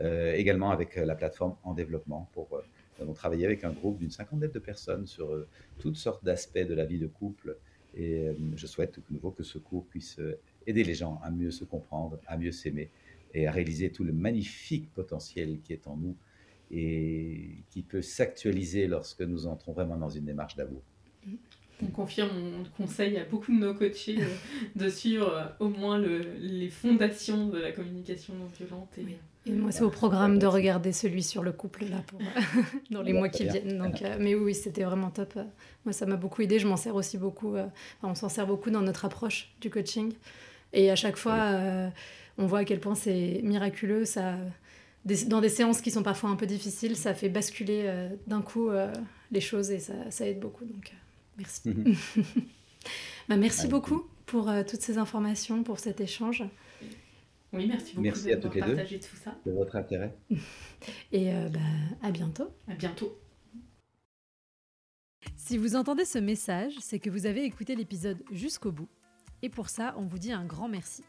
euh, 0.01 0.33
également 0.33 0.71
avec 0.71 0.97
la 0.97 1.15
plateforme 1.15 1.57
En 1.63 1.75
Développement 1.75 2.31
pour 2.33 2.63
nous 2.99 3.05
avons 3.05 3.15
travaillé 3.15 3.45
avec 3.45 3.65
un 3.65 3.71
groupe 3.71 3.99
d'une 3.99 4.11
cinquantaine 4.11 4.51
de 4.51 4.59
personnes 4.59 5.07
sur 5.07 5.47
toutes 5.79 5.97
sortes 5.97 6.25
d'aspects 6.25 6.59
de 6.59 6.75
la 6.75 6.85
vie 6.85 6.99
de 6.99 7.07
couple. 7.07 7.57
Et 7.97 8.29
je 8.55 8.67
souhaite 8.67 8.97
de 8.99 9.15
nouveau 9.15 9.31
que 9.31 9.43
ce 9.43 9.59
cours 9.59 9.87
puisse 9.87 10.21
aider 10.67 10.85
les 10.85 10.95
gens 10.95 11.21
à 11.23 11.31
mieux 11.31 11.51
se 11.51 11.65
comprendre, 11.65 12.19
à 12.27 12.37
mieux 12.37 12.53
s'aimer 12.53 12.91
et 13.35 13.47
à 13.47 13.53
réaliser 13.53 13.91
tout 13.91 14.05
le 14.05 14.13
magnifique 14.13 14.93
potentiel 14.95 15.61
qui 15.63 15.73
est 15.73 15.87
en 15.87 15.97
nous 15.97 16.17
et 16.71 17.65
qui 17.71 17.83
peut 17.83 18.03
s'actualiser 18.03 18.87
lorsque 18.87 19.23
nous 19.23 19.47
entrons 19.47 19.73
vraiment 19.73 19.97
dans 19.97 20.11
une 20.11 20.25
démarche 20.25 20.57
d'amour. 20.57 20.83
On 21.81 21.87
confirme, 21.87 22.31
on 22.61 22.83
conseille 22.83 23.17
à 23.19 23.25
beaucoup 23.25 23.53
de 23.53 23.59
nos 23.59 23.73
coachés 23.73 24.19
de, 24.75 24.89
suivre 24.89 25.33
euh, 25.33 25.47
au 25.61 25.69
moins 25.69 25.97
le, 25.97 26.23
les 26.39 26.71
fondations 26.71 27.49
de 27.49 27.59
la 27.59 27.71
communication 27.71 28.35
non 28.35 28.47
violente. 28.47 28.99
Et, 28.99 29.17
moi, 29.53 29.73
c'est 29.73 29.83
au 29.83 29.91
programme 29.91 30.39
de 30.39 30.47
regarder 30.47 30.93
celui 30.93 31.23
sur 31.23 31.43
le 31.43 31.53
couple 31.53 31.85
là 31.87 31.99
pour, 32.07 32.21
dans 32.91 33.03
les 33.03 33.13
mois 33.13 33.29
qui 33.29 33.45
viennent. 33.45 33.79
Donc, 33.79 34.03
euh, 34.03 34.17
mais 34.19 34.35
oui, 34.35 34.55
c'était 34.55 34.85
vraiment 34.85 35.11
top. 35.11 35.39
Moi, 35.85 35.93
ça 35.93 36.07
m'a 36.07 36.17
beaucoup 36.17 36.43
aidé. 36.43 36.59
Je 36.59 36.67
m'en 36.67 36.77
sers 36.77 36.95
aussi 36.95 37.19
beaucoup. 37.19 37.55
Euh, 37.57 37.67
on 38.03 38.15
s'en 38.15 38.29
sert 38.29 38.47
beaucoup 38.47 38.71
dans 38.71 38.83
notre 38.83 39.05
approche 39.05 39.51
du 39.61 39.71
coaching. 39.71 40.13
Et 40.73 40.91
à 40.91 40.97
chaque 40.97 41.17
fois, 41.17 41.91
on 42.37 42.47
voit 42.47 42.61
à 42.61 42.65
quel 42.65 42.79
point 42.79 42.95
c'est 42.95 43.41
miraculeux. 43.43 44.05
Ça, 44.05 44.35
dans 45.27 45.41
des 45.41 45.49
séances 45.49 45.81
qui 45.81 45.91
sont 45.91 46.03
parfois 46.03 46.31
un 46.31 46.37
peu 46.37 46.47
difficiles, 46.47 46.97
ça 46.97 47.15
fait 47.15 47.29
basculer 47.29 47.83
euh, 47.85 48.09
d'un 48.27 48.43
coup 48.43 48.69
euh, 48.69 48.93
les 49.31 49.41
choses 49.41 49.71
et 49.71 49.79
ça, 49.79 50.27
aide 50.27 50.41
beaucoup. 50.41 50.65
Donc, 50.65 50.93
euh, 50.93 50.97
merci. 51.39 51.69
Mhm. 51.69 51.95
bah, 53.29 53.37
merci 53.37 53.67
beaucoup 53.69 54.05
pour 54.27 54.51
toutes 54.69 54.83
ces 54.83 54.99
informations, 54.99 55.63
pour 55.63 55.79
cet 55.79 56.01
échange. 56.01 56.45
Oui, 57.53 57.67
merci 57.67 57.95
beaucoup 57.95 58.03
merci 58.03 58.33
à 58.33 58.37
toutes 58.37 58.55
les 58.55 58.61
deux 58.61 58.77
tout 58.77 59.17
ça. 59.17 59.39
de 59.47 59.53
votre 59.53 59.77
intérêt. 59.77 60.15
Et 61.13 61.33
bah, 61.51 61.61
à 62.03 62.11
bientôt. 62.11 62.51
À 62.67 62.75
bientôt. 62.75 63.19
Si 65.37 65.57
vous 65.57 65.77
entendez 65.77 66.05
ce 66.05 66.19
message, 66.19 66.75
c'est 66.81 66.99
que 66.99 67.09
vous 67.09 67.25
avez 67.25 67.45
écouté 67.45 67.75
l'épisode 67.75 68.23
jusqu'au 68.31 68.71
bout. 68.71 68.89
Et 69.43 69.49
pour 69.49 69.69
ça, 69.69 69.95
on 69.97 70.05
vous 70.05 70.19
dit 70.19 70.33
un 70.33 70.45
grand 70.45 70.69
merci. 70.69 71.05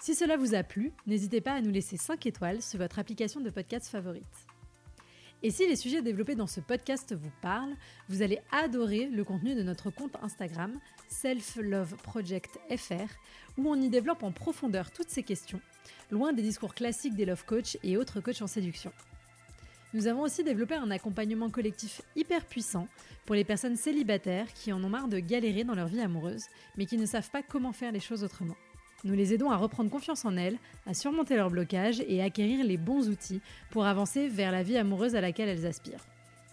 Si 0.00 0.14
cela 0.14 0.36
vous 0.36 0.54
a 0.54 0.62
plu, 0.62 0.92
n'hésitez 1.06 1.40
pas 1.40 1.52
à 1.52 1.60
nous 1.60 1.70
laisser 1.70 1.96
5 1.96 2.24
étoiles 2.26 2.62
sur 2.62 2.78
votre 2.78 2.98
application 2.98 3.40
de 3.40 3.50
podcast 3.50 3.88
favorite. 3.88 4.49
Et 5.42 5.50
si 5.50 5.66
les 5.66 5.76
sujets 5.76 6.02
développés 6.02 6.34
dans 6.34 6.46
ce 6.46 6.60
podcast 6.60 7.14
vous 7.14 7.30
parlent, 7.40 7.74
vous 8.10 8.20
allez 8.20 8.40
adorer 8.52 9.06
le 9.06 9.24
contenu 9.24 9.54
de 9.54 9.62
notre 9.62 9.90
compte 9.90 10.16
Instagram 10.22 10.78
Self 11.08 11.56
Love 11.56 11.96
Project 12.02 12.58
FR, 12.68 13.08
où 13.56 13.70
on 13.70 13.80
y 13.80 13.88
développe 13.88 14.22
en 14.22 14.32
profondeur 14.32 14.90
toutes 14.90 15.08
ces 15.08 15.22
questions, 15.22 15.60
loin 16.10 16.34
des 16.34 16.42
discours 16.42 16.74
classiques 16.74 17.14
des 17.14 17.24
love 17.24 17.46
coach 17.46 17.78
et 17.82 17.96
autres 17.96 18.20
coachs 18.20 18.42
en 18.42 18.46
séduction. 18.46 18.92
Nous 19.94 20.06
avons 20.06 20.20
aussi 20.20 20.44
développé 20.44 20.74
un 20.74 20.90
accompagnement 20.90 21.48
collectif 21.48 22.02
hyper 22.16 22.44
puissant 22.44 22.86
pour 23.24 23.34
les 23.34 23.44
personnes 23.44 23.76
célibataires 23.76 24.52
qui 24.52 24.74
en 24.74 24.84
ont 24.84 24.90
marre 24.90 25.08
de 25.08 25.20
galérer 25.20 25.64
dans 25.64 25.74
leur 25.74 25.88
vie 25.88 26.02
amoureuse, 26.02 26.44
mais 26.76 26.84
qui 26.84 26.98
ne 26.98 27.06
savent 27.06 27.30
pas 27.30 27.42
comment 27.42 27.72
faire 27.72 27.92
les 27.92 27.98
choses 27.98 28.24
autrement. 28.24 28.56
Nous 29.04 29.14
les 29.14 29.32
aidons 29.32 29.50
à 29.50 29.56
reprendre 29.56 29.90
confiance 29.90 30.24
en 30.24 30.36
elles, 30.36 30.58
à 30.86 30.94
surmonter 30.94 31.36
leurs 31.36 31.50
blocages 31.50 32.02
et 32.06 32.20
à 32.20 32.24
acquérir 32.24 32.64
les 32.64 32.76
bons 32.76 33.08
outils 33.08 33.40
pour 33.70 33.86
avancer 33.86 34.28
vers 34.28 34.52
la 34.52 34.62
vie 34.62 34.76
amoureuse 34.76 35.16
à 35.16 35.20
laquelle 35.20 35.48
elles 35.48 35.66
aspirent. 35.66 36.04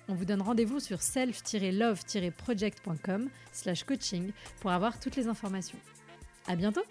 On 0.10 0.14
vous 0.14 0.24
donne 0.24 0.42
rendez-vous 0.42 0.80
sur 0.80 1.02
self-love-project.com 1.02 3.30
slash 3.52 3.84
coaching 3.84 4.32
pour 4.62 4.72
avoir 4.72 4.98
toutes 5.00 5.18
les 5.18 5.28
informations. 5.28 5.78
À 6.48 6.56
bientôt 6.56 6.84